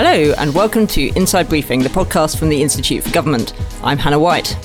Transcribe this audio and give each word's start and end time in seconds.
Hello, 0.00 0.32
and 0.38 0.54
welcome 0.54 0.86
to 0.86 1.08
Inside 1.16 1.48
Briefing, 1.48 1.82
the 1.82 1.88
podcast 1.88 2.38
from 2.38 2.50
the 2.50 2.62
Institute 2.62 3.02
for 3.02 3.10
Government. 3.10 3.52
I'm 3.82 3.98
Hannah 3.98 4.20
White. 4.20 4.56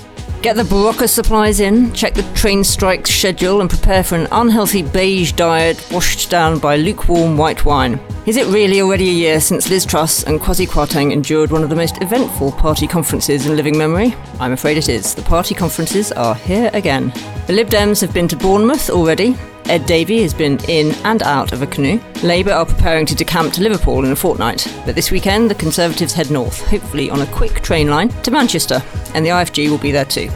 Get 0.44 0.56
the 0.56 0.62
Berocca 0.62 1.10
supplies 1.10 1.60
in, 1.60 1.92
check 1.92 2.14
the 2.14 2.22
train 2.36 2.64
strike 2.64 3.08
schedule, 3.08 3.60
and 3.60 3.68
prepare 3.68 4.04
for 4.04 4.14
an 4.14 4.28
unhealthy 4.32 4.84
beige 4.84 5.32
diet 5.32 5.84
washed 5.92 6.30
down 6.30 6.60
by 6.60 6.76
lukewarm 6.76 7.36
white 7.36 7.66
wine. 7.66 8.00
Is 8.28 8.38
it 8.38 8.46
really 8.54 8.80
already 8.80 9.10
a 9.10 9.14
year 9.14 9.40
since 9.42 9.72
Liz 9.72 9.88
Truss 9.88 10.24
and 10.24 10.40
Kwasi 10.40 10.68
Kwarteng 10.68 11.12
endured 11.12 11.50
one 11.50 11.64
of 11.64 11.70
the 11.72 11.76
most 11.76 12.00
eventful 12.04 12.52
party 12.52 12.86
conferences 12.86 13.48
in 13.48 13.56
living 13.56 13.76
memory? 13.76 14.14
I'm 14.40 14.52
afraid 14.52 14.78
it 14.78 14.88
is. 14.88 15.16
The 15.16 15.24
party 15.24 15.56
conferences 15.56 16.12
are 16.12 16.36
here 16.36 16.70
again. 16.74 17.12
The 17.48 17.54
Lib 17.54 17.70
Dems 17.70 18.02
have 18.02 18.14
been 18.14 18.28
to 18.28 18.38
Bournemouth 18.38 18.92
already. 18.92 19.36
Ed 19.66 19.86
Davey 19.86 20.22
has 20.22 20.34
been 20.34 20.60
in 20.68 20.92
and 21.06 21.24
out 21.24 21.54
of 21.54 21.62
a 21.62 21.68
canoe. 21.68 22.00
Labour 22.22 22.52
are 22.52 22.66
preparing 22.66 23.06
to 23.06 23.16
decamp 23.16 23.54
to 23.54 23.62
Liverpool 23.62 24.04
in 24.04 24.12
a 24.12 24.16
fortnight. 24.16 24.68
But 24.86 24.96
this 24.96 25.12
weekend, 25.12 25.50
the 25.50 25.56
Conservatives 25.56 26.14
head 26.14 26.32
north, 26.32 26.68
hopefully 26.68 27.10
on 27.10 27.22
a 27.22 27.26
quick 27.28 27.62
train 27.62 27.90
line, 27.90 28.10
to 28.24 28.32
Manchester, 28.32 28.84
and 29.14 29.26
the 29.26 29.30
IFG 29.30 29.70
will 29.70 29.78
be 29.78 29.92
there 29.92 30.06
too. 30.06 30.30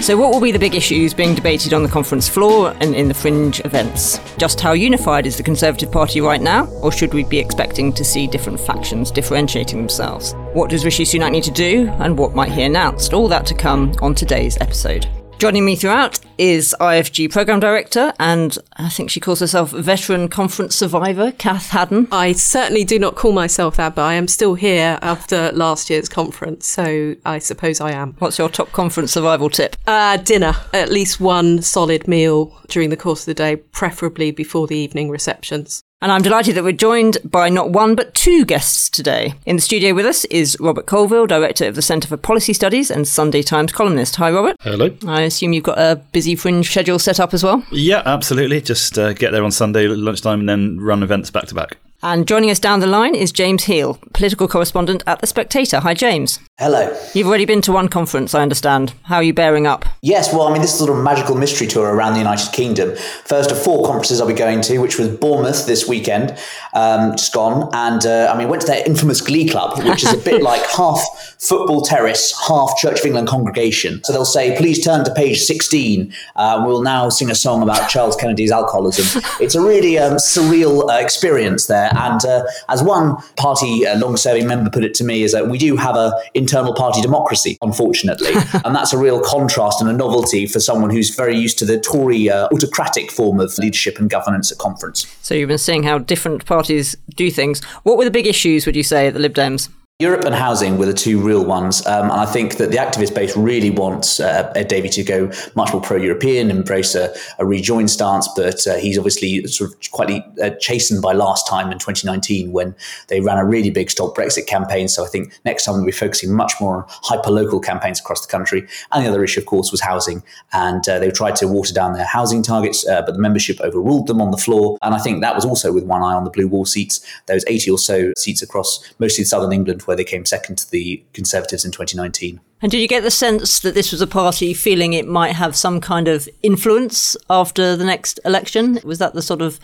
So, 0.00 0.16
what 0.16 0.32
will 0.32 0.40
be 0.40 0.50
the 0.50 0.58
big 0.58 0.74
issues 0.74 1.14
being 1.14 1.32
debated 1.32 1.72
on 1.72 1.84
the 1.84 1.88
conference 1.88 2.28
floor 2.28 2.74
and 2.80 2.92
in 2.92 3.06
the 3.06 3.14
fringe 3.14 3.60
events? 3.64 4.18
Just 4.36 4.60
how 4.60 4.72
unified 4.72 5.26
is 5.26 5.36
the 5.36 5.44
Conservative 5.44 5.92
Party 5.92 6.20
right 6.20 6.40
now, 6.40 6.66
or 6.82 6.90
should 6.90 7.14
we 7.14 7.22
be 7.22 7.38
expecting 7.38 7.92
to 7.92 8.04
see 8.04 8.26
different 8.26 8.58
factions 8.58 9.12
differentiating 9.12 9.78
themselves? 9.78 10.34
What 10.54 10.70
does 10.70 10.84
Rishi 10.84 11.04
Sunak 11.04 11.30
need 11.30 11.44
to 11.44 11.52
do, 11.52 11.86
and 12.00 12.18
what 12.18 12.34
might 12.34 12.50
he 12.50 12.64
announce? 12.64 13.12
All 13.12 13.28
that 13.28 13.46
to 13.46 13.54
come 13.54 13.94
on 14.02 14.16
today's 14.16 14.58
episode. 14.60 15.08
Joining 15.38 15.64
me 15.64 15.76
throughout 15.76 16.18
is 16.38 16.74
IFG 16.80 17.30
Programme 17.30 17.60
Director 17.60 18.12
and 18.18 18.56
I 18.76 18.88
think 18.88 19.10
she 19.10 19.20
calls 19.20 19.40
herself 19.40 19.70
Veteran 19.70 20.28
Conference 20.28 20.74
Survivor, 20.74 21.32
Cath 21.32 21.70
Haddon. 21.70 22.08
I 22.10 22.32
certainly 22.32 22.84
do 22.84 22.98
not 22.98 23.14
call 23.14 23.32
myself 23.32 23.76
that, 23.76 23.94
but 23.94 24.02
I 24.02 24.14
am 24.14 24.28
still 24.28 24.54
here 24.54 24.98
after 25.02 25.52
last 25.52 25.90
year's 25.90 26.08
conference, 26.08 26.66
so 26.66 27.14
I 27.24 27.38
suppose 27.38 27.80
I 27.80 27.92
am. 27.92 28.14
What's 28.18 28.38
your 28.38 28.48
top 28.48 28.72
conference 28.72 29.12
survival 29.12 29.50
tip? 29.50 29.76
Uh, 29.86 30.16
dinner. 30.16 30.54
At 30.72 30.90
least 30.90 31.20
one 31.20 31.62
solid 31.62 32.08
meal 32.08 32.58
during 32.68 32.90
the 32.90 32.96
course 32.96 33.22
of 33.22 33.26
the 33.26 33.34
day, 33.34 33.56
preferably 33.56 34.30
before 34.30 34.66
the 34.66 34.76
evening 34.76 35.10
receptions. 35.10 35.82
And 36.02 36.10
I'm 36.10 36.22
delighted 36.22 36.56
that 36.56 36.64
we're 36.64 36.72
joined 36.72 37.18
by 37.24 37.48
not 37.48 37.70
one 37.70 37.94
but 37.94 38.12
two 38.12 38.44
guests 38.44 38.90
today. 38.90 39.34
In 39.46 39.54
the 39.54 39.62
studio 39.62 39.94
with 39.94 40.04
us 40.04 40.24
is 40.24 40.56
Robert 40.58 40.84
Colville, 40.84 41.28
Director 41.28 41.68
of 41.68 41.76
the 41.76 41.82
Centre 41.82 42.08
for 42.08 42.16
Policy 42.16 42.52
Studies 42.52 42.90
and 42.90 43.06
Sunday 43.06 43.40
Times 43.40 43.70
columnist. 43.70 44.16
Hi, 44.16 44.28
Robert. 44.32 44.56
Hello. 44.62 44.90
I 45.06 45.20
assume 45.20 45.52
you've 45.52 45.62
got 45.62 45.78
a 45.78 46.02
busy 46.10 46.31
fringe 46.36 46.68
schedule 46.70 46.98
set 46.98 47.20
up 47.20 47.34
as 47.34 47.42
well? 47.42 47.64
Yeah, 47.70 48.02
absolutely. 48.04 48.60
Just 48.60 48.98
uh, 48.98 49.12
get 49.12 49.32
there 49.32 49.44
on 49.44 49.50
Sunday 49.50 49.86
lunchtime 49.88 50.40
and 50.40 50.48
then 50.48 50.80
run 50.80 51.02
events 51.02 51.30
back 51.30 51.46
to 51.46 51.54
back. 51.54 51.78
And 52.04 52.26
joining 52.26 52.50
us 52.50 52.58
down 52.58 52.80
the 52.80 52.88
line 52.88 53.14
is 53.14 53.30
James 53.30 53.62
Heale, 53.64 53.96
political 54.12 54.48
correspondent 54.48 55.04
at 55.06 55.20
The 55.20 55.26
Spectator. 55.28 55.78
Hi, 55.78 55.94
James. 55.94 56.40
Hello. 56.58 56.96
You've 57.14 57.28
already 57.28 57.44
been 57.44 57.62
to 57.62 57.72
one 57.72 57.88
conference, 57.88 58.34
I 58.34 58.42
understand. 58.42 58.92
How 59.04 59.16
are 59.16 59.22
you 59.22 59.32
bearing 59.32 59.68
up? 59.68 59.84
Yes, 60.02 60.32
well, 60.32 60.42
I 60.42 60.52
mean, 60.52 60.62
this 60.62 60.72
is 60.72 60.78
sort 60.78 60.90
of 60.90 61.02
magical 61.02 61.36
mystery 61.36 61.68
tour 61.68 61.94
around 61.94 62.14
the 62.14 62.18
United 62.18 62.52
Kingdom. 62.52 62.96
First 63.24 63.52
of 63.52 63.62
four 63.62 63.86
conferences 63.86 64.20
I'll 64.20 64.26
be 64.26 64.34
going 64.34 64.62
to, 64.62 64.78
which 64.78 64.98
was 64.98 65.08
Bournemouth 65.08 65.66
this 65.66 65.88
weekend, 65.88 66.36
um, 66.74 67.12
just 67.12 67.32
gone. 67.32 67.70
And 67.72 68.04
uh, 68.04 68.32
I 68.32 68.36
mean, 68.36 68.48
went 68.48 68.62
to 68.62 68.68
their 68.68 68.84
infamous 68.84 69.20
Glee 69.20 69.48
Club, 69.48 69.78
which 69.84 70.02
is 70.02 70.12
a 70.12 70.18
bit 70.18 70.42
like 70.52 70.64
half 70.70 71.04
football 71.38 71.82
terrace, 71.82 72.32
half 72.48 72.76
Church 72.78 72.98
of 73.00 73.06
England 73.06 73.28
congregation. 73.28 74.02
So 74.02 74.12
they'll 74.12 74.24
say, 74.24 74.56
please 74.56 74.84
turn 74.84 75.04
to 75.04 75.14
page 75.14 75.40
16. 75.40 76.12
Uh, 76.34 76.64
we'll 76.66 76.82
now 76.82 77.08
sing 77.10 77.30
a 77.30 77.34
song 77.36 77.62
about 77.62 77.88
Charles 77.88 78.16
Kennedy's 78.16 78.50
alcoholism. 78.50 79.22
It's 79.40 79.54
a 79.56 79.60
really 79.60 79.98
um, 79.98 80.14
surreal 80.14 80.88
uh, 80.88 80.98
experience 81.02 81.66
there. 81.66 81.91
And 81.96 82.24
uh, 82.24 82.44
as 82.68 82.82
one 82.82 83.16
party 83.36 83.86
uh, 83.86 83.98
long 83.98 84.16
serving 84.16 84.46
member 84.46 84.70
put 84.70 84.84
it 84.84 84.94
to 84.94 85.04
me, 85.04 85.22
is 85.22 85.32
that 85.32 85.48
we 85.48 85.58
do 85.58 85.76
have 85.76 85.96
a 85.96 86.12
internal 86.34 86.74
party 86.74 87.00
democracy, 87.00 87.58
unfortunately. 87.62 88.32
and 88.64 88.74
that's 88.74 88.92
a 88.92 88.98
real 88.98 89.20
contrast 89.20 89.80
and 89.80 89.90
a 89.90 89.92
novelty 89.92 90.46
for 90.46 90.60
someone 90.60 90.90
who's 90.90 91.14
very 91.14 91.36
used 91.36 91.58
to 91.58 91.64
the 91.64 91.78
Tory 91.80 92.30
uh, 92.30 92.48
autocratic 92.52 93.10
form 93.10 93.40
of 93.40 93.56
leadership 93.58 93.98
and 93.98 94.08
governance 94.08 94.52
at 94.52 94.58
conference. 94.58 95.06
So 95.22 95.34
you've 95.34 95.48
been 95.48 95.58
seeing 95.58 95.82
how 95.82 95.98
different 95.98 96.44
parties 96.46 96.96
do 97.14 97.30
things. 97.30 97.62
What 97.82 97.98
were 97.98 98.04
the 98.04 98.10
big 98.10 98.26
issues, 98.26 98.66
would 98.66 98.76
you 98.76 98.82
say, 98.82 99.06
at 99.06 99.14
the 99.14 99.20
Lib 99.20 99.34
Dems? 99.34 99.68
Europe 100.02 100.24
and 100.24 100.34
housing 100.34 100.78
were 100.78 100.86
the 100.86 100.92
two 100.92 101.20
real 101.20 101.44
ones. 101.44 101.86
Um, 101.86 102.10
and 102.10 102.20
I 102.20 102.26
think 102.26 102.56
that 102.56 102.72
the 102.72 102.76
activist 102.76 103.14
base 103.14 103.36
really 103.36 103.70
wants 103.70 104.18
uh, 104.18 104.52
Ed 104.56 104.66
Davey 104.66 104.88
to 104.88 105.04
go 105.04 105.30
much 105.54 105.72
more 105.72 105.80
pro 105.80 105.96
European, 105.96 106.50
embrace 106.50 106.96
a, 106.96 107.14
a 107.38 107.46
rejoin 107.46 107.86
stance. 107.86 108.28
But 108.34 108.66
uh, 108.66 108.78
he's 108.78 108.98
obviously 108.98 109.46
sort 109.46 109.70
of 109.70 109.90
quite 109.92 110.10
uh, 110.42 110.50
chastened 110.58 111.02
by 111.02 111.12
last 111.12 111.46
time 111.46 111.70
in 111.70 111.78
2019 111.78 112.50
when 112.50 112.74
they 113.08 113.20
ran 113.20 113.38
a 113.38 113.44
really 113.44 113.70
big 113.70 113.90
Stop 113.90 114.16
Brexit 114.16 114.48
campaign. 114.48 114.88
So 114.88 115.04
I 115.04 115.08
think 115.08 115.38
next 115.44 115.64
time 115.64 115.76
we'll 115.76 115.86
be 115.86 115.92
focusing 115.92 116.34
much 116.34 116.54
more 116.60 116.78
on 116.78 116.84
hyper 116.88 117.30
local 117.30 117.60
campaigns 117.60 118.00
across 118.00 118.26
the 118.26 118.30
country. 118.30 118.66
And 118.90 119.04
the 119.04 119.08
other 119.08 119.22
issue, 119.22 119.38
of 119.38 119.46
course, 119.46 119.70
was 119.70 119.80
housing. 119.80 120.24
And 120.52 120.86
uh, 120.88 120.98
they 120.98 121.12
tried 121.12 121.36
to 121.36 121.46
water 121.46 121.72
down 121.72 121.92
their 121.92 122.06
housing 122.06 122.42
targets, 122.42 122.84
uh, 122.88 123.02
but 123.02 123.12
the 123.12 123.20
membership 123.20 123.60
overruled 123.60 124.08
them 124.08 124.20
on 124.20 124.32
the 124.32 124.36
floor. 124.36 124.78
And 124.82 124.96
I 124.96 124.98
think 124.98 125.20
that 125.20 125.36
was 125.36 125.44
also 125.44 125.72
with 125.72 125.84
one 125.84 126.02
eye 126.02 126.14
on 126.14 126.24
the 126.24 126.30
blue 126.30 126.48
wall 126.48 126.64
seats. 126.64 127.06
Those 127.26 127.44
80 127.46 127.70
or 127.70 127.78
so 127.78 128.12
seats 128.18 128.42
across 128.42 128.92
mostly 128.98 129.22
southern 129.22 129.52
England 129.52 129.84
where 129.92 129.96
they 129.98 130.04
came 130.04 130.24
second 130.24 130.56
to 130.56 130.70
the 130.70 131.04
Conservatives 131.12 131.66
in 131.66 131.70
2019. 131.70 132.40
And 132.62 132.72
did 132.72 132.80
you 132.80 132.88
get 132.88 133.02
the 133.02 133.10
sense 133.10 133.60
that 133.60 133.74
this 133.74 133.92
was 133.92 134.00
a 134.00 134.06
party 134.06 134.54
feeling 134.54 134.94
it 134.94 135.06
might 135.06 135.34
have 135.34 135.54
some 135.54 135.82
kind 135.82 136.08
of 136.08 136.28
influence 136.42 137.14
after 137.28 137.76
the 137.76 137.84
next 137.84 138.18
election? 138.24 138.78
Was 138.84 138.98
that 139.00 139.12
the 139.12 139.20
sort 139.20 139.42
of 139.42 139.60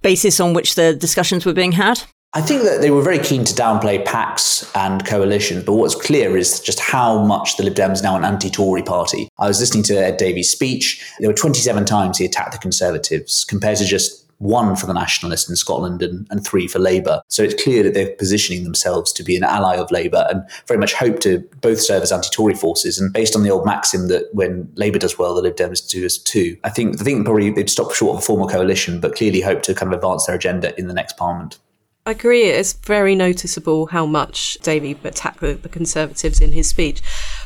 basis 0.00 0.40
on 0.40 0.52
which 0.52 0.74
the 0.74 0.94
discussions 0.94 1.46
were 1.46 1.52
being 1.52 1.72
had? 1.72 2.02
I 2.34 2.40
think 2.40 2.62
that 2.62 2.80
they 2.80 2.90
were 2.90 3.02
very 3.02 3.18
keen 3.18 3.44
to 3.44 3.54
downplay 3.54 4.02
pacts 4.04 4.68
and 4.74 5.04
coalitions, 5.04 5.64
but 5.64 5.74
what's 5.74 5.94
clear 5.94 6.34
is 6.34 6.60
just 6.60 6.80
how 6.80 7.22
much 7.22 7.58
the 7.58 7.62
Lib 7.62 7.74
Dems 7.74 8.02
now 8.02 8.16
an 8.16 8.24
anti-Tory 8.24 8.82
party. 8.82 9.28
I 9.38 9.46
was 9.46 9.60
listening 9.60 9.84
to 9.84 10.02
Ed 10.02 10.16
Davey's 10.16 10.50
speech. 10.50 11.04
There 11.20 11.28
were 11.28 11.34
27 11.34 11.84
times 11.84 12.16
he 12.16 12.24
attacked 12.24 12.52
the 12.52 12.58
Conservatives, 12.58 13.44
compared 13.44 13.76
to 13.78 13.84
just 13.84 14.21
one 14.42 14.74
for 14.74 14.86
the 14.86 14.92
Nationalists 14.92 15.48
in 15.48 15.54
Scotland 15.54 16.02
and, 16.02 16.26
and 16.30 16.44
three 16.44 16.66
for 16.66 16.80
Labour. 16.80 17.22
So 17.28 17.44
it's 17.44 17.62
clear 17.62 17.82
that 17.84 17.94
they're 17.94 18.14
positioning 18.16 18.64
themselves 18.64 19.12
to 19.12 19.22
be 19.22 19.36
an 19.36 19.44
ally 19.44 19.76
of 19.76 19.90
Labour 19.90 20.26
and 20.28 20.42
very 20.66 20.78
much 20.78 20.94
hope 20.94 21.20
to 21.20 21.38
both 21.60 21.80
serve 21.80 22.02
as 22.02 22.10
anti 22.10 22.28
Tory 22.30 22.54
forces. 22.54 23.00
And 23.00 23.12
based 23.12 23.36
on 23.36 23.44
the 23.44 23.50
old 23.50 23.64
maxim 23.64 24.08
that 24.08 24.28
when 24.34 24.70
Labour 24.74 24.98
does 24.98 25.18
well, 25.18 25.34
the 25.34 25.42
Lib 25.42 25.56
Dems 25.56 25.88
do 25.88 26.04
as 26.04 26.18
too, 26.18 26.56
I 26.64 26.70
think, 26.70 27.00
I 27.00 27.04
think 27.04 27.24
probably 27.24 27.50
they'd 27.50 27.70
stop 27.70 27.94
short 27.94 28.16
of 28.16 28.22
a 28.22 28.26
formal 28.26 28.48
coalition, 28.48 29.00
but 29.00 29.14
clearly 29.14 29.40
hope 29.40 29.62
to 29.62 29.74
kind 29.74 29.92
of 29.92 29.96
advance 29.96 30.26
their 30.26 30.36
agenda 30.36 30.78
in 30.78 30.88
the 30.88 30.94
next 30.94 31.16
Parliament. 31.16 31.58
I 32.04 32.10
agree. 32.10 32.46
It's 32.46 32.72
very 32.72 33.14
noticeable 33.14 33.86
how 33.86 34.06
much 34.06 34.54
Davey 34.62 34.98
attacked 35.04 35.38
the, 35.38 35.52
the, 35.54 35.68
Conservatives 35.68 36.40
in 36.40 36.50
his 36.50 36.68
speech. 36.68 37.00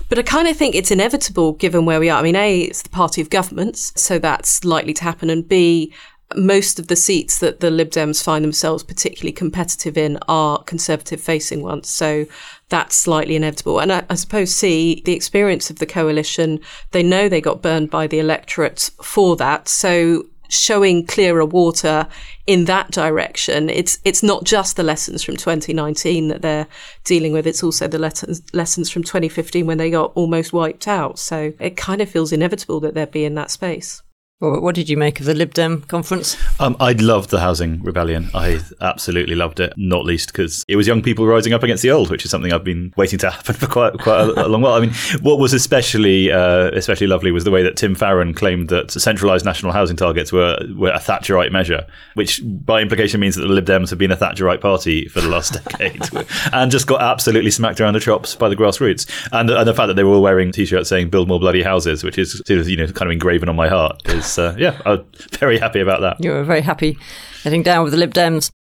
But 0.09 0.19
I 0.19 0.23
kind 0.23 0.49
of 0.49 0.56
think 0.56 0.75
it's 0.75 0.91
inevitable 0.91 1.53
given 1.53 1.85
where 1.85 2.01
we 2.01 2.09
are. 2.09 2.21
I 2.21 2.23
mean, 2.23 2.37
A, 2.37 2.62
it's 2.62 2.81
the 2.81 2.89
party 2.89 3.21
of 3.21 3.29
governments, 3.29 3.93
so 3.97 4.19
that's 4.19 4.65
likely 4.65 4.95
to 4.95 5.05
happen. 5.05 5.29
And 5.29 5.47
B, 5.47 5.93
most 6.34 6.78
of 6.78 6.88
the 6.88 6.97
seats 6.97 7.38
that 7.38 7.60
the 7.60 7.70
Lib 7.70 7.91
Dems 7.91 8.22
find 8.22 8.44
themselves 8.44 8.82
particularly 8.82 9.32
competitive 9.32 9.97
in 9.97 10.19
are 10.26 10.62
conservative 10.64 11.20
facing 11.20 11.62
ones. 11.62 11.88
So 11.88 12.26
that's 12.69 12.97
slightly 12.97 13.37
inevitable. 13.37 13.78
And 13.78 13.92
I, 13.92 14.04
I, 14.10 14.16
suppose, 14.16 14.54
see, 14.54 15.03
the 15.04 15.12
experience 15.12 15.70
of 15.70 15.78
the 15.78 15.87
coalition, 15.87 16.59
they 16.91 17.03
know 17.03 17.28
they 17.28 17.41
got 17.41 17.62
burned 17.62 17.91
by 17.91 18.09
the 18.09 18.19
electorate 18.19 18.91
for 19.03 19.37
that. 19.37 19.69
So 19.69 20.25
showing 20.48 21.06
clearer 21.06 21.44
water 21.44 22.09
in 22.47 22.64
that 22.64 22.91
direction, 22.91 23.70
it's, 23.70 23.98
it's 24.04 24.22
not 24.22 24.43
just 24.43 24.75
the 24.75 24.82
lessons 24.82 25.22
from 25.22 25.37
2019 25.37 26.26
that 26.28 26.43
they're 26.43 26.66
dealing 27.04 27.32
with. 27.32 27.47
It's 27.47 27.62
also 27.62 27.87
the 27.87 28.00
lessons, 28.00 28.43
lessons 28.53 28.91
from 28.91 29.04
2015 29.04 29.64
when 29.64 29.78
they 29.78 29.91
got 29.91 30.12
almost 30.16 30.53
wiped 30.53 30.88
out. 30.88 31.20
So 31.20 31.53
it 31.60 31.76
kind 31.76 32.00
of 32.00 32.10
feels 32.10 32.32
inevitable 32.32 32.81
that 32.81 32.94
they'd 32.94 33.12
be 33.12 33.25
in 33.25 33.37
that 33.37 33.52
space. 33.52 34.02
Well, 34.38 34.61
what 34.61 34.75
did 34.75 34.91
you 34.91 34.99
make 34.99 35.19
of 35.19 35.25
the 35.25 35.33
Lib 35.33 35.55
Dem 35.55 35.81
conference? 35.81 36.37
Um, 36.61 36.77
I 36.79 36.93
loved 36.93 37.31
the 37.31 37.41
housing 37.41 37.83
rebellion. 37.83 38.29
I 38.35 38.61
absolutely 38.83 39.35
loved 39.35 39.61
it, 39.61 39.73
not 39.79 40.05
least 40.05 40.27
because 40.27 40.62
it 40.69 40.77
was 40.77 40.87
young 40.87 41.00
people 41.00 41.27
rising 41.27 41.55
up 41.55 41.62
against 41.62 41.83
the 41.83 41.91
old, 41.91 42.11
which 42.11 42.23
is 42.23 42.31
something 42.31 42.53
I've 42.53 42.62
been 42.62 42.93
waiting 42.99 43.19
to 43.21 43.31
happen 43.31 43.55
for 43.55 43.67
quite 43.67 43.94
quite 43.94 44.21
a, 44.21 44.47
a 44.47 44.49
long 44.49 44.61
while. 44.61 44.75
I 44.75 44.81
mean, 44.81 44.93
what 45.23 45.38
was 45.38 45.55
especially 45.55 46.31
uh, 46.31 46.69
especially 46.75 47.06
lovely 47.06 47.31
was 47.31 47.44
the 47.44 47.50
way 47.50 47.62
that 47.62 47.79
Tim 47.79 47.94
Farron 47.94 48.35
claimed 48.35 48.69
that 48.69 48.91
centralised 48.91 49.47
national 49.47 49.73
housing 49.73 49.97
targets 49.97 50.33
were 50.33 50.59
were 50.77 50.91
a 50.91 50.99
Thatcherite 50.99 51.50
measure, 51.50 51.87
which 52.12 52.43
by 52.44 52.82
implication 52.82 53.21
means 53.21 53.37
that 53.37 53.43
the 53.43 53.49
Lib 53.49 53.65
Dems 53.65 53.89
have 53.89 53.99
been 53.99 54.12
a 54.12 54.19
Thatcherite 54.19 54.61
party 54.61 55.09
for 55.09 55.23
the 55.23 55.29
last 55.29 55.55
decade, 55.65 56.03
and 56.53 56.71
just 56.71 56.87
got 56.87 57.00
absolutely 57.00 57.50
smacked 57.50 57.81
around 57.81 57.94
the 57.94 58.00
chops 58.00 58.35
by 58.35 58.50
the 58.50 58.56
grassroots. 58.56 59.11
And, 59.32 59.49
and 59.49 59.67
the 59.67 59.73
fact 59.73 59.87
that 59.87 59.94
they 59.94 60.05
were 60.05 60.12
all 60.12 60.23
wearing 60.23 60.53
t-shirts 60.53 60.91
saying 60.91 61.09
"Build 61.09 61.27
more 61.27 61.41
bloody 61.41 61.62
houses," 61.62 62.05
which 62.05 62.19
is 62.19 62.43
you 62.47 62.77
know 62.77 62.87
kind 62.89 63.09
of 63.09 63.12
engraven 63.12 63.49
on 63.49 63.56
my 63.56 63.69
heart, 63.69 64.03
uh, 64.38 64.55
yeah, 64.58 64.81
I'm 64.84 65.05
very 65.32 65.58
happy 65.58 65.81
about 65.81 66.00
that. 66.00 66.23
You 66.23 66.32
were 66.32 66.44
very 66.44 66.62
happy 66.62 66.99
heading 67.43 67.62
down 67.62 67.84
with 67.84 67.93
the 67.93 67.99
Lib 67.99 68.12
Dems. 68.12 68.50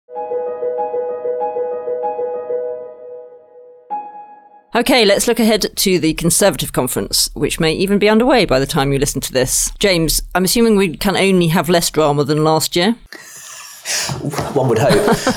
Okay, 4.76 5.06
let's 5.06 5.26
look 5.26 5.40
ahead 5.40 5.74
to 5.74 5.98
the 5.98 6.12
Conservative 6.14 6.70
conference, 6.70 7.30
which 7.32 7.58
may 7.58 7.72
even 7.72 7.98
be 7.98 8.10
underway 8.10 8.44
by 8.44 8.58
the 8.58 8.66
time 8.66 8.92
you 8.92 8.98
listen 8.98 9.22
to 9.22 9.32
this. 9.32 9.70
James, 9.78 10.20
I'm 10.34 10.44
assuming 10.44 10.76
we 10.76 10.98
can 10.98 11.16
only 11.16 11.46
have 11.48 11.70
less 11.70 11.90
drama 11.90 12.24
than 12.24 12.44
last 12.44 12.76
year. 12.76 12.94
One 14.54 14.68
would 14.68 14.78
hope, 14.78 14.92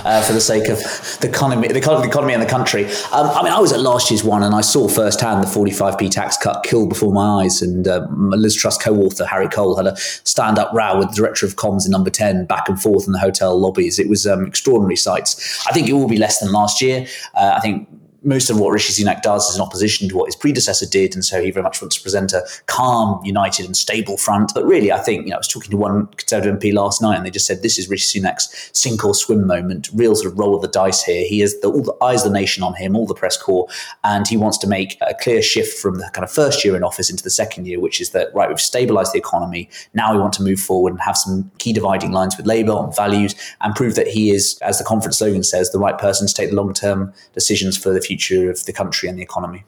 uh, 0.06 0.22
for 0.22 0.34
the 0.34 0.42
sake 0.42 0.70
of 0.70 0.80
the 1.22 1.28
economy, 1.30 1.68
the 1.68 1.78
economy, 1.78 2.34
and 2.34 2.42
the 2.42 2.48
country. 2.48 2.86
Um, 3.12 3.28
I 3.28 3.44
mean, 3.44 3.52
I 3.52 3.60
was 3.60 3.72
at 3.72 3.80
last 3.80 4.10
year's 4.10 4.24
one, 4.24 4.44
and 4.44 4.56
I 4.56 4.62
saw 4.62 4.88
firsthand 4.88 5.44
the 5.44 5.48
45p 5.48 6.10
tax 6.12 6.38
cut 6.38 6.64
kill 6.64 6.88
before 6.88 7.12
my 7.12 7.44
eyes. 7.44 7.62
And 7.62 7.88
uh, 7.88 8.08
Liz 8.12 8.56
Truss 8.56 8.78
co-author 8.78 9.26
Harry 9.26 9.48
Cole 9.48 9.76
had 9.76 9.88
a 9.88 9.96
stand-up 9.98 10.72
row 10.74 10.98
with 11.00 11.10
the 11.10 11.16
director 11.16 11.46
of 11.46 11.56
comms 11.56 11.86
in 11.86 11.92
Number 11.92 12.10
Ten, 12.10 12.46
back 12.46 12.70
and 12.70 12.82
forth 12.82 13.08
in 13.08 13.14
the 13.14 13.20
hotel 13.20 13.60
lobbies. 13.60 14.00
It 14.00 14.08
was 14.08 14.26
um, 14.26 14.46
extraordinary 14.46 14.96
sights. 14.96 15.66
I 15.68 15.72
think 15.72 15.88
it 15.88 15.94
will 15.94 16.08
be 16.08 16.18
less 16.18 16.40
than 16.40 16.52
last 16.52 16.82
year. 16.82 17.08
Uh, 17.36 17.54
I 17.56 17.60
think 17.60 17.89
most 18.24 18.50
of 18.50 18.60
what 18.60 18.72
Rishi 18.72 19.04
Sunak 19.04 19.22
does 19.22 19.50
is 19.50 19.56
in 19.56 19.62
opposition 19.62 20.10
to 20.10 20.18
what 20.18 20.26
his 20.26 20.36
predecessor 20.36 20.86
did, 20.86 21.14
and 21.14 21.24
so 21.24 21.42
he 21.42 21.52
very 21.52 21.64
much 21.64 21.82
wants 21.82 21.96
to 21.98 22.04
present 22.04 22.34
a 22.34 22.46
calm, 22.66 23.24
united, 23.24 23.66
and 23.66 23.76
stable 23.76 24.18
front. 24.18 24.52
But 24.54 24.66
really, 24.66 24.92
I 24.92 25.00
think 25.00 25.24
you 25.24 25.30
know, 25.30 25.36
I 25.36 25.40
was 25.40 25.48
talking 25.48 25.72
to 25.72 25.78
one 25.78 26.08
Conservative 26.08 26.60
MP 26.60 26.74
last 26.74 27.02
night, 27.02 27.16
and 27.16 27.26
they 27.26 27.32
just 27.32 27.46
said 27.46 27.62
this 27.62 27.80
is 27.80 27.90
Rishi 27.90 28.20
Sunak's 28.20 28.70
sink 28.74 29.04
or 29.06 29.16
swim 29.16 29.48
moment, 29.48 29.90
real 29.94 30.16
sort 30.16 30.32
of 30.32 30.38
roll 30.38 30.56
of 30.56 30.62
the 30.62 30.68
dice 30.68 31.04
here. 31.04 31.26
He 31.26 31.40
has 31.40 31.56
all 31.64 31.82
the 31.82 31.96
eyes 32.04 32.26
of 32.26 32.32
the 32.32 32.40
nation 32.40 32.64
on 32.64 32.74
him, 32.76 32.96
all 32.96 33.06
the 33.06 33.14
press 33.14 33.38
corps, 33.38 33.68
and 34.04 34.28
he 34.28 34.38
wants 34.38 34.58
to 34.60 34.68
make 34.68 34.98
a 35.02 35.14
clear 35.14 35.42
shift 35.42 35.80
from 35.80 35.96
the 35.96 36.10
kind 36.14 36.24
of 36.24 36.32
first 36.32 36.64
year 36.66 36.76
in 36.76 36.84
office 36.84 37.10
into 37.10 37.24
the 37.24 37.30
second 37.30 37.68
year, 37.68 37.80
which 37.80 38.02
is 38.02 38.10
that 38.12 38.34
right, 38.36 38.50
we've 38.50 38.58
stabilised 38.58 39.14
the 39.14 39.20
economy. 39.20 39.70
Now 39.94 40.14
we 40.14 40.20
want 40.20 40.34
to 40.34 40.44
move 40.44 40.60
forward 40.60 40.92
and 40.92 41.02
have 41.02 41.18
some 41.18 41.50
key 41.58 41.74
dividing 41.74 42.12
lines 42.12 42.36
with 42.36 42.46
Labour 42.46 42.74
on 42.74 42.94
values, 42.94 43.36
and 43.62 43.74
prove 43.76 43.96
that 43.96 44.08
he 44.08 44.32
is, 44.32 44.60
as 44.62 44.78
the 44.78 44.84
conference 44.84 45.20
slogan 45.20 45.44
says, 45.44 45.72
the 45.72 45.80
right 45.80 45.98
person 45.98 46.28
to 46.28 46.34
take 46.34 46.50
the 46.50 46.56
long 46.56 46.74
term 46.74 47.14
decisions 47.34 47.78
for 47.78 47.94
the 47.94 48.02
future 48.02 48.09
of 48.12 48.66
the 48.66 48.74
country 48.74 49.10
and 49.10 49.18
the 49.18 49.24
economy. 49.24 49.66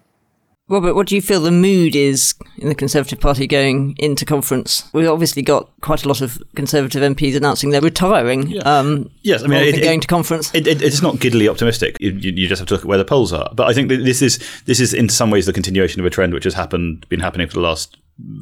Robert, 0.72 0.94
what 0.94 1.08
do 1.08 1.16
you 1.16 1.22
feel 1.22 1.42
the 1.42 1.52
mood 1.52 1.98
is 1.98 2.34
in 2.58 2.70
the 2.70 2.76
Conservative 2.76 3.20
Party 3.20 3.46
going 3.46 3.94
into 3.98 4.26
conference? 4.26 4.90
We've 4.94 5.10
obviously 5.10 5.42
got 5.42 5.70
quite 5.82 6.06
a 6.06 6.08
lot 6.08 6.22
of 6.22 6.42
Conservative 6.56 7.02
MPs 7.02 7.36
announcing 7.36 7.72
they're 7.72 7.82
retiring. 7.82 8.48
Yeah. 8.48 8.62
Um, 8.62 9.12
yes, 9.22 9.44
I 9.44 9.48
mean, 9.48 9.62
it, 9.62 9.84
going 9.84 10.00
to 10.00 10.08
conference. 10.08 10.54
It, 10.56 10.68
it, 10.68 10.82
it's 10.82 11.02
not 11.02 11.20
giddily 11.20 11.50
optimistic. 11.50 11.98
You, 12.00 12.12
you, 12.12 12.48
just 12.48 12.60
have 12.60 12.70
to 12.70 12.76
look 12.76 12.84
at 12.84 12.88
where 12.88 12.98
the 12.98 13.04
polls 13.04 13.34
are. 13.34 13.52
But 13.54 13.68
I 13.68 13.74
think 13.74 13.90
this 13.90 14.22
is 14.22 14.40
this 14.66 14.80
is 14.80 14.94
in 14.94 15.10
some 15.10 15.30
ways 15.30 15.46
the 15.46 15.52
continuation 15.52 16.00
of 16.00 16.06
a 16.06 16.10
trend 16.10 16.34
which 16.34 16.46
has 16.46 16.54
happened, 16.54 17.06
been 17.10 17.20
happening 17.20 17.48
for 17.48 17.56
the 17.56 17.62
last 17.62 17.98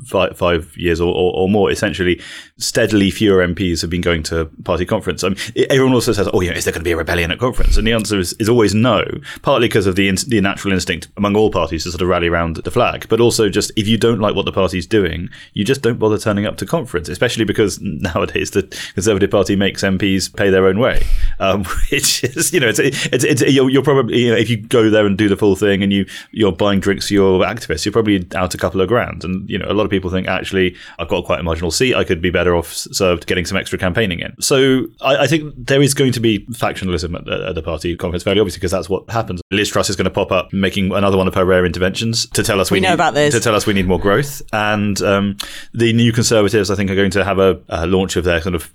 five, 0.06 0.38
five 0.38 0.76
years 0.78 1.02
or, 1.02 1.14
or, 1.14 1.34
or, 1.36 1.50
more, 1.50 1.72
essentially, 1.72 2.22
steadily 2.58 3.12
fewer 3.12 3.46
MPs 3.46 3.82
have 3.82 3.90
been 3.90 4.02
going 4.02 4.24
to 4.24 4.46
party 4.64 4.86
conference. 4.86 5.24
I 5.24 5.30
mean, 5.30 5.38
everyone 5.70 5.94
also 5.94 6.12
says, 6.12 6.30
"Oh, 6.34 6.42
know, 6.42 6.52
is 6.52 6.66
there 6.66 6.74
going 6.74 6.82
to 6.82 6.88
be 6.88 6.92
a 6.92 6.98
rebellion 6.98 7.32
at 7.32 7.40
conference?" 7.40 7.78
And 7.78 7.86
the 7.86 7.94
answer 7.94 8.20
is, 8.20 8.34
is 8.34 8.50
always 8.50 8.74
no. 8.74 9.04
Partly 9.42 9.68
because 9.68 9.88
of 9.88 9.96
the 9.96 10.10
the 10.28 10.42
natural 10.42 10.74
instinct 10.74 11.08
among 11.18 11.36
all 11.36 11.52
parties 11.52 11.84
to 11.84 11.92
sort 11.92 12.02
of 12.02 12.08
rally 12.08 12.28
around 12.28 12.58
the 12.58 12.72
flag, 12.72 13.08
but 13.10 13.20
also 13.20 13.50
just 13.50 13.72
if 13.76 13.88
you 13.88 13.98
don't 13.98 14.20
like 14.20 14.36
what 14.36 14.46
the 14.46 14.52
party's 14.52 14.88
doing, 14.88 15.30
you 15.54 15.64
just 15.64 15.82
don't 15.82 16.00
bother 16.00 16.18
turning 16.18 16.46
up 16.46 16.58
to 16.58 16.66
conference. 16.66 17.10
Especially 17.10 17.46
because 17.46 17.80
nowadays 17.82 18.52
the 18.52 18.64
Conservative 18.94 19.32
Party 19.32 19.56
makes 19.56 19.84
MPs 19.84 20.34
pay 20.36 20.50
their 20.50 20.66
own 20.66 20.80
way, 20.80 21.06
um, 21.40 21.64
which 21.92 22.24
is 22.24 22.54
you 22.54 22.60
know, 22.60 22.70
it's 22.70 22.80
it's, 22.80 23.24
it's 23.24 23.42
you're, 23.42 23.70
you're, 23.70 23.84
probably 23.84 24.20
you 24.20 24.32
know 24.32 24.38
if 24.38 24.50
you 24.50 24.58
go 24.58 24.90
there 24.90 25.06
and 25.06 25.18
do 25.18 25.30
the 25.30 25.38
full 25.38 25.56
thing 25.56 25.84
and 25.84 25.92
you 25.94 26.06
you're 26.32 26.52
buying 26.52 26.80
drinks 26.80 27.08
for 27.08 27.14
your 27.14 27.42
activists, 27.42 27.86
you're 27.86 27.94
probably 27.94 28.28
out 28.36 28.54
a 28.54 28.58
couple 28.58 28.82
of 28.82 28.88
grand, 28.88 29.24
and 29.24 29.50
you 29.50 29.58
know 29.58 29.69
a 29.70 29.74
lot 29.74 29.84
of 29.84 29.90
people 29.90 30.10
think 30.10 30.28
actually 30.28 30.76
I've 30.98 31.08
got 31.08 31.26
quite 31.26 31.40
a 31.40 31.44
marginal 31.44 31.72
seat. 31.72 31.96
I 31.96 32.04
could 32.04 32.22
be 32.22 32.30
better 32.30 32.56
off 32.56 32.74
served 32.74 33.28
getting 33.28 33.46
some 33.46 33.58
extra 33.58 33.78
campaigning 33.78 34.20
in. 34.20 34.34
So 34.42 34.86
I, 35.02 35.18
I 35.18 35.28
think 35.28 35.54
there 35.58 35.82
is 35.82 35.94
going 35.94 36.12
to 36.14 36.20
be 36.20 36.46
factionalism 36.48 37.16
at 37.16 37.26
the, 37.26 37.48
at 37.50 37.56
the, 37.56 37.60
party 37.70 37.96
conference 37.98 38.24
fairly 38.24 38.40
obviously 38.40 38.60
because 38.60 38.72
that's 38.72 38.90
what 38.90 39.10
happens. 39.10 39.42
Liz 39.52 39.70
Truss 39.70 39.90
is 39.90 39.96
going 39.96 40.06
to 40.06 40.12
pop 40.12 40.32
up 40.32 40.52
making 40.54 40.94
another 40.94 41.18
one 41.18 41.28
of 41.28 41.36
her 41.36 41.46
rare 41.46 41.66
interventions 41.66 42.26
to 42.28 42.42
tell 42.42 42.60
us 42.60 42.72
we, 42.72 42.78
we 42.78 42.82
know 42.82 42.90
need, 42.90 42.94
about 42.94 43.14
this 43.14 43.34
to 43.34 43.40
tell 43.40 43.54
us 43.54 43.68
we 43.68 43.74
need 43.74 43.86
more 43.86 44.00
growth. 44.00 44.42
And 44.54 45.00
um, 45.02 45.38
the 45.74 45.94
new 45.94 46.12
Conservatives, 46.12 46.72
I 46.72 46.76
think, 46.76 46.90
are 46.90 46.96
going 46.96 47.12
to 47.12 47.24
have 47.24 47.40
a, 47.40 47.62
a 47.70 47.86
launch 47.86 48.16
of 48.16 48.24
their 48.24 48.40
kind 48.40 48.56
of 48.56 48.74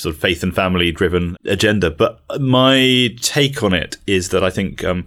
sort 0.00 0.14
of 0.14 0.20
faith 0.20 0.42
and 0.42 0.54
family 0.54 0.92
driven 0.92 1.36
agenda. 1.44 1.90
But 1.90 2.20
my 2.40 3.14
take 3.20 3.62
on 3.62 3.72
it 3.74 3.96
is 4.06 4.30
that 4.30 4.42
I 4.42 4.50
think 4.50 4.84
um, 4.84 5.04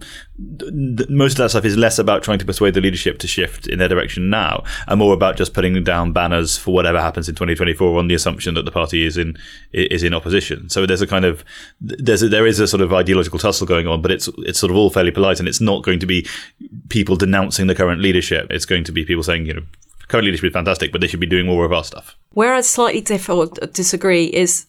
th- 0.58 1.08
most 1.08 1.32
of 1.32 1.38
that 1.38 1.50
stuff 1.50 1.64
is 1.64 1.76
less 1.76 1.98
about 1.98 2.22
trying 2.22 2.38
to 2.38 2.44
persuade 2.44 2.74
the 2.74 2.80
leadership 2.80 3.18
to 3.18 3.26
shift 3.26 3.66
in 3.66 3.78
their 3.78 3.88
direction 3.88 4.30
now, 4.30 4.64
and 4.86 4.98
more 4.98 5.14
about 5.14 5.36
just 5.36 5.54
putting 5.54 5.82
down 5.84 6.12
banners 6.12 6.56
for 6.56 6.74
whatever 6.74 7.00
happens 7.00 7.28
in 7.28 7.34
2024 7.34 7.98
on 7.98 8.08
the 8.08 8.14
assumption 8.14 8.54
that 8.54 8.64
the 8.64 8.70
party 8.70 9.04
is 9.04 9.16
in 9.16 9.36
is 9.72 10.02
in 10.02 10.14
opposition. 10.14 10.68
So 10.68 10.86
there's 10.86 11.02
a 11.02 11.06
kind 11.06 11.24
of 11.24 11.44
there's 11.80 12.22
a, 12.22 12.28
there 12.28 12.46
is 12.46 12.60
a 12.60 12.66
sort 12.66 12.80
of 12.80 12.92
ideological 12.92 13.38
tussle 13.38 13.66
going 13.66 13.86
on, 13.86 14.02
but 14.02 14.10
it's 14.10 14.28
it's 14.38 14.58
sort 14.58 14.70
of 14.70 14.76
all 14.76 14.90
fairly 14.90 15.10
polite, 15.10 15.38
and 15.38 15.48
it's 15.48 15.60
not 15.60 15.82
going 15.82 15.98
to 16.00 16.06
be 16.06 16.26
people 16.88 17.16
denouncing 17.16 17.66
the 17.66 17.74
current 17.74 18.00
leadership. 18.00 18.46
It's 18.50 18.66
going 18.66 18.84
to 18.84 18.92
be 18.92 19.04
people 19.04 19.22
saying 19.22 19.46
you 19.46 19.54
know 19.54 19.62
current 20.14 20.26
leadership 20.26 20.46
is 20.46 20.52
fantastic, 20.52 20.92
but 20.92 21.00
they 21.00 21.08
should 21.08 21.18
be 21.18 21.26
doing 21.26 21.44
more 21.44 21.64
of 21.64 21.72
our 21.72 21.82
stuff. 21.82 22.16
Where 22.34 22.54
I 22.54 22.60
slightly 22.60 23.00
differ 23.00 23.32
or 23.32 23.46
disagree 23.46 24.26
is 24.26 24.66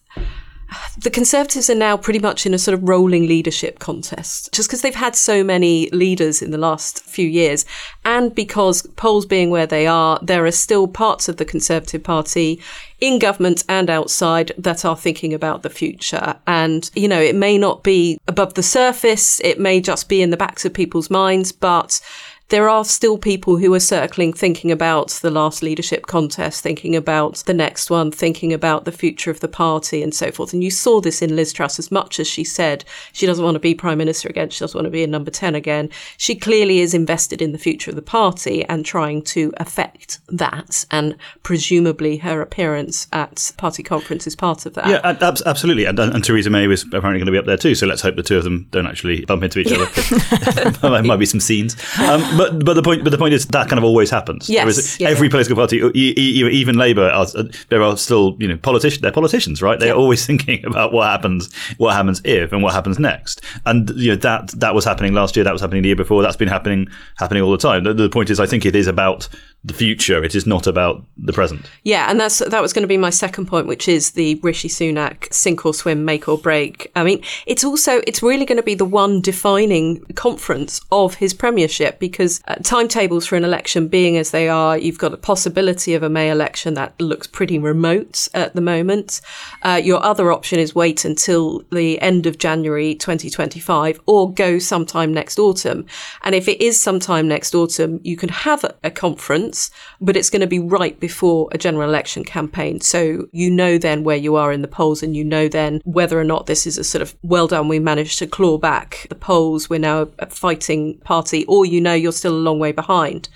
the 1.00 1.10
Conservatives 1.10 1.70
are 1.70 1.76
now 1.76 1.96
pretty 1.96 2.18
much 2.18 2.46
in 2.46 2.52
a 2.52 2.58
sort 2.58 2.74
of 2.74 2.88
rolling 2.88 3.28
leadership 3.28 3.78
contest, 3.78 4.52
just 4.52 4.68
because 4.68 4.82
they've 4.82 4.92
had 4.92 5.14
so 5.14 5.44
many 5.44 5.88
leaders 5.90 6.42
in 6.42 6.50
the 6.50 6.58
last 6.58 7.04
few 7.04 7.28
years, 7.28 7.64
and 8.04 8.34
because 8.34 8.82
polls 8.96 9.24
being 9.24 9.50
where 9.50 9.68
they 9.68 9.86
are, 9.86 10.18
there 10.20 10.44
are 10.44 10.50
still 10.50 10.88
parts 10.88 11.28
of 11.28 11.36
the 11.36 11.44
Conservative 11.44 12.02
Party 12.02 12.60
in 13.00 13.20
government 13.20 13.62
and 13.68 13.88
outside 13.88 14.50
that 14.58 14.84
are 14.84 14.96
thinking 14.96 15.32
about 15.32 15.62
the 15.62 15.70
future. 15.70 16.34
And, 16.48 16.90
you 16.96 17.06
know, 17.06 17.20
it 17.20 17.36
may 17.36 17.56
not 17.56 17.84
be 17.84 18.18
above 18.26 18.54
the 18.54 18.64
surface, 18.64 19.38
it 19.44 19.60
may 19.60 19.80
just 19.80 20.08
be 20.08 20.22
in 20.22 20.30
the 20.30 20.36
backs 20.36 20.64
of 20.64 20.74
people's 20.74 21.08
minds, 21.08 21.52
but 21.52 22.00
there 22.48 22.68
are 22.68 22.84
still 22.84 23.18
people 23.18 23.56
who 23.56 23.74
are 23.74 23.80
circling, 23.80 24.32
thinking 24.32 24.70
about 24.70 25.10
the 25.10 25.30
last 25.30 25.62
leadership 25.62 26.06
contest, 26.06 26.62
thinking 26.62 26.94
about 26.94 27.36
the 27.46 27.54
next 27.54 27.90
one, 27.90 28.12
thinking 28.12 28.52
about 28.52 28.84
the 28.84 28.92
future 28.92 29.32
of 29.32 29.40
the 29.40 29.48
party 29.48 30.00
and 30.00 30.14
so 30.14 30.30
forth. 30.30 30.52
And 30.52 30.62
you 30.62 30.70
saw 30.70 31.00
this 31.00 31.22
in 31.22 31.34
Liz 31.34 31.52
Truss 31.52 31.80
as 31.80 31.90
much 31.90 32.20
as 32.20 32.28
she 32.28 32.44
said 32.44 32.84
she 33.12 33.26
doesn't 33.26 33.44
want 33.44 33.56
to 33.56 33.60
be 33.60 33.74
prime 33.74 33.98
minister 33.98 34.28
again, 34.28 34.50
she 34.50 34.60
doesn't 34.60 34.78
want 34.78 34.86
to 34.86 34.90
be 34.90 35.02
in 35.02 35.10
number 35.10 35.30
10 35.30 35.56
again. 35.56 35.90
She 36.18 36.36
clearly 36.36 36.78
is 36.78 36.94
invested 36.94 37.42
in 37.42 37.50
the 37.50 37.58
future 37.58 37.90
of 37.90 37.96
the 37.96 38.02
party 38.02 38.64
and 38.66 38.84
trying 38.84 39.22
to 39.22 39.52
affect 39.56 40.20
that. 40.28 40.84
And 40.92 41.16
presumably 41.42 42.18
her 42.18 42.40
appearance 42.40 43.08
at 43.12 43.52
party 43.56 43.82
conference 43.82 44.26
is 44.26 44.36
part 44.36 44.66
of 44.66 44.74
that. 44.74 44.86
Yeah, 44.86 45.00
ab- 45.02 45.38
absolutely. 45.44 45.86
And, 45.86 45.98
and, 45.98 46.22
Theresa 46.22 46.50
May 46.50 46.66
was 46.66 46.82
apparently 46.82 47.18
going 47.18 47.26
to 47.26 47.32
be 47.32 47.38
up 47.38 47.46
there 47.46 47.56
too. 47.56 47.74
So 47.74 47.86
let's 47.86 48.02
hope 48.02 48.16
the 48.16 48.22
two 48.22 48.38
of 48.38 48.44
them 48.44 48.68
don't 48.70 48.86
actually 48.86 49.24
bump 49.24 49.42
into 49.42 49.58
each 49.58 49.72
other. 49.72 49.86
there 50.80 51.02
might 51.02 51.16
be 51.16 51.26
some 51.26 51.40
scenes. 51.40 51.76
Um, 51.98 52.35
but 52.36 52.64
but 52.64 52.74
the 52.74 52.82
point 52.82 53.04
but 53.04 53.10
the 53.10 53.18
point 53.18 53.34
is 53.34 53.46
that 53.46 53.68
kind 53.68 53.78
of 53.78 53.84
always 53.84 54.10
happens. 54.10 54.48
Yes, 54.48 54.98
yeah, 55.00 55.08
every 55.08 55.28
political 55.28 55.56
party, 55.56 55.78
even 55.94 56.76
Labour, 56.76 57.08
are, 57.08 57.26
uh, 57.34 57.44
there 57.68 57.82
are 57.82 57.96
still 57.96 58.36
you 58.38 58.48
know 58.48 58.56
politicians. 58.56 59.02
They're 59.02 59.12
politicians, 59.12 59.62
right? 59.62 59.78
They're 59.78 59.88
yeah. 59.88 59.94
always 59.94 60.26
thinking 60.30 60.64
about 60.64 60.92
what 60.92 61.08
happens, 61.08 61.52
what 61.78 61.94
happens 61.94 62.20
if, 62.24 62.52
and 62.52 62.62
what 62.62 62.74
happens 62.74 62.98
next. 62.98 63.42
And 63.64 63.90
you 63.90 64.10
know 64.10 64.16
that 64.16 64.48
that 64.60 64.74
was 64.74 64.84
happening 64.84 65.14
last 65.14 65.36
year. 65.36 65.44
That 65.44 65.52
was 65.52 65.60
happening 65.60 65.82
the 65.82 65.88
year 65.88 65.96
before. 65.96 66.22
That's 66.22 66.36
been 66.36 66.48
happening 66.48 66.88
happening 67.16 67.42
all 67.42 67.52
the 67.52 67.58
time. 67.58 67.84
The, 67.84 67.94
the 67.94 68.08
point 68.08 68.30
is, 68.30 68.40
I 68.40 68.46
think 68.46 68.66
it 68.66 68.76
is 68.76 68.86
about 68.86 69.28
the 69.66 69.74
future. 69.74 70.22
It 70.22 70.34
is 70.34 70.46
not 70.46 70.66
about 70.66 71.04
the 71.16 71.32
present. 71.32 71.68
Yeah, 71.82 72.08
and 72.08 72.20
that's 72.20 72.38
that 72.38 72.62
was 72.62 72.72
going 72.72 72.84
to 72.84 72.88
be 72.88 72.96
my 72.96 73.10
second 73.10 73.46
point, 73.46 73.66
which 73.66 73.88
is 73.88 74.12
the 74.12 74.36
Rishi 74.36 74.68
Sunak 74.68 75.32
sink 75.32 75.66
or 75.66 75.74
swim, 75.74 76.04
make 76.04 76.28
or 76.28 76.38
break. 76.38 76.90
I 76.94 77.02
mean, 77.02 77.22
it's 77.46 77.64
also 77.64 78.00
it's 78.06 78.22
really 78.22 78.44
going 78.44 78.58
to 78.58 78.62
be 78.62 78.76
the 78.76 78.84
one 78.84 79.20
defining 79.20 80.04
conference 80.14 80.80
of 80.92 81.16
his 81.16 81.34
premiership 81.34 81.98
because 81.98 82.40
uh, 82.46 82.54
timetables 82.62 83.26
for 83.26 83.34
an 83.34 83.44
election 83.44 83.88
being 83.88 84.16
as 84.16 84.30
they 84.30 84.48
are, 84.48 84.78
you've 84.78 84.98
got 84.98 85.12
a 85.12 85.16
possibility 85.16 85.94
of 85.94 86.02
a 86.04 86.08
May 86.08 86.30
election 86.30 86.74
that 86.74 86.98
looks 87.00 87.26
pretty 87.26 87.58
remote 87.58 88.28
at 88.34 88.54
the 88.54 88.60
moment. 88.60 89.20
Uh, 89.62 89.80
your 89.82 90.02
other 90.02 90.30
option 90.30 90.60
is 90.60 90.74
wait 90.74 91.04
until 91.04 91.62
the 91.72 92.00
end 92.00 92.26
of 92.26 92.38
January 92.38 92.94
2025 92.94 94.00
or 94.06 94.32
go 94.32 94.58
sometime 94.60 95.12
next 95.12 95.38
autumn. 95.40 95.86
And 96.22 96.34
if 96.34 96.46
it 96.46 96.60
is 96.60 96.80
sometime 96.80 97.26
next 97.26 97.54
autumn, 97.54 98.00
you 98.04 98.16
can 98.16 98.28
have 98.28 98.62
a, 98.62 98.74
a 98.84 98.90
conference, 98.90 99.55
but 100.00 100.16
it's 100.16 100.30
going 100.30 100.40
to 100.40 100.46
be 100.46 100.58
right 100.58 100.98
before 101.00 101.48
a 101.52 101.58
general 101.58 101.88
election 101.88 102.24
campaign. 102.24 102.80
So 102.80 103.26
you 103.32 103.50
know 103.50 103.78
then 103.78 104.04
where 104.04 104.16
you 104.16 104.36
are 104.36 104.52
in 104.52 104.62
the 104.62 104.68
polls 104.68 105.02
and 105.02 105.16
you 105.16 105.24
know 105.24 105.48
then 105.48 105.80
whether 105.84 106.18
or 106.18 106.24
not 106.24 106.46
this 106.46 106.66
is 106.66 106.78
a 106.78 106.84
sort 106.84 107.02
of 107.02 107.14
well 107.22 107.46
done, 107.46 107.68
we 107.68 107.78
managed 107.78 108.18
to 108.18 108.26
claw 108.26 108.58
back 108.58 109.06
the 109.08 109.14
polls, 109.14 109.70
we're 109.70 109.78
now 109.78 110.08
a 110.18 110.26
fighting 110.26 110.98
party, 110.98 111.44
or 111.46 111.64
you 111.64 111.80
know 111.80 111.94
you're 111.94 112.12
still 112.12 112.34
a 112.34 112.46
long 112.48 112.58
way 112.58 112.72
behind. 112.72 113.28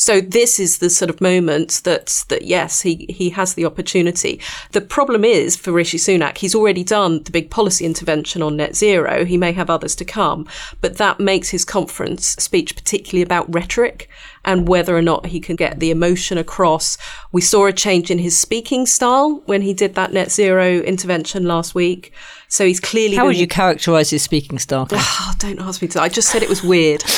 So 0.00 0.22
this 0.22 0.58
is 0.58 0.78
the 0.78 0.88
sort 0.88 1.10
of 1.10 1.20
moment 1.20 1.82
that 1.84 2.24
that 2.28 2.46
yes, 2.46 2.80
he 2.80 3.04
he 3.10 3.28
has 3.30 3.52
the 3.52 3.66
opportunity. 3.66 4.40
The 4.72 4.80
problem 4.80 5.26
is 5.26 5.56
for 5.56 5.72
Rishi 5.72 5.98
Sunak, 5.98 6.38
he's 6.38 6.54
already 6.54 6.82
done 6.82 7.22
the 7.22 7.30
big 7.30 7.50
policy 7.50 7.84
intervention 7.84 8.40
on 8.40 8.56
net 8.56 8.74
zero. 8.74 9.26
He 9.26 9.36
may 9.36 9.52
have 9.52 9.68
others 9.68 9.94
to 9.96 10.06
come, 10.06 10.48
but 10.80 10.96
that 10.96 11.20
makes 11.20 11.50
his 11.50 11.66
conference 11.66 12.28
speech 12.28 12.76
particularly 12.76 13.20
about 13.20 13.54
rhetoric 13.54 14.08
and 14.42 14.66
whether 14.66 14.96
or 14.96 15.02
not 15.02 15.26
he 15.26 15.38
can 15.38 15.54
get 15.54 15.80
the 15.80 15.90
emotion 15.90 16.38
across. 16.38 16.96
We 17.30 17.42
saw 17.42 17.66
a 17.66 17.72
change 17.72 18.10
in 18.10 18.18
his 18.20 18.38
speaking 18.38 18.86
style 18.86 19.42
when 19.44 19.60
he 19.60 19.74
did 19.74 19.96
that 19.96 20.14
net 20.14 20.32
zero 20.32 20.80
intervention 20.80 21.44
last 21.44 21.74
week. 21.74 22.14
So 22.52 22.66
he's 22.66 22.80
clearly. 22.80 23.14
How 23.14 23.26
would 23.26 23.38
you 23.38 23.46
characterise 23.46 24.10
his 24.10 24.22
speaking 24.22 24.58
style? 24.58 24.88
Oh, 24.90 25.32
don't 25.38 25.60
ask 25.60 25.80
me 25.80 25.86
to. 25.88 26.02
I 26.02 26.08
just 26.08 26.30
said 26.30 26.42
it 26.42 26.48
was 26.48 26.64
weird. 26.64 27.02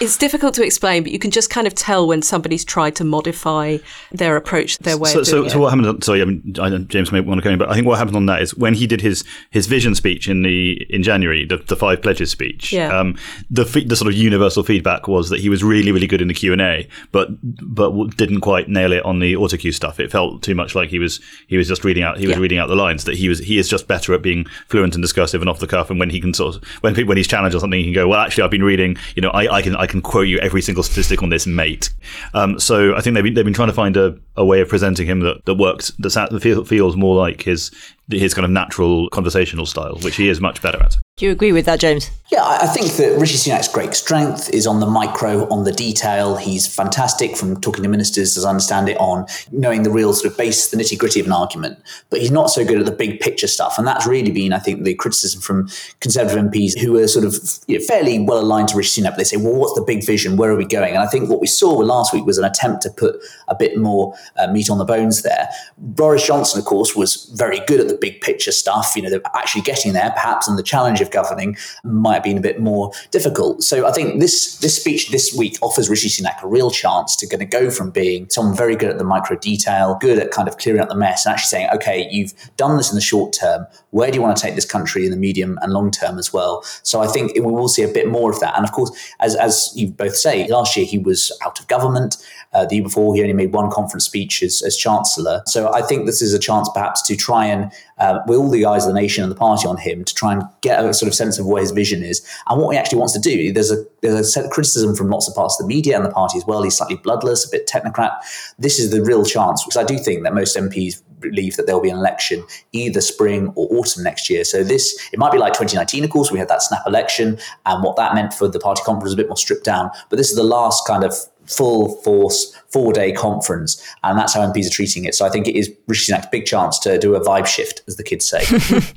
it's 0.00 0.16
difficult 0.16 0.54
to 0.54 0.64
explain, 0.64 1.04
but 1.04 1.12
you 1.12 1.20
can 1.20 1.30
just 1.30 1.50
kind 1.50 1.68
of 1.68 1.74
tell 1.76 2.08
when 2.08 2.20
somebody's 2.20 2.64
tried 2.64 2.96
to 2.96 3.04
modify 3.04 3.78
their 4.10 4.36
approach, 4.36 4.76
their 4.78 4.98
way 4.98 5.10
So, 5.10 5.20
of 5.20 5.26
so, 5.28 5.36
doing 5.38 5.50
so 5.50 5.58
it. 5.58 5.60
what 5.60 5.72
happened? 5.72 6.02
Sorry, 6.02 6.20
I 6.20 6.24
mean, 6.24 6.56
I 6.60 6.68
know 6.68 6.78
James 6.78 7.12
may 7.12 7.20
want 7.20 7.38
to 7.38 7.42
come 7.42 7.52
in, 7.52 7.58
but 7.60 7.70
I 7.70 7.74
think 7.74 7.86
what 7.86 7.96
happened 7.98 8.16
on 8.16 8.26
that 8.26 8.42
is 8.42 8.56
when 8.56 8.74
he 8.74 8.88
did 8.88 9.00
his 9.00 9.22
his 9.50 9.68
vision 9.68 9.94
speech 9.94 10.28
in 10.28 10.42
the 10.42 10.72
in 10.90 11.04
January, 11.04 11.44
the, 11.46 11.58
the 11.58 11.76
five 11.76 12.02
pledges 12.02 12.32
speech. 12.32 12.72
Yeah. 12.72 12.88
Um, 12.98 13.16
the 13.48 13.64
fe- 13.64 13.84
the 13.84 13.94
sort 13.94 14.12
of 14.12 14.18
universal 14.18 14.64
feedback 14.64 15.06
was 15.06 15.28
that 15.30 15.38
he 15.38 15.48
was 15.48 15.62
really 15.62 15.92
really 15.92 16.08
good 16.08 16.20
in 16.20 16.26
the 16.26 16.34
Q 16.34 16.52
and 16.52 16.60
A, 16.60 16.88
but 17.12 17.28
but 17.62 18.16
didn't 18.16 18.40
quite 18.40 18.68
nail 18.68 18.90
it 18.92 19.04
on 19.04 19.20
the 19.20 19.36
auto 19.36 19.56
cue 19.56 19.70
stuff. 19.70 20.00
It 20.00 20.10
felt 20.10 20.42
too 20.42 20.56
much 20.56 20.74
like 20.74 20.88
he 20.90 20.98
was 20.98 21.20
he 21.46 21.56
was 21.56 21.68
just 21.68 21.84
reading 21.84 22.02
out 22.02 22.18
he 22.18 22.26
was 22.26 22.34
Yeah. 22.36 22.42
reading 22.42 22.58
out 22.58 22.68
the 22.68 22.74
lines. 22.74 23.04
That 23.04 23.14
he 23.14 23.28
was 23.28 23.38
he 23.38 23.58
is 23.58 23.68
just 23.68 23.86
better 23.86 24.12
at 24.12 24.22
being 24.22 24.44
fluent 24.68 24.94
and 24.94 25.02
discursive 25.02 25.40
and 25.40 25.48
off 25.48 25.58
the 25.58 25.66
cuff. 25.66 25.90
And 25.90 25.98
when 25.98 26.10
he 26.10 26.20
can 26.20 26.34
sort 26.34 26.56
of 26.56 26.64
when 26.82 26.94
pe- 26.94 27.04
when 27.04 27.16
he's 27.16 27.28
challenged 27.28 27.56
or 27.56 27.60
something, 27.60 27.78
he 27.78 27.84
can 27.84 27.94
go, 27.94 28.08
well, 28.08 28.20
actually, 28.20 28.44
I've 28.44 28.50
been 28.50 28.64
reading. 28.64 28.96
You 29.14 29.22
know, 29.22 29.30
I, 29.30 29.56
I 29.56 29.62
can 29.62 29.76
I 29.76 29.86
can 29.86 30.02
quote 30.02 30.28
you 30.28 30.38
every 30.38 30.62
single 30.62 30.82
statistic 30.82 31.22
on 31.22 31.28
this, 31.28 31.46
mate. 31.46 31.90
Um, 32.34 32.58
so 32.58 32.94
I 32.94 33.00
think 33.00 33.14
they've 33.14 33.24
been, 33.24 33.34
they've 33.34 33.44
been 33.44 33.54
trying 33.54 33.68
to 33.68 33.74
find 33.74 33.96
a, 33.96 34.18
a 34.36 34.44
way 34.44 34.60
of 34.60 34.68
presenting 34.68 35.06
him 35.06 35.20
that, 35.20 35.44
that 35.44 35.54
works 35.54 35.92
that 35.98 36.66
feels 36.68 36.96
more 36.96 37.16
like 37.16 37.42
his 37.42 37.70
his 38.10 38.34
kind 38.34 38.44
of 38.44 38.50
natural 38.50 39.08
conversational 39.10 39.66
style, 39.66 39.98
which 40.02 40.16
he 40.16 40.28
is 40.28 40.40
much 40.40 40.62
better 40.62 40.82
at. 40.82 40.96
Do 41.16 41.24
you 41.24 41.32
agree 41.32 41.52
with 41.52 41.64
that, 41.64 41.80
James? 41.80 42.10
Yeah, 42.30 42.42
I 42.44 42.66
think 42.66 42.92
that 42.94 43.18
Rishi 43.20 43.36
Sunak's 43.36 43.68
great 43.68 43.94
strength 43.94 44.50
is 44.52 44.66
on 44.66 44.80
the 44.80 44.86
micro, 44.86 45.48
on 45.48 45.62
the 45.62 45.70
detail. 45.70 46.36
He's 46.36 46.66
fantastic 46.66 47.36
from 47.36 47.60
talking 47.60 47.84
to 47.84 47.88
ministers, 47.88 48.36
as 48.36 48.44
I 48.44 48.50
understand 48.50 48.88
it, 48.88 48.98
on 48.98 49.26
knowing 49.52 49.84
the 49.84 49.90
real 49.90 50.12
sort 50.12 50.32
of 50.32 50.36
base, 50.36 50.68
the 50.68 50.76
nitty 50.76 50.98
gritty 50.98 51.20
of 51.20 51.26
an 51.26 51.32
argument. 51.32 51.78
But 52.10 52.20
he's 52.20 52.32
not 52.32 52.50
so 52.50 52.64
good 52.66 52.80
at 52.80 52.84
the 52.84 52.90
big 52.90 53.20
picture 53.20 53.46
stuff. 53.46 53.78
And 53.78 53.86
that's 53.86 54.08
really 54.08 54.32
been, 54.32 54.52
I 54.52 54.58
think, 54.58 54.82
the 54.82 54.94
criticism 54.94 55.40
from 55.40 55.68
Conservative 56.00 56.44
MPs 56.44 56.76
who 56.76 56.98
are 56.98 57.06
sort 57.06 57.24
of 57.24 57.36
you 57.68 57.78
know, 57.78 57.84
fairly 57.84 58.18
well 58.18 58.40
aligned 58.40 58.68
to 58.68 58.76
Rishi 58.76 59.00
Sunak. 59.00 59.16
They 59.16 59.22
say, 59.22 59.36
well, 59.36 59.54
what's 59.54 59.74
the 59.74 59.84
big 59.86 60.04
vision? 60.04 60.36
Where 60.36 60.50
are 60.50 60.56
we 60.56 60.66
going? 60.66 60.94
And 60.94 61.02
I 61.02 61.06
think 61.06 61.30
what 61.30 61.40
we 61.40 61.46
saw 61.46 61.70
last 61.70 62.12
week 62.12 62.26
was 62.26 62.38
an 62.38 62.44
attempt 62.44 62.82
to 62.82 62.90
put 62.90 63.16
a 63.46 63.54
bit 63.54 63.78
more 63.78 64.14
uh, 64.36 64.48
meat 64.48 64.68
on 64.68 64.78
the 64.78 64.84
bones 64.84 65.22
there. 65.22 65.48
Boris 65.78 66.26
Johnson, 66.26 66.58
of 66.58 66.66
course, 66.66 66.96
was 66.96 67.32
very 67.36 67.60
good 67.68 67.78
at 67.78 67.86
the 67.86 67.96
big 67.96 68.20
picture 68.20 68.52
stuff. 68.52 68.94
You 68.96 69.02
know, 69.02 69.10
they're 69.10 69.20
actually 69.36 69.62
getting 69.62 69.92
there, 69.92 70.10
perhaps, 70.10 70.48
and 70.48 70.58
the 70.58 70.64
challenge 70.64 71.00
of 71.00 71.05
governing 71.10 71.56
might 71.84 72.14
have 72.14 72.24
been 72.24 72.38
a 72.38 72.40
bit 72.40 72.60
more 72.60 72.92
difficult. 73.10 73.62
So 73.62 73.86
I 73.86 73.92
think 73.92 74.20
this 74.20 74.58
this 74.58 74.76
speech 74.80 75.10
this 75.10 75.34
week 75.36 75.58
offers 75.62 75.88
Rishi 75.88 76.08
Sunak 76.08 76.42
a 76.42 76.48
real 76.48 76.70
chance 76.70 77.16
to 77.16 77.26
going 77.26 77.40
to 77.40 77.46
go 77.46 77.70
from 77.70 77.90
being 77.90 78.28
someone 78.30 78.56
very 78.56 78.76
good 78.76 78.90
at 78.90 78.98
the 78.98 79.04
micro 79.04 79.36
detail, 79.36 79.96
good 80.00 80.18
at 80.18 80.30
kind 80.30 80.48
of 80.48 80.58
clearing 80.58 80.80
up 80.80 80.88
the 80.88 80.96
mess, 80.96 81.26
and 81.26 81.32
actually 81.32 81.48
saying, 81.48 81.68
okay, 81.74 82.08
you've 82.10 82.34
done 82.56 82.76
this 82.76 82.90
in 82.90 82.94
the 82.94 83.00
short 83.00 83.32
term. 83.32 83.66
Where 83.90 84.10
do 84.10 84.16
you 84.16 84.22
want 84.22 84.36
to 84.36 84.42
take 84.42 84.54
this 84.54 84.64
country 84.64 85.04
in 85.04 85.10
the 85.10 85.16
medium 85.16 85.58
and 85.62 85.72
long 85.72 85.90
term 85.90 86.18
as 86.18 86.32
well? 86.32 86.62
So 86.82 87.00
I 87.00 87.06
think 87.06 87.34
we 87.34 87.40
will 87.40 87.68
see 87.68 87.82
a 87.82 87.88
bit 87.88 88.08
more 88.08 88.30
of 88.30 88.40
that. 88.40 88.56
And 88.56 88.64
of 88.64 88.72
course, 88.72 88.90
as 89.20 89.34
as 89.36 89.72
you 89.74 89.88
both 89.88 90.16
say, 90.16 90.46
last 90.48 90.76
year 90.76 90.86
he 90.86 90.98
was 90.98 91.36
out 91.44 91.58
of 91.60 91.66
government. 91.68 92.16
Uh, 92.52 92.64
the 92.66 92.76
year 92.76 92.84
before, 92.84 93.14
he 93.14 93.20
only 93.20 93.32
made 93.32 93.52
one 93.52 93.70
conference 93.70 94.04
speech 94.04 94.42
as, 94.42 94.62
as 94.62 94.76
chancellor. 94.76 95.42
So 95.46 95.72
I 95.72 95.82
think 95.82 96.06
this 96.06 96.22
is 96.22 96.32
a 96.32 96.38
chance, 96.38 96.68
perhaps, 96.72 97.02
to 97.02 97.16
try 97.16 97.46
and, 97.46 97.72
uh, 97.98 98.20
with 98.26 98.38
all 98.38 98.50
the 98.50 98.64
eyes 98.64 98.86
of 98.86 98.94
the 98.94 99.00
nation 99.00 99.22
and 99.22 99.30
the 99.30 99.36
party 99.36 99.66
on 99.66 99.76
him, 99.76 100.04
to 100.04 100.14
try 100.14 100.32
and 100.32 100.42
get 100.62 100.84
a 100.84 100.94
sort 100.94 101.08
of 101.08 101.14
sense 101.14 101.38
of 101.38 101.46
where 101.46 101.60
his 101.60 101.70
vision 101.70 102.02
is 102.02 102.26
and 102.48 102.60
what 102.60 102.72
he 102.72 102.78
actually 102.78 102.98
wants 102.98 103.12
to 103.14 103.20
do. 103.20 103.52
There's 103.52 103.70
a 103.70 103.84
there's 104.00 104.36
a 104.36 104.48
criticism 104.48 104.94
from 104.94 105.10
lots 105.10 105.28
of 105.28 105.34
parts 105.34 105.60
of 105.60 105.66
the 105.66 105.74
media 105.74 105.96
and 105.96 106.04
the 106.04 106.10
party 106.10 106.38
as 106.38 106.46
well. 106.46 106.62
He's 106.62 106.76
slightly 106.76 106.96
bloodless, 106.96 107.46
a 107.46 107.50
bit 107.50 107.66
technocrat. 107.66 108.12
This 108.58 108.78
is 108.78 108.90
the 108.90 109.02
real 109.02 109.24
chance, 109.24 109.64
because 109.64 109.76
I 109.76 109.84
do 109.84 109.98
think 109.98 110.22
that 110.22 110.34
most 110.34 110.56
MPs 110.56 111.02
believe 111.20 111.56
that 111.56 111.66
there 111.66 111.74
will 111.74 111.82
be 111.82 111.90
an 111.90 111.96
election 111.96 112.44
either 112.72 113.00
spring 113.00 113.52
or 113.56 113.68
autumn 113.70 114.02
next 114.02 114.28
year. 114.30 114.44
So 114.44 114.62
this 114.62 114.98
it 115.12 115.18
might 115.18 115.32
be 115.32 115.38
like 115.38 115.52
2019, 115.52 116.04
of 116.04 116.10
course, 116.10 116.30
we 116.30 116.38
had 116.38 116.48
that 116.48 116.62
snap 116.62 116.82
election, 116.86 117.38
and 117.64 117.82
what 117.82 117.96
that 117.96 118.14
meant 118.14 118.34
for 118.34 118.48
the 118.48 118.60
party 118.60 118.82
conference 118.84 119.04
was 119.04 119.12
a 119.14 119.16
bit 119.16 119.28
more 119.28 119.36
stripped 119.36 119.64
down. 119.64 119.90
But 120.10 120.16
this 120.16 120.30
is 120.30 120.36
the 120.36 120.44
last 120.44 120.86
kind 120.86 121.04
of 121.04 121.14
full 121.48 121.96
force 122.02 122.54
four 122.68 122.92
day 122.92 123.12
conference, 123.12 123.82
and 124.04 124.18
that's 124.18 124.34
how 124.34 124.40
MPs 124.40 124.66
are 124.66 124.70
treating 124.70 125.04
it. 125.04 125.14
So 125.14 125.24
I 125.24 125.30
think 125.30 125.48
it 125.48 125.56
is 125.56 125.72
Rishi 125.86 126.12
Sunak's 126.12 126.26
big 126.30 126.46
chance 126.46 126.78
to 126.80 126.98
do 126.98 127.14
a 127.14 127.20
vibe 127.20 127.46
shift, 127.46 127.82
as 127.86 127.96
the 127.96 128.04
kids 128.04 128.26
say. 128.26 128.44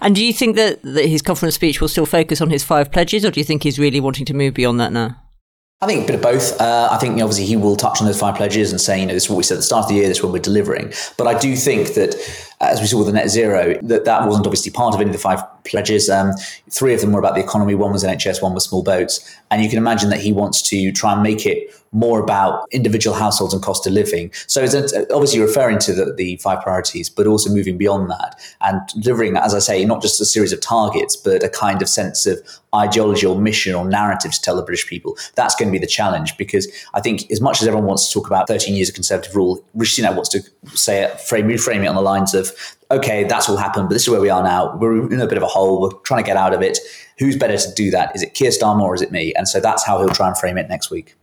And 0.00 0.14
do 0.14 0.24
you 0.24 0.32
think 0.32 0.56
that, 0.56 0.82
that 0.82 1.06
his 1.06 1.22
conference 1.22 1.54
speech 1.54 1.80
will 1.80 1.88
still 1.88 2.06
focus 2.06 2.40
on 2.40 2.50
his 2.50 2.62
five 2.62 2.92
pledges, 2.92 3.24
or 3.24 3.30
do 3.30 3.40
you 3.40 3.44
think 3.44 3.62
he's 3.62 3.78
really 3.78 4.00
wanting 4.00 4.26
to 4.26 4.34
move 4.34 4.54
beyond 4.54 4.78
that 4.80 4.92
now? 4.92 5.16
I 5.80 5.86
think 5.86 6.04
a 6.04 6.06
bit 6.06 6.14
of 6.16 6.22
both. 6.22 6.58
Uh, 6.58 6.88
I 6.90 6.96
think 6.96 7.12
you 7.12 7.18
know, 7.18 7.24
obviously 7.24 7.44
he 7.44 7.56
will 7.56 7.76
touch 7.76 8.00
on 8.00 8.06
those 8.06 8.18
five 8.18 8.34
pledges 8.34 8.70
and 8.70 8.80
say, 8.80 8.98
you 8.98 9.06
know, 9.06 9.12
this 9.12 9.24
is 9.24 9.30
what 9.30 9.36
we 9.36 9.42
said 9.42 9.54
at 9.54 9.58
the 9.58 9.62
start 9.64 9.84
of 9.84 9.88
the 9.88 9.96
year, 9.96 10.08
this 10.08 10.18
is 10.18 10.22
what 10.22 10.32
we're 10.32 10.38
delivering. 10.38 10.92
But 11.18 11.26
I 11.26 11.38
do 11.38 11.54
think 11.54 11.94
that, 11.94 12.14
as 12.60 12.80
we 12.80 12.86
saw 12.86 12.98
with 12.98 13.06
the 13.06 13.12
net 13.12 13.28
zero, 13.28 13.78
that 13.82 14.04
that 14.04 14.26
wasn't 14.26 14.46
obviously 14.46 14.72
part 14.72 14.94
of 14.94 15.00
any 15.00 15.10
of 15.10 15.12
the 15.12 15.18
five 15.18 15.42
pledges. 15.64 16.08
Um, 16.08 16.32
three 16.70 16.94
of 16.94 17.00
them 17.00 17.12
were 17.12 17.18
about 17.18 17.34
the 17.34 17.42
economy. 17.42 17.74
One 17.74 17.92
was 17.92 18.04
NHS, 18.04 18.42
one 18.42 18.54
was 18.54 18.64
small 18.64 18.82
boats. 18.82 19.36
And 19.50 19.62
you 19.62 19.68
can 19.68 19.78
imagine 19.78 20.10
that 20.10 20.20
he 20.20 20.32
wants 20.32 20.62
to 20.70 20.92
try 20.92 21.12
and 21.12 21.22
make 21.22 21.44
it 21.44 21.70
more 21.92 22.20
about 22.20 22.66
individual 22.72 23.16
households 23.16 23.54
and 23.54 23.62
cost 23.62 23.86
of 23.86 23.92
living. 23.92 24.30
So 24.46 24.62
it's 24.62 24.74
uh, 24.74 25.04
obviously 25.12 25.40
referring 25.40 25.78
to 25.80 25.94
the, 25.94 26.12
the 26.12 26.36
five 26.36 26.60
priorities, 26.62 27.08
but 27.08 27.26
also 27.26 27.50
moving 27.50 27.78
beyond 27.78 28.10
that 28.10 28.38
and 28.60 28.80
delivering, 29.00 29.36
as 29.36 29.54
I 29.54 29.60
say, 29.60 29.84
not 29.84 30.02
just 30.02 30.20
a 30.20 30.26
series 30.26 30.52
of 30.52 30.60
targets, 30.60 31.16
but 31.16 31.42
a 31.42 31.48
kind 31.48 31.80
of 31.80 31.88
sense 31.88 32.26
of 32.26 32.40
ideology 32.74 33.24
or 33.24 33.40
mission 33.40 33.74
or 33.74 33.86
narrative 33.86 34.32
to 34.32 34.40
tell 34.42 34.56
the 34.56 34.62
British 34.62 34.86
people. 34.86 35.16
That's 35.36 35.54
going 35.54 35.68
to 35.68 35.72
be 35.72 35.78
the 35.78 35.86
challenge 35.86 36.36
because 36.36 36.68
I 36.92 37.00
think 37.00 37.30
as 37.30 37.40
much 37.40 37.62
as 37.62 37.68
everyone 37.68 37.86
wants 37.86 38.08
to 38.08 38.12
talk 38.12 38.26
about 38.26 38.48
13 38.48 38.74
years 38.74 38.88
of 38.90 38.94
Conservative 38.94 39.34
rule, 39.34 39.64
Rishi 39.74 40.02
Sunak 40.02 40.14
wants 40.14 40.28
to 40.30 40.42
say 40.76 41.04
it, 41.04 41.20
frame, 41.20 41.48
reframe 41.48 41.84
it 41.84 41.86
on 41.86 41.94
the 41.94 42.02
lines 42.02 42.34
of, 42.34 42.45
okay, 42.90 43.24
that's 43.24 43.48
all 43.48 43.56
happened, 43.56 43.88
but 43.88 43.94
this 43.94 44.02
is 44.02 44.08
where 44.08 44.20
we 44.20 44.30
are 44.30 44.42
now. 44.42 44.76
We're 44.76 45.10
in 45.12 45.20
a 45.20 45.26
bit 45.26 45.36
of 45.36 45.42
a 45.42 45.46
hole. 45.46 45.80
We're 45.80 45.98
trying 46.00 46.22
to 46.22 46.26
get 46.26 46.36
out 46.36 46.54
of 46.54 46.62
it. 46.62 46.78
Who's 47.18 47.36
better 47.36 47.56
to 47.56 47.72
do 47.74 47.90
that? 47.90 48.14
Is 48.14 48.22
it 48.22 48.34
Keir 48.34 48.50
Starmer 48.50 48.82
or 48.82 48.94
is 48.94 49.02
it 49.02 49.12
me? 49.12 49.32
And 49.34 49.48
so 49.48 49.60
that's 49.60 49.84
how 49.84 49.98
he'll 49.98 50.08
try 50.08 50.28
and 50.28 50.36
frame 50.36 50.58
it 50.58 50.68
next 50.68 50.90
week. 50.90 51.16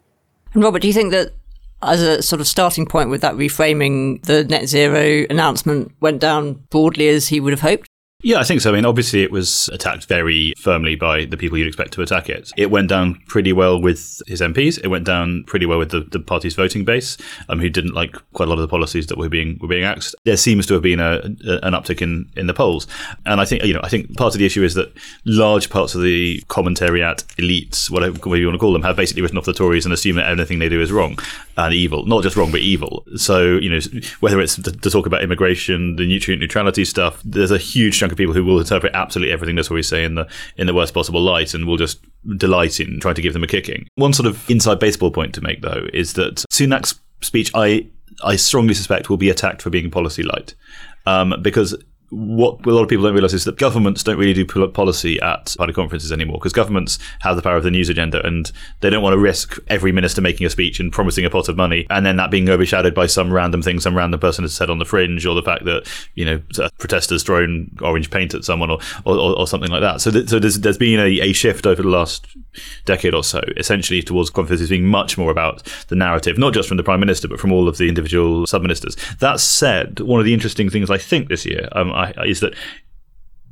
And 0.54 0.64
Robert, 0.64 0.82
do 0.82 0.88
you 0.88 0.94
think 0.94 1.12
that 1.12 1.34
as 1.82 2.02
a 2.02 2.22
sort 2.22 2.40
of 2.40 2.48
starting 2.48 2.86
point 2.86 3.10
with 3.10 3.22
that 3.22 3.36
reframing, 3.36 4.24
the 4.24 4.44
net 4.44 4.68
zero 4.68 5.26
announcement 5.30 5.92
went 6.00 6.20
down 6.22 6.54
broadly 6.70 7.10
as 7.10 7.28
he 7.28 7.40
would 7.40 7.54
have 7.54 7.62
hoped? 7.62 7.88
Yeah, 8.26 8.40
I 8.40 8.46
think 8.46 8.62
so. 8.62 8.72
I 8.72 8.76
mean, 8.76 8.86
obviously, 8.86 9.22
it 9.22 9.32
was 9.32 9.70
attacked 9.74 10.06
very 10.06 10.54
firmly 10.58 10.96
by 10.96 11.26
the 11.26 11.36
people 11.36 11.58
you'd 11.58 11.68
expect 11.68 11.92
to 11.94 12.02
attack 12.02 12.30
it. 12.30 12.54
It 12.56 12.72
went 12.72 12.88
down 12.88 13.16
pretty 13.28 13.52
well 13.52 13.82
with 13.82 14.22
his 14.28 14.40
MPs. 14.40 14.80
It 14.82 14.88
went 14.88 15.04
down 15.04 15.44
pretty 15.44 15.66
well 15.66 15.78
with 15.78 15.92
the, 15.92 16.00
the 16.00 16.22
party's 16.22 16.56
voting 16.56 16.86
base, 16.86 17.18
um, 17.50 17.60
who 17.60 17.68
didn't 17.68 17.94
like 17.94 18.16
quite 18.32 18.48
a 18.48 18.50
lot 18.50 18.60
of 18.60 18.62
the 18.62 18.70
policies 18.70 19.08
that 19.08 19.18
were 19.18 19.28
being 19.28 19.60
were 19.60 19.68
being 19.68 19.84
axed. 19.84 20.16
There 20.24 20.38
seems 20.38 20.66
to 20.68 20.74
have 20.74 20.84
been 20.84 21.02
a, 21.02 21.16
a, 21.46 21.60
an 21.64 21.74
uptick 21.74 22.02
in, 22.02 22.30
in 22.38 22.48
the 22.48 22.54
polls, 22.54 22.88
and 23.26 23.42
I 23.42 23.46
think 23.46 23.66
you 23.66 23.74
know 23.74 23.82
I 23.84 23.90
think 23.90 24.16
part 24.16 24.34
of 24.34 24.40
the 24.40 24.46
issue 24.46 24.64
is 24.64 24.74
that 24.76 24.94
large 25.26 25.70
parts 25.70 25.94
of 25.94 26.02
the 26.02 26.42
commentariat 26.48 27.26
elites, 27.36 27.90
whatever 27.90 28.38
you 28.38 28.48
want 28.48 28.56
to 28.56 28.60
call 28.60 28.72
them, 28.72 28.84
have 28.84 28.96
basically 28.96 29.22
written 29.22 29.38
off 29.38 29.44
the 29.44 29.54
Tories 29.54 29.86
and 29.86 29.94
assume 29.94 30.16
that 30.16 30.32
anything 30.32 30.60
they 30.60 30.70
do 30.70 30.82
is 30.82 30.94
wrong 30.94 31.20
and 31.58 31.74
evil, 31.74 32.06
not 32.06 32.24
just 32.24 32.38
wrong 32.38 32.52
but 32.52 32.62
evil. 32.62 33.04
So 33.18 33.58
you 33.58 33.70
know 33.70 33.82
whether 34.22 34.40
it's 34.40 34.56
to, 34.56 34.72
to 34.72 34.90
talk 34.90 35.06
about 35.06 35.24
immigration, 35.24 35.98
the 35.98 36.08
nutrient 36.08 36.40
neutrality 36.40 36.86
stuff, 36.86 37.22
there's 37.26 37.52
a 37.52 37.58
huge 37.58 38.00
chunk 38.00 38.13
of 38.14 38.18
people 38.18 38.34
who 38.34 38.46
will 38.46 38.60
interpret 38.60 38.94
absolutely 38.96 39.34
everything 39.34 39.56
that's 39.56 39.70
what 39.70 39.76
we 39.76 39.84
say 39.84 40.04
in 40.04 40.16
the 40.16 40.28
in 40.58 40.68
the 40.68 40.74
worst 40.74 40.94
possible 40.94 41.22
light 41.22 41.54
and 41.54 41.68
will 41.68 41.78
just 41.78 42.00
delight 42.38 42.80
in 42.80 43.00
trying 43.00 43.16
to 43.16 43.22
give 43.22 43.34
them 43.34 43.44
a 43.44 43.48
kicking. 43.48 43.88
One 43.96 44.14
sort 44.14 44.28
of 44.28 44.50
inside 44.50 44.80
baseball 44.80 45.12
point 45.12 45.34
to 45.36 45.42
make 45.42 45.62
though 45.62 45.88
is 45.94 46.14
that 46.14 46.46
Sunak's 46.52 47.00
speech 47.22 47.52
I 47.54 47.88
I 48.24 48.36
strongly 48.36 48.74
suspect 48.74 49.10
will 49.10 49.18
be 49.18 49.30
attacked 49.30 49.62
for 49.62 49.70
being 49.70 49.92
policy 49.92 50.24
light. 50.24 50.56
Um, 51.06 51.34
because 51.42 51.76
what 52.14 52.66
a 52.66 52.70
lot 52.70 52.84
of 52.84 52.90
people 52.90 53.04
don't 53.04 53.14
realize 53.14 53.34
is 53.34 53.44
that 53.46 53.58
governments 53.58 54.04
don't 54.04 54.18
really 54.18 54.34
do 54.34 54.46
policy 54.70 55.20
at 55.22 55.56
party 55.58 55.74
conferences 55.74 56.12
anymore 56.12 56.38
because 56.38 56.54
governments 56.54 57.00
have 57.22 57.36
the 57.36 57.42
power 57.42 57.58
of 57.58 57.64
the 57.64 57.72
news 57.72 57.90
agenda 57.90 58.26
and 58.26 58.52
they 58.82 58.90
don't 58.90 59.04
want 59.04 59.14
to 59.14 59.20
risk 59.20 59.58
every 59.68 59.92
minister 59.92 60.22
making 60.22 60.46
a 60.46 60.50
speech 60.50 60.80
and 60.80 60.92
promising 60.92 61.26
a 61.26 61.30
pot 61.30 61.50
of 61.50 61.58
money 61.58 61.88
and 61.90 62.06
then 62.06 62.18
that 62.18 62.32
being 62.32 62.50
overshadowed 62.50 62.94
by 62.94 63.06
some 63.06 63.32
random 63.34 63.62
thing 63.62 63.80
some 63.80 63.96
random 63.96 64.20
person 64.20 64.44
has 64.44 64.54
said 64.54 64.70
on 64.70 64.80
the 64.80 64.86
fringe 64.86 65.26
or 65.26 65.34
the 65.36 65.42
fact 65.42 65.66
that 65.66 65.88
you 66.16 66.26
know 66.26 66.42
protesters 66.78 67.24
thrown 67.24 67.70
orange 67.82 68.12
paint 68.12 68.34
at 68.34 68.44
someone 68.44 68.70
or 68.70 68.80
or, 69.06 69.40
or 69.40 69.48
something 69.48 69.72
like 69.72 69.82
that. 69.82 70.02
So, 70.02 70.12
th- 70.12 70.30
so 70.30 70.40
there's, 70.40 70.60
there's 70.60 70.78
been 70.78 71.00
a, 71.00 71.20
a 71.22 71.34
shift 71.34 71.66
over 71.66 71.82
the 71.82 71.90
last 71.90 72.28
decade 72.86 73.14
or 73.14 73.24
so 73.24 73.42
essentially 73.58 74.02
towards 74.02 74.30
conferences 74.30 74.70
being 74.70 74.86
much 74.86 75.18
more 75.18 75.32
about 75.32 75.64
the 75.88 75.96
narrative 75.96 76.38
not 76.38 76.54
just 76.54 76.68
from 76.68 76.78
the 76.78 76.84
prime 76.84 77.00
minister 77.00 77.28
but 77.28 77.40
from 77.40 77.52
all 77.52 77.68
of 77.68 77.78
the 77.78 77.88
individual 77.90 78.46
sub 78.46 78.62
ministers 78.62 78.96
that 79.20 79.40
said 79.40 80.00
one 80.02 80.20
of 80.20 80.26
the 80.26 80.34
interesting 80.34 80.70
things 80.70 80.92
I 80.92 81.00
think 81.00 81.30
this 81.30 81.46
year 81.48 81.68
um, 81.72 81.92
I, 81.92 82.03
is 82.26 82.40
that 82.42 82.54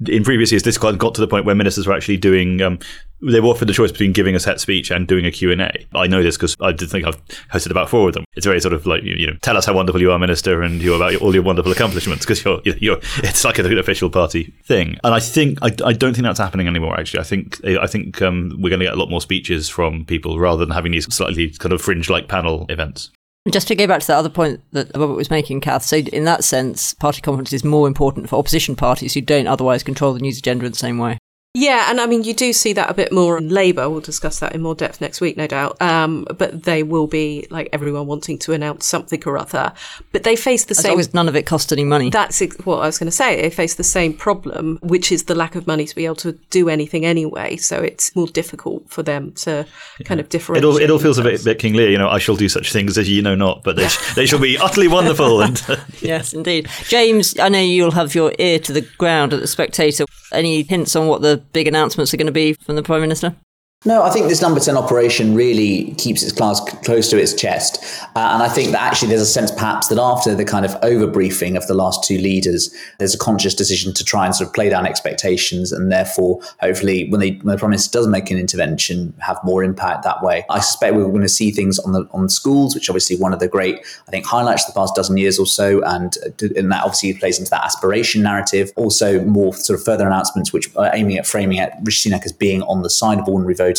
in 0.08 0.24
previous 0.24 0.51
years, 0.51 0.63
this 0.63 0.77
got 0.77 1.15
to 1.15 1.22
the 1.22 1.27
point 1.27 1.46
where 1.46 1.55
ministers 1.55 1.88
were 1.88 1.93
actually 1.93 2.17
doing. 2.17 2.62
Um, 2.62 2.79
they 3.22 3.39
were 3.39 3.50
offered 3.50 3.67
the 3.67 3.74
choice 3.74 3.91
between 3.91 4.13
giving 4.13 4.34
a 4.34 4.39
set 4.39 4.60
speech 4.60 4.89
and 4.89 5.08
doing 5.08 5.27
a 5.27 5.31
Q 5.31 5.51
and 5.51 5.62
A. 5.62 5.72
I 5.93 6.08
know 6.08 6.24
this 6.24 6.38
because 6.38 6.55
I 6.60 6.72
did 6.72 6.89
think 6.89 7.05
I've 7.05 7.24
hosted 7.50 7.70
about 7.70 7.88
four 7.88 8.08
of 8.08 8.15
them. 8.15 8.25
It's 8.34 8.48
very 8.48 8.60
sort 8.60 8.74
of 8.74 8.88
like 8.88 9.03
you 9.03 9.27
know, 9.27 9.38
tell 9.41 9.58
us 9.58 9.65
how 9.65 9.74
wonderful 9.74 10.01
you 10.01 10.12
are, 10.12 10.17
minister, 10.17 10.63
and 10.63 10.81
you 10.81 10.96
about 10.96 11.15
all 11.15 11.34
your 11.34 11.43
wonderful 11.43 11.72
accomplishments 11.72 12.25
because 12.25 12.43
you're, 12.43 12.62
you're. 12.65 12.98
It's 13.17 13.43
like 13.43 13.60
an 13.60 13.77
official 13.77 14.10
party 14.10 14.53
thing, 14.63 14.98
and 15.03 15.13
I 15.13 15.20
think 15.20 15.60
I, 15.62 15.67
I 15.86 15.93
don't 15.93 16.13
think 16.13 16.24
that's 16.24 16.39
happening 16.39 16.67
anymore. 16.67 17.00
Actually, 17.00 17.20
I 17.20 17.24
think 17.24 17.63
I 17.65 17.86
think 17.86 18.22
um, 18.22 18.58
we're 18.60 18.70
going 18.70 18.79
to 18.79 18.86
get 18.86 18.96
a 18.96 18.98
lot 18.98 19.10
more 19.10 19.22
speeches 19.22 19.70
from 19.70 20.05
people 20.05 20.39
rather 20.39 20.65
than 20.65 20.74
having 20.74 20.93
these 20.93 21.13
slightly 21.13 21.51
kind 21.51 21.74
of 21.74 21.81
fringe-like 21.81 22.27
panel 22.27 22.65
events. 22.70 23.12
Just 23.50 23.67
to 23.69 23.75
go 23.75 23.88
back 23.88 24.01
to 24.01 24.07
that 24.07 24.17
other 24.17 24.29
point 24.29 24.62
that 24.71 24.91
Robert 24.95 25.15
was 25.15 25.31
making, 25.31 25.62
Cath, 25.62 25.83
so 25.83 25.98
in 25.98 26.25
that 26.25 26.43
sense, 26.43 26.93
party 26.93 27.21
conference 27.21 27.51
is 27.51 27.63
more 27.63 27.88
important 27.88 28.29
for 28.29 28.38
opposition 28.38 28.75
parties 28.75 29.15
who 29.15 29.21
don't 29.21 29.48
otherwise 29.48 29.81
control 29.81 30.13
the 30.13 30.19
news 30.19 30.38
agenda 30.38 30.65
in 30.65 30.74
the 30.74 30.77
same 30.77 31.00
way. 31.00 31.17
Yeah, 31.53 31.89
and 31.89 32.00
I 32.00 32.05
mean, 32.05 32.24
you 32.24 32.34
do 32.34 32.53
see 32.53 32.72
that 32.74 32.89
a 32.89 32.93
bit 32.93 33.12
more 33.12 33.38
in 33.38 33.50
Labour. 33.50 33.89
We'll 33.89 34.00
discuss 34.00 34.39
that 34.39 34.55
in 34.55 34.62
more 34.62 34.74
depth 34.74 35.01
next 35.01 35.20
week, 35.20 35.36
no 35.36 35.48
doubt. 35.48 35.81
Um, 35.81 36.25
but 36.38 36.63
they 36.63 36.81
will 36.81 37.08
be 37.08 37.46
like 37.50 37.67
everyone 37.74 38.08
wanting 38.08 38.38
to 38.39 38.53
announce 38.53 38.86
something 38.86 39.22
or 39.25 39.38
other. 39.38 39.74
But 40.13 40.24
they 40.24 40.38
face 40.38 40.63
the 40.63 40.72
as 40.72 40.77
same. 40.77 40.91
long 40.91 41.00
as 41.01 41.13
none 41.13 41.27
of 41.27 41.36
it 41.36 41.46
cost 41.46 41.74
any 41.74 41.84
money. 41.84 42.10
That's 42.10 42.41
ex- 42.41 42.55
what 42.65 42.77
I 42.77 42.86
was 42.86 42.98
going 42.98 43.10
to 43.10 43.15
say. 43.15 43.41
They 43.41 43.50
face 43.50 43.75
the 43.75 43.84
same 43.84 44.13
problem, 44.13 44.79
which 44.81 45.12
is 45.12 45.25
the 45.25 45.36
lack 45.36 45.55
of 45.55 45.67
money 45.67 45.84
to 45.86 45.93
be 45.93 46.05
able 46.05 46.15
to 46.17 46.31
do 46.51 46.70
anything 46.70 47.05
anyway. 47.05 47.58
So 47.58 47.81
it's 47.81 48.15
more 48.15 48.27
difficult 48.27 48.89
for 48.89 49.03
them 49.03 49.34
to 49.34 49.65
kind 50.05 50.22
of 50.22 50.27
It 50.27 50.29
differentiate. 50.29 50.63
all, 50.72 50.77
it 50.77 50.89
all 50.89 51.00
feels 51.00 51.17
a 51.17 51.22
bit, 51.22 51.31
themselves. 51.31 51.43
bit 51.46 51.60
King 51.60 51.74
Lear, 51.74 51.89
you 51.89 51.98
know, 51.98 52.08
I 52.08 52.20
shall 52.20 52.38
do 52.38 52.48
such 52.48 52.72
things 52.72 52.98
as 52.98 53.10
you 53.10 53.22
know 53.22 53.36
not, 53.36 53.62
but 53.63 53.75
they, 53.75 53.88
sh- 53.89 54.15
they 54.15 54.25
shall 54.25 54.39
be 54.39 54.58
utterly 54.58 54.88
wonderful. 54.88 55.41
And 55.41 55.62
yes, 56.01 56.31
indeed. 56.31 56.70
James, 56.88 57.38
I 57.39 57.50
know 57.50 57.60
you'll 57.60 57.91
have 57.91 58.15
your 58.15 58.31
ear 58.39 58.58
to 58.60 58.72
the 58.72 58.88
ground 58.98 59.34
at 59.34 59.41
the 59.41 59.48
Spectator. 59.48 60.05
Any 60.31 60.63
hints 60.63 60.96
on 60.96 61.08
what 61.08 61.22
the 61.22 61.40
big 61.53 61.67
announcements 61.67 62.13
are 62.13 62.17
going 62.17 62.27
to 62.27 62.31
be 62.31 62.53
from 62.53 62.75
the 62.75 62.83
Prime 62.83 63.01
Minister? 63.01 63.36
No, 63.83 64.03
I 64.03 64.11
think 64.11 64.27
this 64.27 64.43
number 64.43 64.59
10 64.59 64.77
operation 64.77 65.33
really 65.33 65.95
keeps 65.95 66.21
its 66.21 66.31
class 66.31 66.59
close 66.83 67.09
to 67.09 67.19
its 67.19 67.33
chest. 67.33 67.83
Uh, 68.15 68.29
and 68.31 68.43
I 68.43 68.47
think 68.47 68.73
that 68.73 68.81
actually 68.83 69.07
there's 69.07 69.21
a 69.21 69.25
sense 69.25 69.50
perhaps 69.50 69.88
that 69.88 69.97
after 69.97 70.35
the 70.35 70.45
kind 70.45 70.65
of 70.65 70.79
overbriefing 70.81 71.57
of 71.57 71.65
the 71.65 71.73
last 71.73 72.03
two 72.03 72.19
leaders, 72.19 72.71
there's 73.00 73.15
a 73.15 73.17
conscious 73.17 73.55
decision 73.55 73.91
to 73.95 74.05
try 74.05 74.27
and 74.27 74.35
sort 74.35 74.50
of 74.50 74.53
play 74.53 74.69
down 74.69 74.85
expectations 74.85 75.71
and 75.71 75.91
therefore 75.91 76.39
hopefully 76.59 77.09
when, 77.09 77.19
they, 77.19 77.31
when 77.41 77.55
the 77.55 77.57
Prime 77.57 77.71
Minister 77.71 77.97
does 77.97 78.07
make 78.07 78.29
an 78.29 78.38
intervention, 78.38 79.15
have 79.17 79.39
more 79.43 79.63
impact 79.63 80.03
that 80.03 80.21
way. 80.21 80.45
I 80.51 80.59
suspect 80.59 80.93
we're 80.93 81.07
going 81.07 81.21
to 81.21 81.27
see 81.27 81.50
things 81.50 81.79
on 81.79 81.91
the 81.91 82.07
on 82.11 82.29
schools, 82.29 82.75
which 82.75 82.88
obviously 82.88 83.15
one 83.17 83.33
of 83.33 83.39
the 83.39 83.47
great, 83.47 83.79
I 84.07 84.11
think, 84.11 84.27
highlights 84.27 84.67
of 84.67 84.75
the 84.75 84.79
past 84.79 84.93
dozen 84.93 85.17
years 85.17 85.39
or 85.39 85.47
so. 85.47 85.81
And, 85.85 86.15
uh, 86.23 86.50
and 86.55 86.71
that 86.71 86.83
obviously 86.83 87.15
plays 87.15 87.39
into 87.39 87.50
that 87.50 87.65
aspiration 87.65 88.21
narrative. 88.21 88.71
Also 88.75 89.25
more 89.25 89.55
sort 89.55 89.79
of 89.79 89.83
further 89.83 90.05
announcements, 90.05 90.53
which 90.53 90.69
are 90.75 90.91
aiming 90.93 91.17
at 91.17 91.25
framing 91.25 91.57
at 91.57 91.79
Rishi 91.81 92.11
Sunak 92.11 92.25
as 92.25 92.31
being 92.31 92.61
on 92.61 92.83
the 92.83 92.89
side 92.91 93.17
of 93.17 93.27
ordinary 93.27 93.55
voters. 93.55 93.70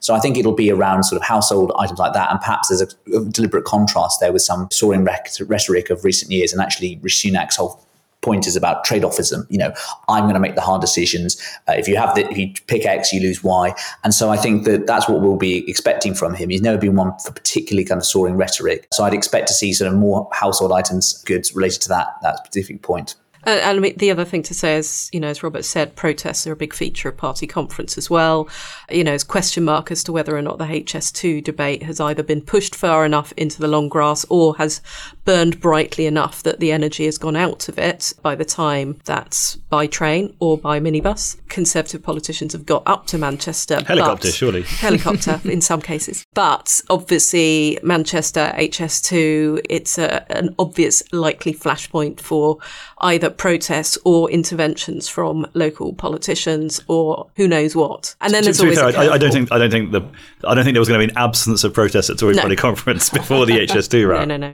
So 0.00 0.14
I 0.14 0.20
think 0.20 0.36
it'll 0.36 0.52
be 0.52 0.70
around 0.70 1.04
sort 1.04 1.20
of 1.20 1.26
household 1.26 1.72
items 1.78 1.98
like 1.98 2.12
that. 2.14 2.30
And 2.30 2.40
perhaps 2.40 2.68
there's 2.68 2.82
a, 2.82 3.16
a 3.16 3.24
deliberate 3.24 3.64
contrast 3.64 4.20
there 4.20 4.32
with 4.32 4.42
some 4.42 4.68
soaring 4.70 5.04
rec- 5.04 5.28
rhetoric 5.46 5.90
of 5.90 6.04
recent 6.04 6.30
years. 6.30 6.52
And 6.52 6.60
actually, 6.62 6.98
Rishi 7.02 7.30
Sunak's 7.30 7.56
whole 7.56 7.80
point 8.22 8.46
is 8.46 8.56
about 8.56 8.84
trade-offism. 8.84 9.46
You 9.50 9.58
know, 9.58 9.72
I'm 10.08 10.22
going 10.24 10.34
to 10.34 10.40
make 10.40 10.54
the 10.54 10.62
hard 10.62 10.80
decisions. 10.80 11.40
Uh, 11.68 11.72
if 11.72 11.86
you 11.86 11.96
have 11.96 12.14
the, 12.14 12.26
if 12.30 12.38
you 12.38 12.52
pick 12.66 12.86
X, 12.86 13.12
you 13.12 13.20
lose 13.20 13.44
Y. 13.44 13.74
And 14.02 14.14
so 14.14 14.30
I 14.30 14.38
think 14.38 14.64
that 14.64 14.86
that's 14.86 15.08
what 15.08 15.20
we'll 15.20 15.36
be 15.36 15.68
expecting 15.68 16.14
from 16.14 16.34
him. 16.34 16.48
He's 16.48 16.62
never 16.62 16.78
been 16.78 16.96
one 16.96 17.12
for 17.18 17.32
particularly 17.32 17.84
kind 17.84 17.98
of 17.98 18.06
soaring 18.06 18.36
rhetoric. 18.36 18.88
So 18.94 19.04
I'd 19.04 19.12
expect 19.12 19.48
to 19.48 19.54
see 19.54 19.74
sort 19.74 19.92
of 19.92 19.98
more 19.98 20.26
household 20.32 20.72
items 20.72 21.22
goods 21.24 21.54
related 21.54 21.82
to 21.82 21.88
that 21.90 22.16
that 22.22 22.46
specific 22.46 22.80
point. 22.80 23.14
And, 23.46 23.60
and 23.60 23.78
I 23.78 23.80
mean, 23.80 23.96
the 23.96 24.10
other 24.10 24.24
thing 24.24 24.42
to 24.44 24.54
say 24.54 24.76
is, 24.76 25.08
you 25.12 25.20
know, 25.20 25.28
as 25.28 25.42
Robert 25.42 25.64
said, 25.64 25.96
protests 25.96 26.46
are 26.46 26.52
a 26.52 26.56
big 26.56 26.74
feature 26.74 27.08
of 27.08 27.16
party 27.16 27.46
conference 27.46 27.98
as 27.98 28.10
well. 28.10 28.48
You 28.90 29.04
know, 29.04 29.14
it's 29.14 29.24
question 29.24 29.64
mark 29.64 29.90
as 29.90 30.04
to 30.04 30.12
whether 30.12 30.36
or 30.36 30.42
not 30.42 30.58
the 30.58 30.64
HS2 30.64 31.42
debate 31.44 31.82
has 31.82 32.00
either 32.00 32.22
been 32.22 32.40
pushed 32.40 32.74
far 32.74 33.04
enough 33.04 33.32
into 33.36 33.60
the 33.60 33.68
long 33.68 33.88
grass 33.88 34.24
or 34.28 34.56
has 34.56 34.80
burned 35.24 35.60
brightly 35.60 36.06
enough 36.06 36.42
that 36.42 36.60
the 36.60 36.72
energy 36.72 37.04
has 37.04 37.18
gone 37.18 37.36
out 37.36 37.68
of 37.68 37.78
it 37.78 38.12
by 38.22 38.34
the 38.34 38.44
time 38.44 39.00
that's 39.04 39.56
by 39.56 39.86
train 39.86 40.34
or 40.38 40.58
by 40.58 40.80
minibus. 40.80 41.36
Conservative 41.48 42.02
politicians 42.02 42.52
have 42.52 42.66
got 42.66 42.82
up 42.86 43.06
to 43.06 43.18
Manchester. 43.18 43.82
Helicopter, 43.84 44.28
but- 44.28 44.34
surely. 44.34 44.62
Helicopter 44.66 45.40
in 45.44 45.60
some 45.60 45.80
cases. 45.80 46.24
But 46.34 46.80
obviously, 46.90 47.78
Manchester 47.82 48.52
HS2, 48.56 49.66
it's 49.68 49.98
a, 49.98 50.30
an 50.32 50.54
obvious 50.58 51.02
likely 51.12 51.54
flashpoint 51.54 52.20
for 52.20 52.58
either 52.98 53.30
protests 53.36 53.98
or 54.04 54.30
interventions 54.30 55.08
from 55.08 55.46
local 55.54 55.92
politicians 55.94 56.82
or 56.88 57.30
who 57.36 57.48
knows 57.48 57.74
what. 57.76 58.14
And 58.20 58.32
then 58.32 58.42
to, 58.42 58.46
there's 58.46 58.58
to 58.58 58.64
always 58.64 58.78
fair, 58.78 58.88
a 58.88 59.10
I, 59.10 59.14
I 59.14 59.18
don't 59.18 59.32
think 59.32 59.52
I 59.52 59.58
don't 59.58 59.70
think 59.70 59.92
the 59.92 60.02
I 60.44 60.54
don't 60.54 60.64
think 60.64 60.74
there 60.74 60.80
was 60.80 60.88
going 60.88 61.00
to 61.00 61.06
be 61.06 61.12
an 61.12 61.18
absence 61.18 61.64
of 61.64 61.72
protests 61.74 62.10
at 62.10 62.18
Tory 62.18 62.34
No. 62.34 62.42
Party 62.42 62.56
conference 62.56 63.10
before 63.10 63.46
the 63.46 63.52
HS2 63.66 64.08
round. 64.08 64.28
No, 64.28 64.36
no, 64.36 64.48
no. 64.48 64.52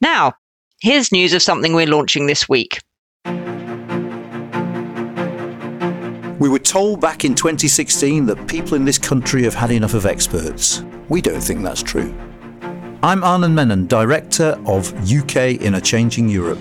Now, 0.00 0.32
here's 0.80 1.12
news 1.12 1.32
of 1.32 1.42
something 1.42 1.74
we're 1.74 1.86
launching 1.86 2.26
this 2.26 2.48
week. 2.48 2.80
We 6.42 6.48
were 6.48 6.58
told 6.58 7.00
back 7.00 7.24
in 7.24 7.36
2016 7.36 8.26
that 8.26 8.48
people 8.48 8.74
in 8.74 8.84
this 8.84 8.98
country 8.98 9.44
have 9.44 9.54
had 9.54 9.70
enough 9.70 9.94
of 9.94 10.06
experts. 10.06 10.82
We 11.08 11.20
don't 11.20 11.40
think 11.40 11.62
that's 11.62 11.84
true. 11.84 12.12
I'm 13.04 13.22
Anand 13.22 13.54
Menon, 13.54 13.88
Director 13.88 14.56
of 14.64 14.94
UK 15.12 15.60
in 15.60 15.74
a 15.74 15.80
Changing 15.80 16.28
Europe. 16.28 16.60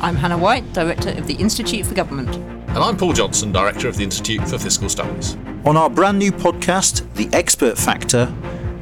I'm 0.00 0.16
Hannah 0.16 0.36
White, 0.36 0.72
Director 0.72 1.10
of 1.10 1.28
the 1.28 1.34
Institute 1.34 1.86
for 1.86 1.94
Government. 1.94 2.34
And 2.34 2.78
I'm 2.78 2.96
Paul 2.96 3.12
Johnson, 3.12 3.52
Director 3.52 3.86
of 3.86 3.96
the 3.96 4.02
Institute 4.02 4.40
for 4.48 4.58
Fiscal 4.58 4.88
Studies. 4.88 5.36
On 5.64 5.76
our 5.76 5.88
brand 5.88 6.18
new 6.18 6.32
podcast, 6.32 7.06
The 7.14 7.28
Expert 7.32 7.78
Factor, 7.78 8.34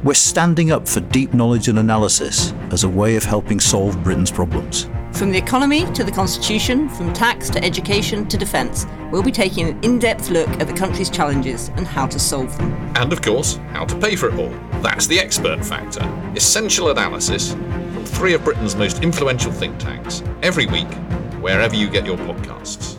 we're 0.03 0.15
standing 0.15 0.71
up 0.71 0.87
for 0.87 0.99
deep 0.99 1.31
knowledge 1.35 1.67
and 1.67 1.77
analysis 1.77 2.55
as 2.71 2.83
a 2.83 2.89
way 2.89 3.15
of 3.15 3.23
helping 3.23 3.59
solve 3.59 4.03
Britain's 4.03 4.31
problems. 4.31 4.89
From 5.15 5.31
the 5.31 5.37
economy 5.37 5.89
to 5.93 6.03
the 6.03 6.11
constitution, 6.11 6.89
from 6.89 7.13
tax 7.13 7.49
to 7.51 7.63
education 7.63 8.27
to 8.27 8.35
defence, 8.35 8.85
we'll 9.11 9.23
be 9.23 9.31
taking 9.31 9.69
an 9.69 9.81
in 9.81 9.97
depth 9.97 10.29
look 10.29 10.49
at 10.59 10.67
the 10.67 10.73
country's 10.73 11.09
challenges 11.09 11.69
and 11.77 11.87
how 11.87 12.05
to 12.05 12.19
solve 12.19 12.55
them. 12.57 12.73
And 12.97 13.13
of 13.13 13.21
course, 13.21 13.55
how 13.71 13.85
to 13.85 13.97
pay 13.97 14.17
for 14.17 14.27
it 14.27 14.37
all. 14.37 14.49
That's 14.81 15.07
the 15.07 15.17
Expert 15.17 15.63
Factor. 15.65 16.03
Essential 16.35 16.89
analysis 16.89 17.53
from 17.53 18.03
three 18.03 18.33
of 18.33 18.43
Britain's 18.43 18.75
most 18.75 19.03
influential 19.03 19.53
think 19.53 19.77
tanks 19.77 20.21
every 20.43 20.65
week, 20.65 20.93
wherever 21.39 21.75
you 21.75 21.89
get 21.89 22.05
your 22.05 22.17
podcasts. 22.17 22.97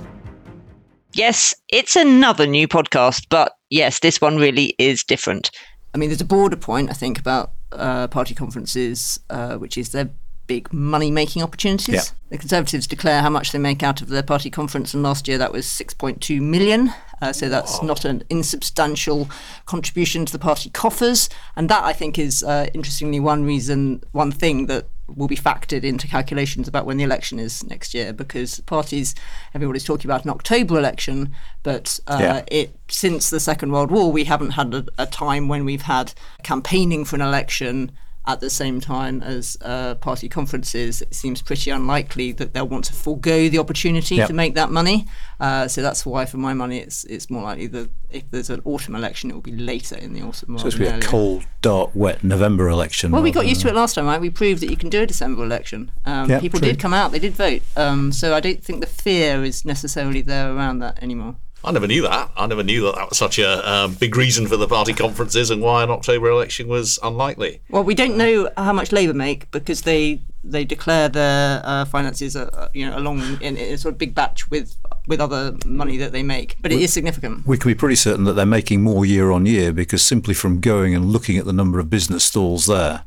Yes, 1.13 1.55
it's 1.69 1.97
another 1.97 2.47
new 2.47 2.67
podcast, 2.67 3.27
but 3.29 3.59
yes, 3.69 3.99
this 4.01 4.23
one 4.23 4.39
really 4.39 4.75
is 4.79 5.05
different. 5.05 5.51
I 5.93 5.99
mean, 5.99 6.09
there's 6.09 6.23
a 6.23 6.25
broader 6.25 6.57
point, 6.57 6.89
I 6.89 6.95
think, 6.95 7.19
about 7.19 7.53
uh, 7.73 8.09
party 8.09 8.35
conferences, 8.35 9.21
uh, 9.29 9.57
which 9.57 9.77
is 9.77 9.91
their 9.91 10.09
big 10.47 10.73
money 10.73 11.11
making 11.11 11.43
opportunities. 11.43 11.95
Yeah. 11.95 12.03
The 12.31 12.39
Conservatives 12.39 12.87
declare 12.87 13.23
how 13.23 13.31
much 13.31 13.53
they 13.53 13.59
make 13.59 13.83
out 13.83 14.01
of 14.03 14.09
their 14.09 14.23
party 14.23 14.51
conference, 14.51 14.95
and 14.95 15.03
last 15.03 15.29
year 15.29 15.39
that 15.39 15.53
was 15.53 15.67
6.2 15.67 16.41
million. 16.41 16.93
Uh, 17.23 17.33
so 17.33 17.49
that's 17.49 17.83
not 17.83 18.05
an 18.05 18.23
insubstantial 18.29 19.29
contribution 19.65 20.27
to 20.27 20.33
the 20.33 20.39
party 20.39 20.69
coffers. 20.71 21.29
And 21.57 21.69
that, 21.71 21.83
I 21.85 21.93
think, 21.93 22.19
is 22.19 22.43
uh, 22.43 22.69
interestingly 22.75 23.21
one 23.21 23.45
reason, 23.45 24.03
one 24.13 24.33
thing 24.33 24.67
that 24.67 24.87
will 25.15 25.29
be 25.29 25.37
factored 25.37 25.85
into 25.85 26.09
calculations 26.09 26.67
about 26.69 26.85
when 26.85 26.97
the 26.97 27.05
election 27.05 27.39
is 27.39 27.63
next 27.65 27.95
year 27.95 28.13
because 28.13 28.59
parties 28.63 29.15
everybody's 29.55 29.85
talking 29.85 30.11
about 30.11 30.25
an 30.25 30.31
October 30.31 30.77
election 30.77 31.33
but 31.63 32.01
uh, 32.09 32.19
Yeah. 32.21 32.45
it 32.51 32.75
since 32.89 33.31
the 33.31 33.39
Second 33.39 33.71
World 33.71 33.93
War 33.93 34.11
we 34.11 34.25
haven't 34.25 34.51
had 34.51 34.75
a, 34.75 34.85
a 34.99 35.07
time 35.07 35.47
when 35.47 35.65
we've 35.65 35.83
had 35.83 36.13
campaigning 36.43 37.05
for 37.05 37.15
an 37.15 37.23
election 37.23 37.93
at 38.29 38.41
the 38.41 38.51
same 38.51 38.81
time 38.81 39.23
as 39.23 39.57
uh, 39.63 39.95
party 39.97 40.29
conferences, 40.29 41.01
it 41.03 41.15
seems 41.15 41.43
pretty 41.43 41.71
unlikely 41.71 42.33
that 42.33 42.53
they'll 42.55 42.67
want 42.69 42.85
to 42.87 42.93
forego 42.93 43.49
the 43.49 43.59
opportunity 43.59 44.17
Yep. 44.17 44.29
to 44.29 44.35
make 44.35 44.55
that 44.55 44.71
money. 44.71 45.07
Uh, 45.39 45.69
so 45.69 45.83
that's 45.83 46.05
why, 46.05 46.25
for 46.27 46.39
my 46.39 46.53
money, 46.55 46.79
it's 46.79 47.05
it's 47.05 47.29
more 47.31 47.43
likely 47.43 47.67
that 47.69 47.91
if 48.11 48.31
there's 48.31 48.51
an 48.51 48.61
autumn 48.65 48.95
election, 48.97 49.31
it 49.31 49.35
will 49.35 49.41
be 49.43 49.53
later 49.53 49.97
in 49.97 50.13
the 50.15 50.23
autumn. 50.23 50.59
So 50.59 50.67
it's 50.69 50.77
be 50.77 50.87
a 50.87 51.01
cold, 51.01 51.45
dark, 51.61 51.91
wet 51.95 52.25
November 52.25 52.69
election. 52.69 53.13
Well, 53.13 53.23
we 53.23 53.31
got 53.31 53.47
used 53.47 53.61
to 53.63 53.69
it 53.69 53.75
last 53.75 53.95
time, 53.95 54.07
right? 54.07 54.21
We 54.21 54.31
proved 54.31 54.61
that 54.63 54.71
you 54.71 54.77
can 54.77 54.89
do 54.89 55.03
a 55.03 55.07
December 55.07 55.45
election. 55.45 55.91
Um, 56.05 56.29
Yeah, 56.31 56.41
people 56.41 56.59
true. 56.61 56.69
did 56.69 56.79
come 56.81 56.95
out; 56.95 57.13
they 57.13 57.19
did 57.19 57.35
vote. 57.35 57.63
Um, 57.77 58.13
so 58.13 58.35
I 58.35 58.41
don't 58.41 58.63
think 58.65 58.81
the 58.81 58.87
fear 58.87 59.45
is 59.45 59.65
necessarily 59.65 60.23
there 60.23 60.53
around 60.55 60.79
that 60.81 61.03
anymore. 61.03 61.37
I 61.67 61.73
never 61.73 61.89
knew 61.89 62.03
that. 62.03 62.31
I 62.37 62.47
never 62.47 62.63
knew 62.63 62.83
that 62.83 62.95
that 62.95 63.09
was 63.09 63.19
such 63.19 63.41
a 63.41 63.69
um, 63.69 63.95
big 63.95 64.17
reason 64.17 64.47
for 64.47 64.57
the 64.57 64.69
party 64.69 64.95
conferences 64.95 65.51
and 65.51 65.61
why 65.61 65.83
an 65.83 65.91
October 65.91 66.29
election 66.31 66.69
was 66.69 66.97
unlikely. 67.03 67.61
Well, 67.71 67.83
we 67.83 67.97
don't 67.97 68.17
know 68.17 68.49
how 68.57 68.73
much 68.73 68.93
Labour 68.93 69.15
make 69.15 69.51
because 69.51 69.83
they 69.83 70.21
they 70.45 70.65
declare 70.65 71.09
their 71.09 71.61
uh, 71.65 71.85
finances, 71.85 72.37
uh, 72.37 72.69
you 72.73 72.89
know, 72.89 72.97
along 72.97 73.21
in, 73.41 73.57
in 73.57 73.75
a 73.75 73.79
sort 73.79 73.95
of 73.95 73.99
big 73.99 74.15
batch 74.15 74.49
with 74.49 74.77
with 75.07 75.21
other 75.21 75.57
money 75.65 75.97
that 75.99 76.13
they 76.13 76.23
make. 76.23 76.57
But 76.61 76.73
it 76.73 76.81
is 76.81 76.93
significant. 76.93 77.47
We 77.47 77.59
can 77.59 77.71
be 77.71 77.75
pretty 77.75 77.95
certain 77.97 78.25
that 78.25 78.33
they're 78.33 78.47
making 78.47 78.83
more 78.83 79.07
year 79.07 79.31
on 79.31 79.47
year 79.47 79.73
because 79.73 80.03
simply 80.03 80.35
from 80.35 80.61
going 80.61 80.95
and 80.95 81.07
looking 81.07 81.37
at 81.39 81.45
the 81.45 81.53
number 81.53 81.79
of 81.79 81.89
business 81.89 82.25
stalls 82.25 82.67
there, 82.67 83.05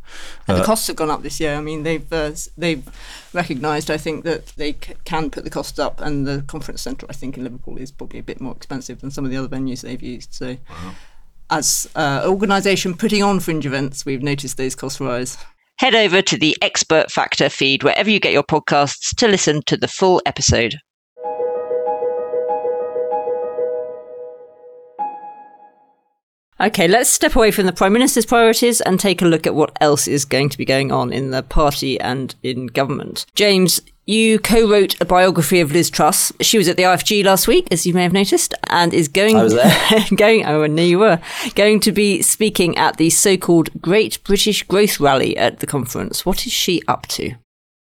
And 0.48 0.58
the 0.58 0.64
costs 0.64 0.88
have 0.88 0.96
gone 0.96 1.10
up 1.10 1.24
this 1.24 1.40
year. 1.40 1.56
I 1.56 1.62
mean, 1.62 1.84
they've 1.84 2.12
uh, 2.12 2.32
they've 2.58 2.88
recognised, 3.34 3.92
I 3.92 3.98
think, 3.98 4.24
that 4.24 4.48
they 4.58 4.74
c- 4.74 4.94
can 5.04 5.30
put 5.30 5.44
the 5.44 5.50
costs 5.50 5.78
up, 5.80 6.00
and 6.02 6.26
the 6.26 6.44
conference 6.48 6.82
centre, 6.82 7.06
I 7.10 7.14
think, 7.14 7.38
in 7.38 7.44
Liverpool 7.44 7.78
is 7.78 7.92
probably 7.92 8.20
a 8.20 8.24
bit 8.24 8.40
more 8.40 8.56
expensive 8.56 9.02
than 9.02 9.12
some 9.12 9.26
of 9.26 9.32
the 9.32 9.38
other 9.38 9.48
venues 9.48 9.82
they've 9.82 10.02
used. 10.02 10.34
So, 10.34 10.58
as 11.50 11.90
uh, 11.96 12.24
organisation 12.26 12.96
putting 12.96 13.24
on 13.24 13.40
fringe 13.40 13.66
events, 13.66 14.06
we've 14.06 14.24
noticed 14.24 14.58
those 14.58 14.76
costs 14.76 15.02
rise. 15.02 15.38
Head 15.78 15.96
over 15.96 16.22
to 16.22 16.38
the 16.38 16.58
Expert 16.62 17.10
Factor 17.10 17.50
feed 17.50 17.84
wherever 17.84 18.10
you 18.10 18.20
get 18.20 18.34
your 18.34 18.44
podcasts 18.44 19.16
to 19.16 19.28
listen 19.28 19.62
to 19.68 19.78
the 19.78 19.88
full 19.88 20.22
episode. 20.26 20.76
Okay, 26.62 26.90
let's 26.90 27.10
step 27.10 27.38
away 27.38 27.52
from 27.52 27.68
the 27.68 27.72
Prime 27.72 27.94
Minister's 27.94 28.26
priorities 28.26 28.82
and 28.82 29.00
take 29.00 29.22
a 29.22 29.26
look 29.26 29.48
at 29.48 29.56
what 29.56 29.72
else 29.80 30.10
is 30.10 30.26
going 30.26 30.50
to 30.50 30.58
be 30.58 30.66
going 30.66 30.92
on 30.92 31.14
in 31.14 31.32
the 31.32 31.42
party 31.42 31.98
and 32.02 32.36
in 32.44 32.68
government. 32.68 33.26
James, 33.34 33.82
you 34.06 34.40
co-wrote 34.40 35.00
a 35.00 35.06
biography 35.06 35.62
of 35.62 35.72
Liz 35.72 35.90
Truss. 35.90 36.34
She 36.42 36.58
was 36.58 36.68
at 36.68 36.76
the 36.76 36.84
IFG 36.84 37.24
last 37.24 37.48
week, 37.48 37.70
as 37.72 37.88
you 37.88 37.94
may 37.94 38.04
have 38.04 38.12
noticed, 38.12 38.54
and 38.70 38.94
is 38.94 39.08
going. 39.08 39.38
I 39.38 39.44
was 39.44 39.54
there. 39.54 40.06
going. 40.18 40.46
Oh, 40.46 40.64
I 40.64 40.68
knew 40.68 40.82
you 40.82 41.00
were 41.00 41.22
going 41.56 41.80
to 41.82 41.94
be 41.94 42.22
speaking 42.22 42.76
at 42.78 42.98
the 42.98 43.10
so-called 43.10 43.70
Great 43.82 44.22
British 44.26 44.64
Growth 44.64 45.00
Rally 45.00 45.38
at 45.38 45.60
the 45.60 45.68
conference. 45.68 46.26
What 46.26 46.46
is 46.46 46.52
she 46.52 46.82
up 46.90 47.08
to? 47.08 47.36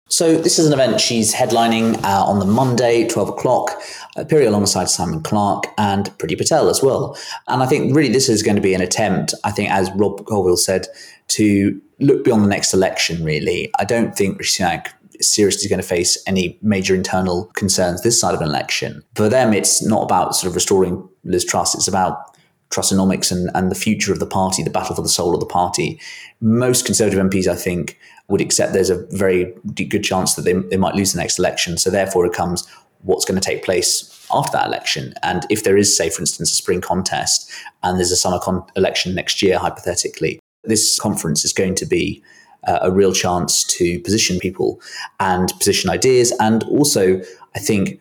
So 0.08 0.38
this 0.38 0.60
is 0.60 0.68
an 0.68 0.74
event 0.74 1.02
she's 1.02 1.34
headlining 1.34 2.04
uh, 2.04 2.24
on 2.24 2.38
the 2.38 2.46
Monday, 2.46 3.08
12 3.08 3.30
o'clock, 3.30 3.82
appearing 4.16 4.48
alongside 4.48 4.88
Simon 4.88 5.24
Clarke 5.24 5.66
and 5.80 6.06
Priti 6.20 6.38
Patel 6.38 6.70
as 6.70 6.84
well. 6.84 7.18
And 7.48 7.64
I 7.64 7.66
think 7.66 7.96
really 7.96 8.14
this 8.14 8.30
is 8.30 8.44
going 8.44 8.56
to 8.56 8.62
be 8.62 8.76
an 8.76 8.82
attempt, 8.82 9.34
I 9.44 9.50
think, 9.50 9.72
as 9.72 9.90
Rob 9.96 10.24
Colville 10.28 10.58
said, 10.58 10.86
to 11.30 11.82
look 12.00 12.24
beyond 12.24 12.44
the 12.44 12.48
next 12.48 12.72
election, 12.72 13.24
really. 13.24 13.72
I 13.80 13.84
don't 13.84 14.16
think 14.16 14.38
Rishi 14.38 14.62
Sunak 14.62 14.90
seriously 15.22 15.68
going 15.70 15.82
to 15.82 15.88
face 15.88 16.22
any 16.28 16.60
major 16.62 16.94
internal 16.94 17.46
concerns 17.56 18.04
this 18.04 18.20
side 18.20 18.36
of 18.36 18.42
an 18.42 18.48
election. 18.48 19.02
For 19.16 19.28
them, 19.28 19.54
it's 19.54 19.84
not 19.84 20.04
about 20.04 20.36
sort 20.36 20.50
of 20.50 20.56
restoring 20.56 21.10
Liz 21.24 21.44
Truss, 21.44 21.74
it's 21.74 21.88
about 21.88 22.36
Trussonomics 22.70 23.32
and, 23.32 23.50
and 23.56 23.72
the 23.72 23.76
future 23.76 24.12
of 24.12 24.20
the 24.20 24.26
party, 24.26 24.62
the 24.62 24.70
battle 24.70 24.96
for 24.96 25.02
the 25.02 25.10
soul 25.10 25.34
of 25.34 25.40
the 25.40 25.46
party. 25.46 26.00
Most 26.42 26.86
Conservative 26.86 27.20
MPs, 27.20 27.48
I 27.48 27.56
think, 27.56 27.98
would 28.28 28.42
accept 28.42 28.74
there's 28.74 28.90
a 28.90 29.06
very 29.12 29.54
good 29.74 30.04
chance 30.04 30.34
that 30.36 30.44
they, 30.44 30.54
they 30.54 30.78
might 30.78 30.96
lose 30.96 31.14
the 31.14 31.20
next 31.20 31.38
election. 31.38 31.78
So 31.78 31.90
therefore, 31.90 32.26
it 32.26 32.34
comes 32.34 32.68
what's 33.04 33.26
going 33.26 33.40
to 33.40 33.46
take 33.46 33.64
place 33.64 34.12
after 34.34 34.54
that 34.54 34.68
election. 34.68 35.14
And 35.22 35.46
if 35.50 35.64
there 35.64 35.78
is, 35.78 35.96
say, 35.96 36.10
for 36.10 36.22
instance, 36.22 36.52
a 36.52 36.56
spring 36.56 36.82
contest 36.82 37.52
and 37.84 37.98
there's 37.98 38.12
a 38.12 38.18
summer 38.18 38.40
con- 38.40 38.66
election 38.76 39.14
next 39.14 39.42
year, 39.42 39.60
hypothetically, 39.60 40.40
this 40.64 41.00
conference 41.00 41.46
is 41.46 41.54
going 41.54 41.76
to 41.76 41.86
be 41.86 42.24
uh, 42.66 42.80
a 42.82 42.92
real 42.92 43.14
chance 43.14 43.64
to 43.66 44.00
position 44.00 44.40
people 44.40 44.82
and 45.20 45.54
position 45.60 45.92
ideas. 45.92 46.34
And 46.40 46.64
also, 46.64 47.22
I 47.56 47.60
think, 47.60 48.00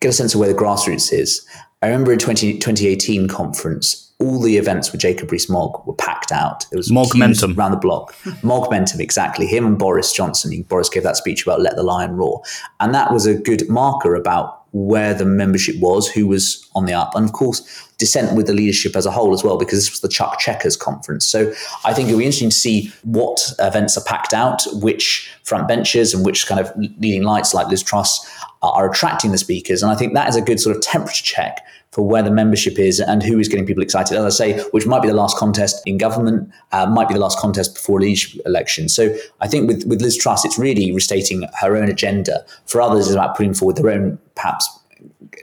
get 0.00 0.10
a 0.10 0.12
sense 0.12 0.34
of 0.34 0.40
where 0.40 0.48
the 0.48 0.58
grassroots 0.58 1.12
is. 1.12 1.44
I 1.84 1.88
remember 1.88 2.12
in 2.14 2.18
20, 2.18 2.54
2018 2.60 3.28
conference, 3.28 4.10
all 4.18 4.40
the 4.40 4.56
events 4.56 4.90
with 4.90 5.02
Jacob 5.02 5.30
Rees-Mogg 5.30 5.86
were 5.86 5.92
packed 5.92 6.32
out. 6.32 6.64
It 6.72 6.76
was 6.76 6.90
Mogmentum. 6.90 7.58
around 7.58 7.72
the 7.72 7.76
block. 7.76 8.14
Mogmentum, 8.40 9.00
exactly. 9.00 9.44
Him 9.46 9.66
and 9.66 9.78
Boris 9.78 10.10
Johnson. 10.10 10.62
Boris 10.62 10.88
gave 10.88 11.02
that 11.02 11.18
speech 11.18 11.42
about 11.42 11.60
"Let 11.60 11.76
the 11.76 11.82
Lion 11.82 12.16
Roar," 12.16 12.40
and 12.80 12.94
that 12.94 13.12
was 13.12 13.26
a 13.26 13.34
good 13.34 13.68
marker 13.68 14.14
about 14.14 14.63
where 14.74 15.14
the 15.14 15.24
membership 15.24 15.76
was, 15.78 16.08
who 16.08 16.26
was 16.26 16.68
on 16.74 16.84
the 16.84 16.92
up, 16.92 17.14
and 17.14 17.24
of 17.24 17.32
course 17.32 17.62
dissent 17.96 18.36
with 18.36 18.48
the 18.48 18.52
leadership 18.52 18.96
as 18.96 19.06
a 19.06 19.10
whole 19.10 19.32
as 19.32 19.44
well, 19.44 19.56
because 19.56 19.78
this 19.78 19.90
was 19.90 20.00
the 20.00 20.08
Chuck 20.08 20.40
Chequers 20.40 20.76
conference. 20.76 21.24
So 21.24 21.52
I 21.84 21.94
think 21.94 22.08
it'll 22.08 22.18
be 22.18 22.24
interesting 22.24 22.50
to 22.50 22.56
see 22.56 22.92
what 23.04 23.52
events 23.60 23.96
are 23.96 24.02
packed 24.02 24.34
out, 24.34 24.62
which 24.72 25.30
front 25.44 25.68
benches 25.68 26.12
and 26.12 26.26
which 26.26 26.48
kind 26.48 26.60
of 26.60 26.72
leading 26.98 27.22
lights 27.22 27.54
like 27.54 27.68
Liz 27.68 27.84
Truss 27.84 28.28
are 28.62 28.90
attracting 28.90 29.30
the 29.30 29.38
speakers, 29.38 29.82
and 29.82 29.92
I 29.92 29.94
think 29.94 30.14
that 30.14 30.28
is 30.28 30.36
a 30.36 30.42
good 30.42 30.58
sort 30.58 30.74
of 30.74 30.82
temperature 30.82 31.24
check 31.24 31.64
for 31.94 32.02
where 32.02 32.24
the 32.24 32.30
membership 32.30 32.76
is 32.76 32.98
and 32.98 33.22
who 33.22 33.38
is 33.38 33.46
getting 33.46 33.64
people 33.64 33.82
excited. 33.82 34.18
As 34.18 34.24
I 34.24 34.28
say, 34.30 34.60
which 34.72 34.84
might 34.84 35.00
be 35.00 35.06
the 35.06 35.14
last 35.14 35.36
contest 35.36 35.80
in 35.86 35.96
government, 35.96 36.50
uh, 36.72 36.86
might 36.86 37.06
be 37.06 37.14
the 37.14 37.20
last 37.20 37.38
contest 37.38 37.74
before 37.74 38.00
leadership 38.00 38.40
election. 38.44 38.88
So 38.88 39.16
I 39.40 39.46
think 39.46 39.68
with, 39.68 39.84
with 39.86 40.02
Liz 40.02 40.16
Truss, 40.16 40.44
it's 40.44 40.58
really 40.58 40.90
restating 40.90 41.46
her 41.60 41.76
own 41.76 41.88
agenda. 41.88 42.44
For 42.66 42.80
others, 42.80 43.06
it's 43.06 43.14
about 43.14 43.36
putting 43.36 43.54
forward 43.54 43.76
their 43.76 43.90
own 43.90 44.18
perhaps 44.34 44.68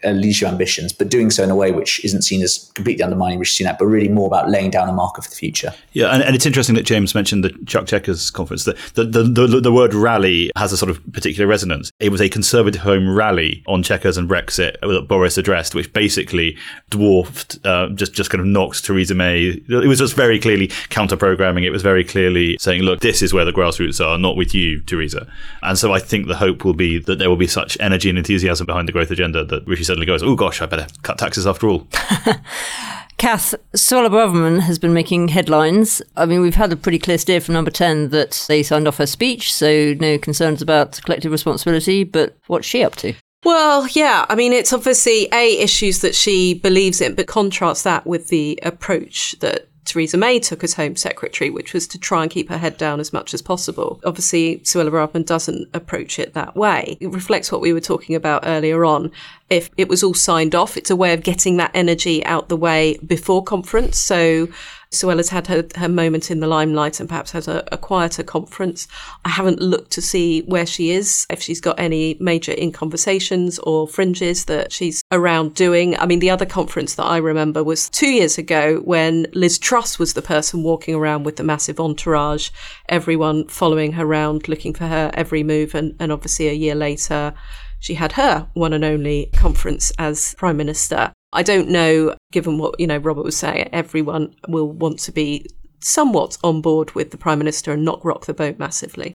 uh, 0.03 0.11
leadership 0.11 0.47
ambitions, 0.47 0.93
but 0.93 1.09
doing 1.09 1.29
so 1.29 1.43
in 1.43 1.49
a 1.49 1.55
way 1.55 1.71
which 1.71 2.03
isn't 2.03 2.23
seen 2.23 2.41
as 2.41 2.71
completely 2.75 3.03
undermining 3.03 3.39
Rishi 3.39 3.63
Sunak, 3.63 3.77
but 3.77 3.85
really 3.85 4.09
more 4.09 4.27
about 4.27 4.49
laying 4.49 4.71
down 4.71 4.89
a 4.89 4.93
marker 4.93 5.21
for 5.21 5.29
the 5.29 5.35
future. 5.35 5.73
Yeah, 5.93 6.07
and, 6.07 6.23
and 6.23 6.35
it's 6.35 6.45
interesting 6.45 6.75
that 6.75 6.83
James 6.83 7.13
mentioned 7.13 7.43
the 7.43 7.49
Chuck 7.65 7.85
Chequers 7.85 8.31
conference. 8.31 8.65
The, 8.65 8.73
the, 8.95 9.23
the, 9.23 9.61
the 9.61 9.71
word 9.71 9.93
rally 9.93 10.51
has 10.55 10.71
a 10.71 10.77
sort 10.77 10.89
of 10.89 10.99
particular 11.11 11.47
resonance. 11.47 11.91
It 11.99 12.09
was 12.09 12.21
a 12.21 12.29
Conservative 12.29 12.81
home 12.81 13.13
rally 13.15 13.63
on 13.67 13.83
Chequers 13.83 14.17
and 14.17 14.29
Brexit 14.29 14.79
that 14.81 15.07
Boris 15.07 15.37
addressed, 15.37 15.75
which 15.75 15.91
basically 15.93 16.57
dwarfed, 16.89 17.59
uh, 17.65 17.89
just, 17.89 18.13
just 18.13 18.29
kind 18.29 18.41
of 18.41 18.47
knocked 18.47 18.85
Theresa 18.85 19.15
May. 19.15 19.61
It 19.67 19.87
was 19.87 19.99
just 19.99 20.15
very 20.15 20.39
clearly 20.39 20.67
counter 20.89 21.17
programming. 21.17 21.63
It 21.63 21.71
was 21.71 21.81
very 21.81 22.03
clearly 22.03 22.57
saying, 22.59 22.83
look, 22.83 23.01
this 23.01 23.21
is 23.21 23.33
where 23.33 23.45
the 23.45 23.51
grassroots 23.51 24.03
are, 24.05 24.17
not 24.17 24.35
with 24.35 24.55
you, 24.55 24.81
Theresa. 24.81 25.27
And 25.61 25.77
so 25.77 25.93
I 25.93 25.99
think 25.99 26.27
the 26.27 26.37
hope 26.37 26.63
will 26.63 26.73
be 26.73 26.99
that 26.99 27.19
there 27.19 27.29
will 27.29 27.37
be 27.37 27.47
such 27.47 27.77
energy 27.79 28.09
and 28.09 28.17
enthusiasm 28.17 28.65
behind 28.65 28.87
the 28.87 28.93
growth 28.93 29.11
agenda 29.11 29.43
that 29.45 29.67
Rishi 29.67 29.83
suddenly 29.91 30.05
goes, 30.05 30.23
oh 30.23 30.35
gosh, 30.37 30.61
I 30.61 30.67
better 30.67 30.87
cut 31.01 31.17
taxes 31.17 31.45
after 31.45 31.67
all. 31.67 31.85
Cath, 33.17 33.53
Suella 33.75 34.09
Braverman 34.09 34.61
has 34.61 34.79
been 34.79 34.93
making 34.93 35.27
headlines. 35.27 36.01
I 36.15 36.25
mean, 36.25 36.39
we've 36.39 36.55
had 36.55 36.71
a 36.71 36.77
pretty 36.77 36.97
clear 36.97 37.17
steer 37.17 37.41
from 37.41 37.55
number 37.55 37.71
10 37.71 38.07
that 38.11 38.45
they 38.47 38.63
signed 38.63 38.87
off 38.87 38.97
her 38.99 39.05
speech, 39.05 39.53
so 39.53 39.93
no 39.99 40.17
concerns 40.17 40.61
about 40.61 41.01
collective 41.03 41.33
responsibility, 41.33 42.05
but 42.05 42.37
what's 42.47 42.65
she 42.65 42.85
up 42.85 42.95
to? 42.95 43.13
Well, 43.43 43.85
yeah, 43.89 44.25
I 44.29 44.35
mean, 44.35 44.53
it's 44.53 44.71
obviously 44.71 45.27
A, 45.33 45.59
issues 45.59 45.99
that 45.99 46.15
she 46.15 46.53
believes 46.53 47.01
in, 47.01 47.15
but 47.15 47.27
contrast 47.27 47.83
that 47.83 48.07
with 48.07 48.29
the 48.29 48.57
approach 48.63 49.35
that 49.39 49.67
Theresa 49.85 50.17
May 50.17 50.39
took 50.39 50.63
as 50.63 50.75
Home 50.75 50.95
Secretary, 50.95 51.49
which 51.49 51.73
was 51.73 51.87
to 51.87 51.99
try 51.99 52.21
and 52.21 52.31
keep 52.31 52.49
her 52.49 52.57
head 52.57 52.77
down 52.77 52.99
as 52.99 53.11
much 53.11 53.33
as 53.33 53.41
possible. 53.41 53.99
Obviously, 54.05 54.59
Suella 54.59 54.89
Braverman 54.89 55.25
doesn't 55.25 55.69
approach 55.73 56.19
it 56.19 56.33
that 56.33 56.55
way. 56.55 56.97
It 56.99 57.11
reflects 57.11 57.51
what 57.51 57.61
we 57.61 57.73
were 57.73 57.81
talking 57.81 58.15
about 58.15 58.43
earlier 58.45 58.85
on. 58.85 59.11
If 59.49 59.69
it 59.77 59.89
was 59.89 60.03
all 60.03 60.13
signed 60.13 60.55
off, 60.55 60.77
it's 60.77 60.91
a 60.91 60.95
way 60.95 61.13
of 61.13 61.23
getting 61.23 61.57
that 61.57 61.71
energy 61.73 62.23
out 62.25 62.47
the 62.47 62.57
way 62.57 62.97
before 63.05 63.43
conference. 63.43 63.97
So 63.97 64.47
Suella's 64.93 65.29
had 65.29 65.47
her, 65.47 65.65
her 65.77 65.87
moment 65.87 66.29
in 66.29 66.41
the 66.41 66.47
limelight 66.47 66.99
and 66.99 67.07
perhaps 67.07 67.31
has 67.31 67.47
a, 67.47 67.63
a, 67.71 67.77
quieter 67.77 68.23
conference. 68.23 68.89
I 69.23 69.29
haven't 69.29 69.61
looked 69.61 69.91
to 69.91 70.01
see 70.01 70.41
where 70.41 70.65
she 70.65 70.91
is, 70.91 71.25
if 71.29 71.41
she's 71.41 71.61
got 71.61 71.79
any 71.79 72.17
major 72.19 72.51
in 72.51 72.73
conversations 72.73 73.57
or 73.59 73.87
fringes 73.87 74.45
that 74.45 74.73
she's 74.73 75.01
around 75.09 75.55
doing. 75.55 75.97
I 75.97 76.05
mean, 76.05 76.19
the 76.19 76.29
other 76.29 76.45
conference 76.45 76.95
that 76.95 77.05
I 77.05 77.17
remember 77.17 77.63
was 77.63 77.89
two 77.89 78.09
years 78.09 78.37
ago 78.37 78.81
when 78.83 79.27
Liz 79.33 79.57
Truss 79.57 79.97
was 79.97 80.13
the 80.13 80.21
person 80.21 80.61
walking 80.61 80.95
around 80.95 81.23
with 81.23 81.37
the 81.37 81.43
massive 81.43 81.79
entourage, 81.79 82.49
everyone 82.89 83.47
following 83.47 83.93
her 83.93 84.05
around, 84.05 84.49
looking 84.49 84.73
for 84.73 84.87
her 84.87 85.09
every 85.13 85.41
move. 85.41 85.73
And, 85.73 85.95
and 86.01 86.11
obviously, 86.11 86.49
a 86.49 86.53
year 86.53 86.75
later, 86.75 87.33
she 87.79 87.93
had 87.93 88.11
her 88.13 88.49
one 88.53 88.73
and 88.73 88.83
only 88.83 89.29
conference 89.33 89.93
as 89.97 90.35
Prime 90.37 90.57
Minister. 90.57 91.13
I 91.33 91.43
don't 91.43 91.69
know, 91.69 92.15
given 92.31 92.57
what, 92.57 92.79
you 92.79 92.87
know, 92.87 92.97
Robert 92.97 93.23
was 93.23 93.37
saying, 93.37 93.69
everyone 93.71 94.35
will 94.47 94.69
want 94.69 94.99
to 94.99 95.11
be 95.11 95.47
somewhat 95.79 96.37
on 96.43 96.61
board 96.61 96.91
with 96.91 97.11
the 97.11 97.17
Prime 97.17 97.39
Minister 97.39 97.71
and 97.71 97.85
not 97.85 98.03
rock 98.03 98.25
the 98.25 98.33
boat 98.33 98.59
massively. 98.59 99.13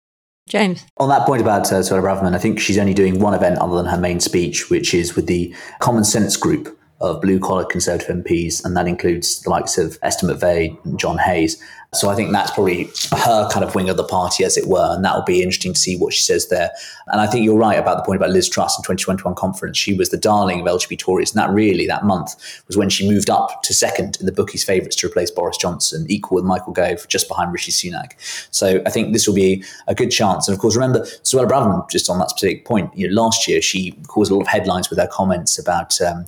James. 0.48 0.86
On 0.98 1.10
that 1.10 1.26
point 1.26 1.42
about 1.42 1.72
uh, 1.72 1.76
Suella 1.76 2.02
Braverman, 2.02 2.36
I 2.36 2.38
think 2.38 2.60
she's 2.60 2.78
only 2.78 2.94
doing 2.94 3.20
one 3.20 3.34
event 3.34 3.60
other 3.60 3.76
than 3.76 3.86
her 3.86 3.98
main 3.98 4.20
speech, 4.20 4.70
which 4.70 4.94
is 4.94 5.16
with 5.16 5.28
the 5.28 5.56
Common 5.80 6.04
Sense 6.04 6.36
Group, 6.36 6.78
of 7.04 7.22
blue 7.22 7.40
collar 7.40 7.66
Conservative 7.66 8.16
MPs, 8.16 8.64
and 8.64 8.76
that 8.78 8.88
includes 8.88 9.42
the 9.42 9.50
likes 9.50 9.78
of 9.78 10.00
Esther 10.02 10.28
McVey 10.28 10.84
and 10.86 10.98
John 10.98 11.18
Hayes. 11.18 11.62
So 11.94 12.10
I 12.10 12.16
think 12.16 12.32
that's 12.32 12.50
probably 12.50 12.90
her 13.12 13.48
kind 13.52 13.64
of 13.64 13.76
wing 13.76 13.88
of 13.90 13.98
the 13.98 14.04
party, 14.04 14.44
as 14.44 14.58
it 14.58 14.68
were, 14.68 14.96
and 14.96 15.06
that 15.06 15.14
will 15.14 15.24
be 15.24 15.44
interesting 15.44 15.74
to 15.74 15.80
see 15.80 15.96
what 15.96 16.14
she 16.14 16.24
says 16.24 16.48
there. 16.48 16.72
And 17.08 17.22
I 17.22 17.28
think 17.28 17.46
you're 17.46 17.58
right 17.58 17.78
about 17.78 17.98
the 17.98 18.04
point 18.04 18.18
about 18.18 18.32
Liz 18.32 18.50
Truss 18.50 18.78
in 18.78 18.84
2021 18.84 19.36
conference. 19.36 19.78
She 19.78 19.94
was 19.94 20.10
the 20.10 20.18
darling 20.18 20.62
of 20.62 20.66
LGBT 20.66 20.98
Tories, 20.98 21.36
and 21.36 21.40
that 21.40 21.54
really 21.54 21.86
that 21.86 22.04
month 22.04 22.64
was 22.68 22.78
when 22.78 22.90
she 22.90 23.08
moved 23.08 23.30
up 23.30 23.62
to 23.64 23.74
second 23.74 24.18
in 24.20 24.26
the 24.26 24.32
bookies' 24.32 24.64
favourites 24.64 24.96
to 24.98 25.08
replace 25.08 25.30
Boris 25.30 25.58
Johnson, 25.58 26.06
equal 26.10 26.36
with 26.36 26.46
Michael 26.46 26.74
Gove, 26.74 27.08
just 27.10 27.28
behind 27.28 27.54
Rishi 27.54 27.72
Sunak. 27.72 28.14
So 28.50 28.82
I 28.86 28.90
think 28.90 29.14
this 29.14 29.28
will 29.28 29.36
be 29.36 29.64
a 29.88 29.94
good 29.94 30.10
chance. 30.10 30.48
And 30.48 30.56
of 30.56 30.62
course, 30.62 30.76
remember 30.76 31.02
Suella 31.24 31.48
Braverman, 31.48 31.90
just 31.92 32.10
on 32.10 32.18
that 32.20 32.32
specific 32.32 32.66
point, 32.66 32.96
you 32.98 33.08
know, 33.08 33.22
last 33.22 33.48
year 33.48 33.62
she 33.62 33.92
caused 34.08 34.32
a 34.32 34.36
lot 34.36 34.42
of 34.42 34.48
headlines 34.48 34.90
with 34.90 34.98
her 35.00 35.10
comments 35.12 35.60
about. 35.60 36.02
Um, 36.02 36.26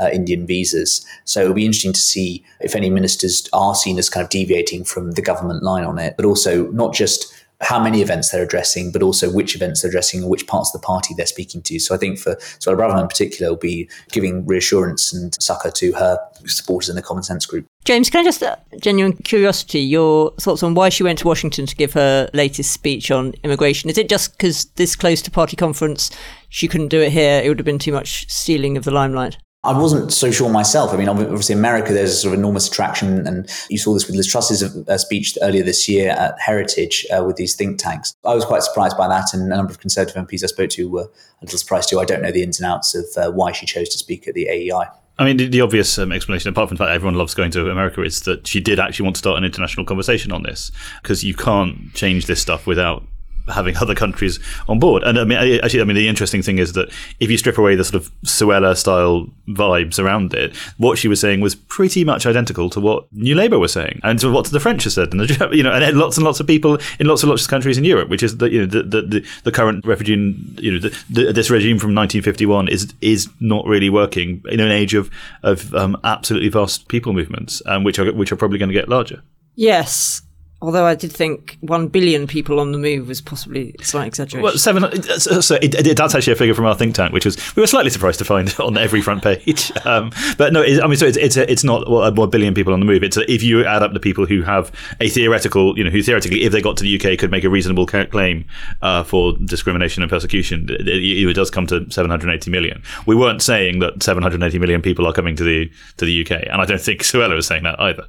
uh, 0.00 0.10
Indian 0.12 0.46
visas. 0.46 1.04
So 1.24 1.42
it'll 1.42 1.54
be 1.54 1.66
interesting 1.66 1.92
to 1.92 2.00
see 2.00 2.44
if 2.60 2.74
any 2.74 2.90
ministers 2.90 3.48
are 3.52 3.74
seen 3.74 3.98
as 3.98 4.08
kind 4.08 4.24
of 4.24 4.30
deviating 4.30 4.84
from 4.84 5.12
the 5.12 5.22
government 5.22 5.62
line 5.62 5.84
on 5.84 5.98
it, 5.98 6.14
but 6.16 6.24
also 6.24 6.70
not 6.70 6.94
just 6.94 7.32
how 7.60 7.82
many 7.82 8.02
events 8.02 8.30
they're 8.30 8.44
addressing, 8.44 8.92
but 8.92 9.02
also 9.02 9.30
which 9.30 9.56
events 9.56 9.82
they're 9.82 9.88
addressing 9.88 10.20
and 10.20 10.30
which 10.30 10.46
parts 10.46 10.72
of 10.72 10.80
the 10.80 10.86
party 10.86 11.12
they're 11.16 11.26
speaking 11.26 11.60
to. 11.62 11.78
So 11.80 11.94
I 11.94 11.98
think 11.98 12.18
for 12.18 12.36
Suella 12.36 12.76
Braverman 12.76 13.02
in 13.02 13.08
particular, 13.08 13.50
will 13.50 13.58
be 13.58 13.88
giving 14.12 14.46
reassurance 14.46 15.12
and 15.12 15.34
succour 15.40 15.72
to 15.72 15.92
her 15.92 16.18
supporters 16.46 16.88
in 16.88 16.94
the 16.94 17.02
Common 17.02 17.24
Sense 17.24 17.46
group. 17.46 17.66
James, 17.84 18.10
can 18.10 18.20
I 18.20 18.24
just, 18.24 18.42
uh, 18.42 18.56
genuine 18.80 19.14
curiosity, 19.14 19.80
your 19.80 20.32
thoughts 20.40 20.62
on 20.62 20.74
why 20.74 20.88
she 20.88 21.02
went 21.02 21.18
to 21.20 21.26
Washington 21.26 21.66
to 21.66 21.74
give 21.74 21.94
her 21.94 22.30
latest 22.32 22.70
speech 22.70 23.10
on 23.10 23.34
immigration? 23.42 23.90
Is 23.90 23.98
it 23.98 24.08
just 24.08 24.32
because 24.32 24.66
this 24.76 24.94
close 24.94 25.20
to 25.22 25.30
party 25.30 25.56
conference, 25.56 26.10
she 26.48 26.68
couldn't 26.68 26.88
do 26.88 27.00
it 27.00 27.10
here? 27.10 27.40
It 27.42 27.48
would 27.48 27.58
have 27.58 27.66
been 27.66 27.78
too 27.78 27.92
much 27.92 28.30
stealing 28.30 28.76
of 28.76 28.84
the 28.84 28.92
limelight? 28.92 29.38
I 29.64 29.76
wasn't 29.76 30.12
so 30.12 30.30
sure 30.30 30.48
myself. 30.48 30.92
I 30.94 30.96
mean, 30.96 31.08
obviously, 31.08 31.52
America, 31.52 31.92
there's 31.92 32.12
a 32.12 32.16
sort 32.16 32.32
of 32.32 32.38
enormous 32.38 32.68
attraction, 32.68 33.26
and 33.26 33.50
you 33.68 33.76
saw 33.76 33.92
this 33.92 34.06
with 34.06 34.14
Liz 34.14 34.28
Truss's 34.28 34.62
uh, 34.62 34.98
speech 34.98 35.36
earlier 35.42 35.64
this 35.64 35.88
year 35.88 36.10
at 36.10 36.38
Heritage 36.40 37.04
uh, 37.10 37.24
with 37.24 37.36
these 37.36 37.56
think 37.56 37.78
tanks. 37.78 38.14
I 38.24 38.36
was 38.36 38.44
quite 38.44 38.62
surprised 38.62 38.96
by 38.96 39.08
that, 39.08 39.34
and 39.34 39.52
a 39.52 39.56
number 39.56 39.72
of 39.72 39.80
Conservative 39.80 40.24
MPs 40.24 40.44
I 40.44 40.46
spoke 40.46 40.70
to 40.70 40.88
were 40.88 41.02
a 41.02 41.44
little 41.44 41.58
surprised 41.58 41.88
too. 41.88 41.98
I 41.98 42.04
don't 42.04 42.22
know 42.22 42.30
the 42.30 42.44
ins 42.44 42.60
and 42.60 42.70
outs 42.70 42.94
of 42.94 43.06
uh, 43.16 43.32
why 43.32 43.50
she 43.50 43.66
chose 43.66 43.88
to 43.88 43.98
speak 43.98 44.28
at 44.28 44.34
the 44.34 44.48
AEI. 44.48 44.86
I 45.18 45.24
mean, 45.24 45.36
the, 45.36 45.48
the 45.48 45.60
obvious 45.60 45.98
um, 45.98 46.12
explanation, 46.12 46.50
apart 46.50 46.68
from 46.68 46.76
the 46.76 46.84
fact 46.84 46.94
everyone 46.94 47.16
loves 47.16 47.34
going 47.34 47.50
to 47.50 47.68
America, 47.68 48.02
is 48.02 48.20
that 48.22 48.46
she 48.46 48.60
did 48.60 48.78
actually 48.78 49.04
want 49.04 49.16
to 49.16 49.18
start 49.18 49.38
an 49.38 49.44
international 49.44 49.84
conversation 49.84 50.30
on 50.30 50.44
this 50.44 50.70
because 51.02 51.24
you 51.24 51.34
can't 51.34 51.92
change 51.94 52.26
this 52.26 52.40
stuff 52.40 52.64
without 52.68 53.02
having 53.48 53.76
other 53.76 53.94
countries 53.94 54.38
on 54.68 54.78
board. 54.78 55.02
And 55.02 55.18
I 55.18 55.24
mean, 55.24 55.60
actually, 55.62 55.80
I 55.80 55.84
mean, 55.84 55.96
the 55.96 56.08
interesting 56.08 56.42
thing 56.42 56.58
is 56.58 56.72
that 56.74 56.90
if 57.20 57.30
you 57.30 57.38
strip 57.38 57.58
away 57.58 57.74
the 57.74 57.84
sort 57.84 58.02
of 58.02 58.10
Suella 58.22 58.76
style 58.76 59.26
vibes 59.48 59.98
around 59.98 60.34
it, 60.34 60.56
what 60.76 60.98
she 60.98 61.08
was 61.08 61.20
saying 61.20 61.40
was 61.40 61.54
pretty 61.54 62.04
much 62.04 62.26
identical 62.26 62.70
to 62.70 62.80
what 62.80 63.10
New 63.12 63.34
Labour 63.34 63.58
was 63.58 63.72
saying, 63.72 64.00
and 64.02 64.18
to 64.20 64.30
what 64.30 64.46
the 64.46 64.60
French 64.60 64.84
have 64.84 64.92
said, 64.92 65.12
and 65.12 65.20
the, 65.20 65.48
you 65.52 65.62
know, 65.62 65.72
and 65.72 65.98
lots 65.98 66.16
and 66.16 66.24
lots 66.24 66.40
of 66.40 66.46
people 66.46 66.78
in 66.98 67.06
lots 67.06 67.22
and 67.22 67.30
lots 67.30 67.42
of 67.42 67.48
countries 67.48 67.78
in 67.78 67.84
Europe, 67.84 68.08
which 68.08 68.22
is 68.22 68.36
that 68.38 68.52
you 68.52 68.60
know 68.60 68.66
the, 68.66 68.82
the, 68.82 69.02
the, 69.02 69.26
the 69.44 69.52
current 69.52 69.84
refugee, 69.86 70.34
you 70.58 70.72
know, 70.72 70.78
the, 70.78 71.04
the, 71.10 71.32
this 71.32 71.50
regime 71.50 71.78
from 71.78 71.94
1951 71.94 72.68
is 72.68 72.92
is 73.00 73.28
not 73.40 73.64
really 73.66 73.90
working 73.90 74.42
in 74.50 74.60
an 74.60 74.70
age 74.70 74.94
of 74.94 75.10
of 75.42 75.74
um, 75.74 75.98
absolutely 76.04 76.48
vast 76.48 76.88
people 76.88 77.12
movements, 77.12 77.62
um, 77.66 77.84
which 77.84 77.98
are 77.98 78.12
which 78.12 78.32
are 78.32 78.36
probably 78.36 78.58
going 78.58 78.68
to 78.68 78.74
get 78.74 78.88
larger. 78.88 79.22
Yes, 79.54 80.22
Although 80.60 80.86
I 80.86 80.96
did 80.96 81.12
think 81.12 81.56
one 81.60 81.86
billion 81.86 82.26
people 82.26 82.58
on 82.58 82.72
the 82.72 82.78
move 82.78 83.06
was 83.06 83.20
possibly 83.20 83.76
a 83.78 83.84
slight 83.84 84.08
exaggeration. 84.08 84.42
Well, 84.42 84.58
seven. 84.58 85.02
So 85.20 85.54
it, 85.54 85.86
it, 85.86 85.96
that's 85.96 86.16
actually 86.16 86.32
a 86.32 86.36
figure 86.36 86.54
from 86.54 86.66
our 86.66 86.74
think 86.74 86.96
tank, 86.96 87.12
which 87.12 87.24
was 87.24 87.36
we 87.54 87.60
were 87.60 87.66
slightly 87.68 87.90
surprised 87.90 88.18
to 88.18 88.24
find 88.24 88.52
on 88.58 88.76
every 88.76 89.00
front 89.00 89.22
page. 89.22 89.70
Um, 89.84 90.10
but 90.36 90.52
no, 90.52 90.60
it, 90.62 90.82
I 90.82 90.88
mean, 90.88 90.96
so 90.96 91.06
it's 91.06 91.16
it's, 91.16 91.36
a, 91.36 91.50
it's 91.50 91.62
not 91.62 91.82
a 91.82 92.26
billion 92.26 92.54
people 92.54 92.72
on 92.72 92.80
the 92.80 92.86
move. 92.86 93.04
It's 93.04 93.16
a, 93.16 93.30
if 93.32 93.40
you 93.42 93.64
add 93.64 93.84
up 93.84 93.92
the 93.92 94.00
people 94.00 94.26
who 94.26 94.42
have 94.42 94.72
a 95.00 95.08
theoretical, 95.08 95.78
you 95.78 95.84
know, 95.84 95.90
who 95.90 96.02
theoretically, 96.02 96.42
if 96.42 96.50
they 96.50 96.60
got 96.60 96.76
to 96.78 96.82
the 96.82 96.96
UK, 96.96 97.16
could 97.18 97.30
make 97.30 97.44
a 97.44 97.50
reasonable 97.50 97.86
claim 97.86 98.44
uh, 98.82 99.04
for 99.04 99.34
discrimination 99.44 100.02
and 100.02 100.10
persecution. 100.10 100.66
It, 100.70 100.88
it, 100.88 101.34
does 101.38 101.50
come 101.50 101.68
to 101.68 101.88
780 101.88 102.50
million. 102.50 102.82
We 103.06 103.14
weren't 103.14 103.42
saying 103.42 103.78
that 103.78 104.02
780 104.02 104.58
million 104.58 104.82
people 104.82 105.06
are 105.06 105.12
coming 105.12 105.36
to 105.36 105.44
the 105.44 105.70
to 105.98 106.04
the 106.04 106.22
UK, 106.22 106.48
and 106.50 106.60
I 106.60 106.64
don't 106.64 106.80
think 106.80 107.02
Suella 107.02 107.36
was 107.36 107.46
saying 107.46 107.62
that 107.62 107.78
either. 107.78 108.08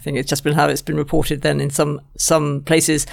I 0.00 0.02
think 0.02 0.16
it's 0.16 0.30
just 0.30 0.44
been 0.44 0.54
how 0.54 0.66
it's 0.66 0.80
been 0.80 0.96
reported 0.96 1.42
then 1.42 1.60
in 1.60 1.68
some 1.68 2.00
some 2.16 2.62
places. 2.62 3.06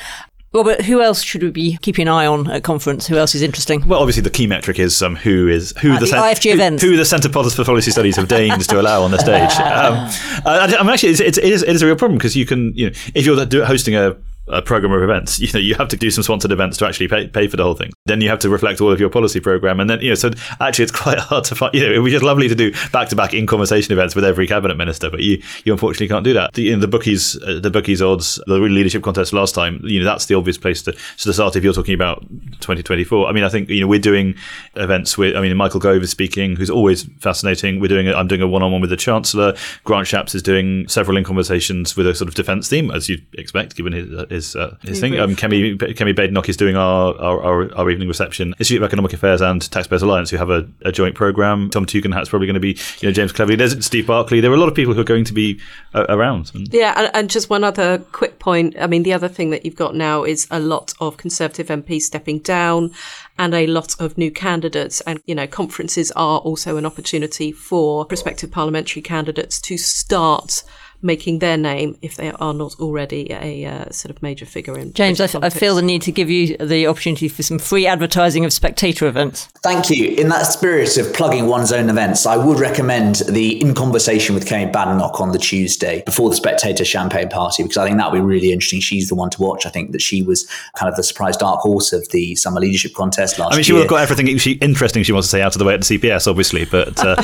Robert, 0.53 0.83
who 0.83 1.01
else 1.01 1.21
should 1.21 1.43
we 1.43 1.51
be 1.51 1.77
keeping 1.81 2.03
an 2.03 2.07
eye 2.07 2.25
on 2.25 2.49
at 2.49 2.63
conference? 2.63 3.07
Who 3.07 3.17
else 3.17 3.35
is 3.35 3.41
interesting? 3.41 3.85
Well, 3.85 3.99
obviously 3.99 4.23
the 4.23 4.29
key 4.29 4.47
metric 4.47 4.79
is 4.79 5.01
um, 5.01 5.17
who 5.17 5.49
is 5.49 5.73
who 5.81 5.95
the, 5.95 5.99
the 5.99 6.07
cent- 6.07 6.23
IFG 6.23 6.53
events. 6.53 6.81
Who, 6.81 6.91
who 6.91 6.97
the 6.97 7.03
Centre 7.03 7.27
for 7.27 7.65
Policy 7.65 7.91
Studies 7.91 8.15
have 8.15 8.29
deigned 8.29 8.61
to 8.69 8.79
allow 8.79 9.01
on 9.01 9.11
the 9.11 9.19
stage. 9.19 9.51
Um, 9.67 10.09
I, 10.45 10.75
am 10.79 10.89
actually 10.89 11.09
it's, 11.09 11.19
it's, 11.19 11.37
it, 11.37 11.43
is, 11.43 11.61
it 11.61 11.69
is 11.69 11.81
a 11.81 11.85
real 11.85 11.97
problem 11.97 12.17
because 12.17 12.35
you 12.35 12.45
can 12.45 12.73
you 12.73 12.89
know 12.89 12.95
if 13.13 13.25
you're 13.25 13.65
hosting 13.65 13.95
a 13.95 14.15
a 14.49 14.61
program 14.61 14.91
of 14.91 15.01
events. 15.01 15.39
You 15.47 15.53
know, 15.53 15.59
you 15.59 15.75
have 15.75 15.87
to 15.89 15.95
do 15.95 16.11
some 16.11 16.23
sponsored 16.23 16.51
events 16.51 16.77
to 16.77 16.85
actually 16.85 17.07
pay, 17.07 17.27
pay 17.27 17.47
for 17.47 17.55
the 17.55 17.63
whole 17.63 17.73
thing. 17.73 17.91
Then 18.05 18.19
you 18.19 18.27
have 18.29 18.39
to 18.39 18.49
reflect 18.49 18.81
all 18.81 18.91
of 18.91 18.99
your 18.99 19.09
policy 19.09 19.39
program, 19.39 19.79
and 19.79 19.89
then 19.89 20.01
you 20.01 20.09
know, 20.09 20.15
so 20.15 20.31
actually, 20.59 20.83
it's 20.83 20.91
quite 21.03 21.19
hard 21.19 21.45
to 21.45 21.55
find. 21.55 21.73
You 21.73 21.81
know, 21.85 21.93
it 21.93 21.99
would 21.99 22.05
be 22.05 22.11
just 22.11 22.23
lovely 22.23 22.49
to 22.49 22.55
do 22.55 22.73
back 22.91 23.07
to 23.09 23.15
back 23.15 23.33
in 23.33 23.45
conversation 23.45 23.93
events 23.93 24.13
with 24.13 24.25
every 24.25 24.45
cabinet 24.45 24.75
minister, 24.75 25.09
but 25.09 25.21
you 25.21 25.41
you 25.63 25.71
unfortunately 25.71 26.09
can't 26.09 26.25
do 26.25 26.33
that. 26.33 26.53
The, 26.53 26.63
you 26.63 26.75
know, 26.75 26.81
the 26.81 26.87
bookies, 26.87 27.41
uh, 27.43 27.59
the 27.61 27.69
bookies 27.69 28.01
odds, 28.01 28.41
the 28.47 28.57
leadership 28.57 29.03
contest 29.03 29.31
last 29.31 29.55
time. 29.55 29.79
You 29.83 29.99
know, 29.99 30.05
that's 30.05 30.25
the 30.25 30.35
obvious 30.35 30.57
place 30.57 30.81
to, 30.83 30.91
to 30.91 31.33
start 31.33 31.55
if 31.55 31.63
you're 31.63 31.73
talking 31.73 31.95
about 31.95 32.21
2024. 32.59 33.27
I 33.27 33.31
mean, 33.31 33.45
I 33.45 33.49
think 33.49 33.69
you 33.69 33.81
know 33.81 33.87
we're 33.87 33.99
doing 33.99 34.35
events 34.75 35.17
with. 35.17 35.35
I 35.35 35.41
mean, 35.41 35.55
Michael 35.55 35.79
Gove 35.79 36.01
is 36.01 36.09
speaking, 36.09 36.57
who's 36.57 36.69
always 36.69 37.03
fascinating. 37.19 37.79
We're 37.79 37.87
doing. 37.87 38.09
i 38.09 38.17
I'm 38.17 38.27
doing 38.27 38.41
a 38.41 38.47
one 38.47 38.63
on 38.63 38.71
one 38.71 38.81
with 38.81 38.89
the 38.89 38.97
Chancellor. 38.97 39.55
Grant 39.83 40.07
Shapps 40.07 40.35
is 40.35 40.41
doing 40.41 40.87
several 40.87 41.17
in 41.17 41.23
conversations 41.23 41.95
with 41.95 42.07
a 42.07 42.15
sort 42.15 42.27
of 42.27 42.35
defence 42.35 42.67
theme, 42.67 42.91
as 42.91 43.07
you'd 43.07 43.25
expect, 43.37 43.75
given 43.75 43.93
his 43.93 44.07
his, 44.29 44.36
uh, 44.55 44.75
his 44.81 44.99
thing. 44.99 45.19
Um, 45.19 45.35
Kemi 45.35 45.77
Kemi 45.77 46.15
Badenoch 46.15 46.49
is 46.49 46.57
doing 46.57 46.75
our, 46.75 47.15
our, 47.19 47.43
our, 47.43 47.75
our, 47.75 47.89
evening 47.89 48.07
reception. 48.07 48.53
Institute 48.59 48.81
of 48.81 48.87
Economic 48.87 49.13
Affairs 49.13 49.41
and 49.41 49.69
Taxpayers 49.71 50.01
Alliance, 50.01 50.29
who 50.29 50.37
have 50.37 50.49
a, 50.49 50.67
a 50.83 50.91
joint 50.91 51.15
program. 51.15 51.69
Tom 51.69 51.85
Tugendhat's 51.85 52.29
probably 52.29 52.47
going 52.47 52.55
to 52.55 52.59
be, 52.59 52.77
you 52.99 53.09
know, 53.09 53.11
James 53.11 53.31
Cleverly. 53.31 53.55
There's 53.55 53.85
Steve 53.85 54.07
Barclay. 54.07 54.39
There 54.41 54.51
are 54.51 54.55
a 54.55 54.59
lot 54.59 54.69
of 54.69 54.75
people 54.75 54.93
who 54.93 55.01
are 55.01 55.05
going 55.05 55.25
to 55.25 55.33
be 55.33 55.59
uh, 55.93 56.05
around. 56.09 56.51
Yeah, 56.53 56.93
and, 56.97 57.11
and 57.13 57.29
just 57.29 57.49
one 57.49 57.63
other 57.63 57.99
quick 58.11 58.39
point. 58.39 58.75
I 58.79 58.87
mean, 58.87 59.03
the 59.03 59.13
other 59.13 59.27
thing 59.27 59.49
that 59.51 59.65
you've 59.65 59.75
got 59.75 59.95
now 59.95 60.23
is 60.23 60.47
a 60.51 60.59
lot 60.59 60.93
of 60.99 61.17
Conservative 61.17 61.67
MPs 61.67 62.01
stepping 62.01 62.39
down 62.39 62.91
and 63.39 63.53
a 63.53 63.67
lot 63.67 63.99
of 63.99 64.17
new 64.17 64.31
candidates. 64.31 65.01
And, 65.01 65.21
you 65.25 65.35
know, 65.35 65.47
conferences 65.47 66.11
are 66.11 66.39
also 66.39 66.77
an 66.77 66.85
opportunity 66.85 67.51
for 67.51 68.05
prospective 68.05 68.51
parliamentary 68.51 69.01
candidates 69.01 69.59
to 69.61 69.77
start 69.77 70.63
making 71.01 71.39
their 71.39 71.57
name 71.57 71.97
if 72.01 72.15
they 72.15 72.31
are 72.31 72.53
not 72.53 72.79
already 72.79 73.31
a 73.31 73.65
uh, 73.65 73.89
sort 73.91 74.15
of 74.15 74.21
major 74.23 74.45
figure 74.45 74.77
in. 74.77 74.93
James, 74.93 75.21
I, 75.21 75.25
f- 75.25 75.35
I 75.35 75.49
feel 75.49 75.75
the 75.75 75.81
need 75.81 76.01
to 76.03 76.11
give 76.11 76.29
you 76.29 76.57
the 76.57 76.87
opportunity 76.87 77.27
for 77.27 77.43
some 77.43 77.59
free 77.59 77.85
advertising 77.85 78.45
of 78.45 78.53
spectator 78.53 79.05
events. 79.07 79.45
Thank 79.61 79.89
you. 79.89 80.15
In 80.15 80.29
that 80.29 80.43
spirit 80.43 80.97
of 80.97 81.13
plugging 81.13 81.47
one's 81.47 81.71
own 81.71 81.89
events, 81.89 82.25
I 82.25 82.37
would 82.37 82.59
recommend 82.59 83.17
the 83.29 83.61
In 83.61 83.75
Conversation 83.75 84.33
with 84.33 84.47
Kemi 84.47 84.71
Badenoch 84.71 85.21
on 85.21 85.31
the 85.31 85.37
Tuesday 85.37 86.01
before 86.05 86.29
the 86.29 86.35
Spectator 86.35 86.83
Champagne 86.83 87.29
Party 87.29 87.63
because 87.63 87.77
I 87.77 87.85
think 87.85 87.97
that 87.97 88.11
would 88.11 88.17
be 88.17 88.23
really 88.23 88.51
interesting. 88.51 88.79
She's 88.79 89.09
the 89.09 89.15
one 89.15 89.29
to 89.31 89.41
watch. 89.41 89.65
I 89.65 89.69
think 89.69 89.91
that 89.91 90.01
she 90.01 90.23
was 90.23 90.47
kind 90.75 90.89
of 90.89 90.95
the 90.95 91.03
surprise 91.03 91.37
dark 91.37 91.59
horse 91.59 91.93
of 91.93 92.09
the 92.09 92.35
summer 92.35 92.59
leadership 92.59 92.93
contest 92.93 93.37
last 93.37 93.51
year. 93.51 93.53
I 93.53 93.57
mean, 93.57 93.63
she 93.63 93.71
year. 93.71 93.75
would 93.79 93.83
have 93.83 93.89
got 93.89 94.01
everything 94.01 94.37
she, 94.37 94.53
interesting 94.53 95.03
she 95.03 95.11
wants 95.11 95.27
to 95.27 95.31
say 95.31 95.41
out 95.41 95.55
of 95.55 95.59
the 95.59 95.65
way 95.65 95.75
at 95.75 95.83
the 95.83 95.97
CPS, 95.97 96.27
obviously, 96.27 96.65
but. 96.65 96.97
Uh... 96.97 97.15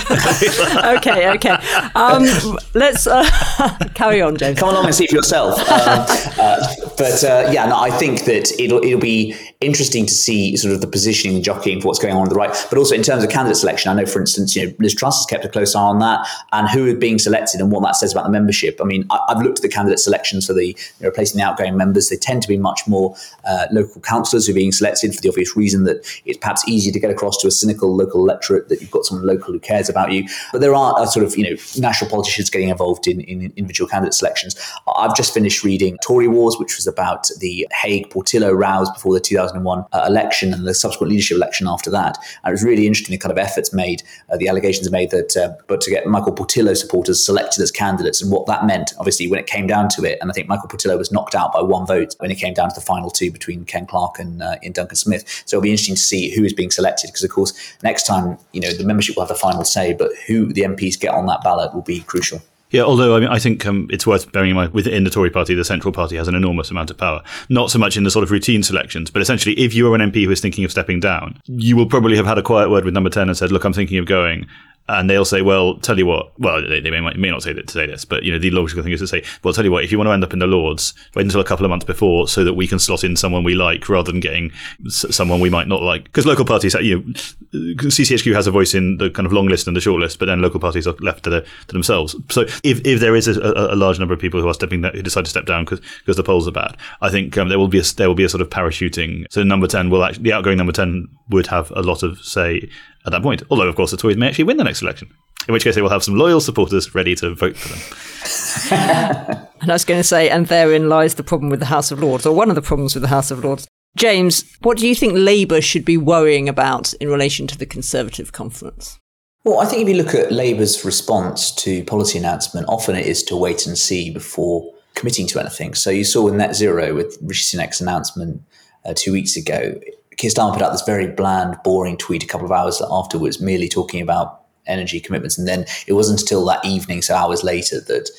okay, 0.98 1.32
okay. 1.32 1.58
Um, 1.96 2.26
let's. 2.74 3.08
Uh, 3.08 3.24
Carry 3.94 4.22
on, 4.22 4.38
James. 4.38 4.60
Come 4.60 4.70
along 4.70 4.86
and 4.86 4.96
see 4.96 5.08
for 5.08 5.16
yourself. 5.16 5.60
Um, 5.60 6.06
uh, 6.40 6.68
but 6.98 7.24
uh, 7.24 7.50
yeah, 7.52 7.66
no, 7.66 7.80
I 7.80 7.92
think 7.92 8.26
that 8.26 8.52
it'll 8.60 8.84
it'll 8.84 9.00
be 9.00 9.36
interesting 9.66 10.06
to 10.06 10.14
see 10.14 10.56
sort 10.58 10.74
of 10.74 10.82
the 10.82 10.88
positioning 10.88 11.36
and 11.36 11.44
jockeying 11.44 11.82
for 11.82 11.88
what's 11.88 12.00
going 12.00 12.16
on 12.16 12.22
on 12.22 12.30
the 12.30 12.36
right. 12.36 12.52
But 12.70 12.78
also 12.78 12.96
in 12.96 13.04
terms 13.04 13.24
of 13.24 13.30
candidate 13.30 13.58
selection, 13.58 13.92
I 13.92 13.96
know, 13.96 14.06
for 14.06 14.20
instance, 14.20 14.56
you 14.56 14.68
know, 14.68 14.74
Liz 14.80 14.96
Truss 14.96 15.18
has 15.18 15.26
kept 15.26 15.46
a 15.46 15.50
close 15.50 15.76
eye 15.76 15.82
on 15.82 16.00
that 16.00 16.28
and 16.52 16.70
who 16.70 16.90
are 16.90 16.96
being 16.96 17.20
selected 17.20 17.62
and 17.62 17.72
what 17.72 17.84
that 17.84 17.96
says 17.96 18.12
about 18.12 18.24
the 18.24 18.30
membership. 18.30 18.80
I 18.82 18.86
mean, 18.86 19.06
I, 19.10 19.20
have 19.30 19.42
looked 19.42 19.60
at 19.60 19.62
the 19.62 19.70
candidate 19.70 20.00
selections 20.00 20.48
for 20.48 20.54
the 20.54 20.68
you 20.68 20.76
know, 21.02 21.10
replacing 21.10 21.40
the 21.40 21.46
outgoing 21.46 21.78
members. 21.78 22.10
They 22.10 22.18
tend 22.18 22.42
to 22.44 22.48
be 22.48 22.58
much 22.58 22.82
more 22.88 23.16
uh, 23.46 23.68
local 23.72 24.02
councillors 24.02 24.48
who 24.48 24.54
are 24.54 24.56
being 24.56 24.72
selected 24.72 25.14
for 25.14 25.22
the 25.22 25.30
obvious 25.30 25.56
reason 25.56 25.84
that 25.86 26.06
it's 26.26 26.38
perhaps 26.38 26.68
easier 26.68 26.94
to 26.94 27.00
get 27.00 27.10
across 27.10 27.38
to 27.38 27.48
a 27.48 27.52
cynical 27.52 27.96
local 27.96 28.22
electorate 28.22 28.70
that 28.70 28.82
you've 28.82 28.92
got 28.92 29.06
someone 29.06 29.26
local 29.26 29.54
who 29.54 29.60
cares 29.60 29.90
about 29.90 30.12
you. 30.12 30.28
But 30.52 30.62
there 30.62 30.76
are 30.76 31.00
uh, 31.00 31.06
sort 31.06 31.26
of 31.26 31.36
you 31.38 31.44
know 31.44 31.58
national 31.78 32.10
politicians 32.10 32.50
getting 32.50 32.70
involved 32.70 33.08
in, 33.08 33.22
in 33.22 33.54
individual 33.56 33.90
candidate 33.90 34.14
selections. 34.14 34.56
I've 34.96 35.16
just 35.16 35.34
finished 35.34 35.64
reading 35.64 35.98
Tory 36.04 36.28
Wars, 36.28 36.58
which 36.58 36.76
was 36.76 36.88
about 36.88 37.28
the 37.40 37.68
Hague 37.72 38.10
Portillo 38.10 38.52
rows 38.52 38.90
before 38.92 39.14
the 39.14 39.20
2001 39.54 39.86
uh, 39.92 40.06
election 40.08 40.54
and 40.54 40.66
the 40.66 40.74
subsequent 40.74 41.12
leadership 41.12 41.38
election 41.38 41.68
after 41.68 41.90
that. 41.92 42.18
And 42.44 42.52
it 42.52 42.54
was 42.54 42.64
really 42.64 42.88
interesting 42.88 43.14
the 43.14 43.18
kind 43.18 43.32
of 43.32 43.38
efforts 43.38 43.74
made, 43.74 44.04
uh, 44.32 44.38
the 44.38 44.48
allegations 44.48 44.90
made 44.92 45.12
that, 45.12 45.38
uh, 45.38 45.54
but 45.68 45.82
to 45.82 45.90
get 45.90 46.06
Michael 46.08 46.34
Portillo 46.34 46.74
supporters 46.74 47.24
selected 47.24 47.62
as 47.62 47.72
candidates 47.72 48.22
and 48.22 48.32
what 48.32 48.46
that 48.48 48.66
meant, 48.66 48.94
obviously, 48.98 49.28
when 49.28 49.40
it 49.40 49.48
came 49.48 49.68
down 49.68 49.90
to 49.90 50.04
it. 50.04 50.18
And 50.22 50.30
I 50.30 50.34
think 50.34 50.48
Michael 50.48 50.68
Portillo 50.68 50.98
was 50.98 51.12
knocked 51.12 51.36
out 51.36 51.54
by 51.54 51.62
one 51.62 51.86
vote 51.86 52.16
when 52.20 52.32
it 52.32 52.36
came 52.36 52.54
down 52.54 52.70
to 52.70 52.76
the 52.76 52.86
final 52.86 53.10
two 53.10 53.32
between 53.32 53.66
Ken 53.66 53.86
Clarke 53.86 54.20
and 54.20 54.42
uh, 54.42 54.56
Duncan 54.72 54.96
Smith. 54.96 55.44
So 55.46 55.58
it'll 55.58 55.64
be 55.64 55.72
interesting 55.72 55.96
to 55.96 56.02
see 56.02 56.34
who 56.34 56.44
is 56.44 56.54
being 56.54 56.72
selected 56.72 57.08
because, 57.08 57.24
of 57.24 57.30
course, 57.30 57.54
next 57.84 58.04
time, 58.04 58.38
you 58.52 58.62
know, 58.62 58.72
the 58.72 58.86
membership 58.86 59.16
will 59.16 59.24
have 59.24 59.30
the 59.30 59.36
final 59.36 59.64
say, 59.64 59.94
but 59.94 60.12
who 60.28 60.52
the 60.52 60.62
MPs 60.62 61.00
get 61.00 61.14
on 61.14 61.26
that 61.28 61.44
ballot 61.44 61.74
will 61.74 61.82
be 61.82 62.02
crucial. 62.02 62.42
Yeah, 62.74 62.82
although 62.82 63.16
I 63.16 63.20
mean, 63.22 63.30
I 63.30 63.40
think 63.40 63.66
um, 63.66 63.88
it's 63.92 64.06
worth 64.06 64.32
bearing 64.32 64.50
in 64.50 64.56
mind 64.56 64.74
within 64.74 65.04
the 65.04 65.10
Tory 65.10 65.30
party, 65.30 65.54
the 65.54 65.64
Central 65.64 65.94
Party 65.94 66.18
has 66.18 66.28
an 66.28 66.36
enormous 66.36 66.72
amount 66.72 66.90
of 66.92 66.98
power. 66.98 67.22
Not 67.48 67.70
so 67.72 67.78
much 67.80 67.96
in 67.96 68.04
the 68.04 68.12
sort 68.12 68.24
of 68.24 68.32
routine 68.32 68.64
selections, 68.64 69.10
but 69.12 69.22
essentially, 69.22 69.54
if 69.60 69.74
you 69.74 69.90
are 69.90 69.96
an 69.96 70.02
MP 70.12 70.26
who 70.26 70.32
is 70.32 70.42
thinking 70.42 70.66
of 70.66 70.72
stepping 70.72 71.00
down, 71.00 71.40
you 71.46 71.78
will 71.78 71.86
probably 71.86 72.18
have 72.18 72.26
had 72.26 72.38
a 72.40 72.44
quiet 72.44 72.70
word 72.70 72.84
with 72.84 72.94
Number 72.94 73.10
Ten 73.12 73.30
and 73.30 73.38
said, 73.38 73.52
"Look, 73.52 73.64
I'm 73.64 73.74
thinking 73.74 73.98
of 74.00 74.06
going." 74.06 74.48
and 74.90 75.10
they'll 75.10 75.24
say, 75.24 75.42
"Well, 75.42 75.78
tell 75.78 75.98
you 75.98 76.06
what." 76.06 76.38
Well, 76.40 76.62
they, 76.68 76.82
they 76.82 76.90
may, 76.92 77.00
may 77.00 77.30
not 77.30 77.42
say 77.42 77.54
that 77.54 77.68
to 77.68 77.74
say 77.74 77.86
this, 77.86 78.04
but 78.04 78.24
you 78.24 78.34
know, 78.34 78.38
the 78.38 78.52
logical 78.52 78.84
thing 78.84 78.92
is 78.92 79.00
to 79.00 79.08
say, 79.08 79.24
"Well, 79.42 79.54
tell 79.54 79.64
you 79.64 79.72
what. 79.72 79.84
If 79.86 79.92
you 79.94 79.98
want 79.98 80.10
to 80.10 80.12
end 80.12 80.26
up 80.26 80.34
in 80.34 80.40
the 80.40 80.48
Lords, 80.48 80.94
wait 81.16 81.24
until 81.24 81.40
a 81.40 81.46
couple 81.46 81.66
of 81.66 81.70
months 81.70 81.86
before, 81.86 82.28
so 82.28 82.44
that 82.44 82.56
we 82.56 82.68
can 82.68 82.80
slot 82.80 83.04
in 83.06 83.16
someone 83.16 83.46
we 83.46 83.54
like, 83.56 83.88
rather 83.88 84.12
than 84.12 84.20
getting 84.20 84.52
s- 84.86 85.06
someone 85.16 85.40
we 85.40 85.50
might 85.50 85.68
not 85.70 85.82
like." 85.84 86.04
Because 86.06 86.26
local 86.26 86.44
parties, 86.44 86.74
you 86.82 86.98
know, 87.00 87.14
CCHQ 87.54 88.34
has 88.34 88.48
a 88.48 88.52
voice 88.52 88.74
in 88.74 88.98
the 88.98 89.10
kind 89.12 89.26
of 89.26 89.34
long 89.34 89.48
list 89.48 89.68
and 89.68 89.76
the 89.76 89.82
short 89.82 90.02
list, 90.02 90.18
but 90.18 90.26
then 90.26 90.42
local 90.42 90.60
parties 90.60 90.88
are 90.88 90.96
left 91.00 91.24
to, 91.24 91.30
the, 91.30 91.42
to 91.42 91.74
themselves. 91.74 92.16
So, 92.30 92.42
if, 92.64 92.82
if 92.86 93.00
there 93.00 93.16
is 93.16 93.28
a, 93.28 93.40
a, 93.40 93.76
large 93.76 94.00
number 94.00 94.14
of 94.14 94.20
people 94.20 94.42
who 94.42 94.48
are 94.48 94.54
stepping 94.54 94.84
who 94.84 95.02
decide 95.02 95.26
to 95.26 95.30
step 95.30 95.46
down 95.46 95.66
because 95.66 95.80
because 96.00 96.18
the 96.18 96.24
polls 96.24 96.48
are 96.48 96.52
bad, 96.52 96.76
I 97.02 97.10
think 97.10 97.38
um, 97.38 97.50
there 97.50 97.60
will 97.60 97.68
be 97.68 97.80
a 97.80 97.84
there 97.84 98.08
will 98.08 98.16
be 98.16 98.24
a 98.24 98.30
sort 98.30 98.42
of 98.42 98.50
parachuting. 98.50 99.26
So, 99.30 99.44
number 99.44 99.68
ten 99.68 99.90
will 99.90 100.04
actually 100.04 100.24
the 100.24 100.34
outgoing 100.34 100.58
number 100.58 100.74
ten 100.74 101.08
would 101.30 101.48
have 101.48 101.72
a 101.76 101.82
lot 101.82 102.02
of 102.02 102.20
say 102.20 102.70
at 103.06 103.12
that 103.12 103.22
point. 103.22 103.44
Although, 103.52 103.68
of 103.68 103.76
course, 103.76 103.92
the 103.92 103.98
Tories 103.98 104.18
may 104.18 104.28
actually 104.28 104.46
win 104.46 104.58
the 104.58 104.64
next 104.64 104.82
election, 104.82 105.14
in 105.48 105.54
which 105.54 105.64
case 105.64 105.76
they 105.76 105.82
will 105.82 105.90
have 105.90 106.04
some 106.04 106.16
loyal 106.16 106.42
supporters 106.42 106.96
ready 106.96 107.16
to 107.16 107.36
vote 107.36 107.56
for 107.56 107.70
them. 107.70 109.48
and 109.62 109.72
I 109.72 109.76
was 109.76 109.86
going 109.86 110.00
to 110.00 110.08
say, 110.08 110.30
and 110.30 110.48
therein 110.48 110.90
lies 110.90 111.16
the 111.16 111.24
problem 111.24 111.52
with 111.52 111.60
the 111.60 111.68
House 111.68 111.92
of 111.92 112.00
Lords, 112.00 112.26
or 112.26 112.36
one 112.36 112.50
of 112.50 112.56
the 112.56 112.62
problems 112.62 112.96
with 112.96 113.04
the 113.04 113.10
House 113.10 113.30
of 113.30 113.44
Lords. 113.44 113.68
James, 113.96 114.44
what 114.62 114.78
do 114.78 114.88
you 114.88 114.96
think 114.96 115.14
Labour 115.16 115.62
should 115.62 115.86
be 115.86 115.98
worrying 115.98 116.50
about 116.50 116.94
in 116.96 117.10
relation 117.10 117.46
to 117.48 117.58
the 117.58 117.66
Conservative 117.66 118.32
conference? 118.32 119.00
Well, 119.44 119.60
I 119.60 119.66
think 119.66 119.82
if 119.82 119.90
you 119.90 120.02
look 120.02 120.16
at 120.16 120.32
Labour's 120.32 120.86
response 120.86 121.52
to 121.56 121.84
policy 121.84 122.18
announcement, 122.18 122.68
often 122.70 122.96
it 122.96 123.06
is 123.06 123.24
to 123.24 123.36
wait 123.36 123.68
and 123.68 123.78
see 123.78 124.10
before 124.10 124.74
committing 124.96 125.28
to 125.28 125.40
anything. 125.40 125.74
So 125.76 125.90
you 125.90 126.04
saw 126.04 126.24
with 126.24 126.34
net 126.34 126.56
zero 126.56 126.96
with 126.96 127.18
Rishi 127.22 127.58
Sunak's 127.58 127.82
announcement 127.82 128.42
uh, 128.86 128.94
two 128.96 129.12
weeks 129.12 129.36
ago, 129.36 129.80
Keir 130.18 130.30
Starmer 130.30 130.54
put 130.54 130.62
out 130.62 130.72
this 130.72 130.84
very 130.84 131.08
bland, 131.08 131.58
boring 131.64 131.98
tweet 131.98 132.24
a 132.24 132.28
couple 132.28 132.46
of 132.46 132.52
hours 132.52 132.82
afterwards, 132.90 133.42
merely 133.42 133.68
talking 133.68 134.02
about 134.02 134.42
energy 134.66 135.00
commitments. 135.00 135.38
And 135.38 135.48
then 135.48 135.66
it 135.88 135.94
wasn't 135.94 136.22
until 136.22 136.46
that 136.46 136.64
evening, 136.64 137.02
so 137.02 137.16
hours 137.16 137.44
later, 137.44 137.82
that 137.82 138.10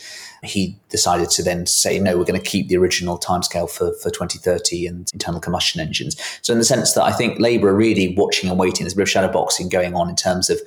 he 0.44 0.78
decided 0.88 1.30
to 1.30 1.42
then 1.42 1.66
say, 1.66 1.98
no, 1.98 2.16
we're 2.16 2.24
going 2.24 2.40
to 2.40 2.46
keep 2.46 2.68
the 2.68 2.76
original 2.76 3.18
timescale 3.18 3.70
for, 3.70 3.92
for 3.94 4.10
2030 4.10 4.86
and 4.86 5.10
internal 5.12 5.40
combustion 5.40 5.80
engines. 5.80 6.16
So, 6.42 6.52
in 6.52 6.58
the 6.58 6.64
sense 6.64 6.92
that 6.94 7.02
I 7.02 7.12
think 7.12 7.40
Labour 7.40 7.68
are 7.68 7.74
really 7.74 8.14
watching 8.16 8.50
and 8.50 8.58
waiting, 8.58 8.84
there's 8.84 8.94
a 8.94 8.96
bit 8.96 9.02
of 9.02 9.10
shadow 9.10 9.32
boxing 9.32 9.68
going 9.68 9.94
on 9.94 10.08
in 10.08 10.16
terms 10.16 10.50
of 10.50 10.60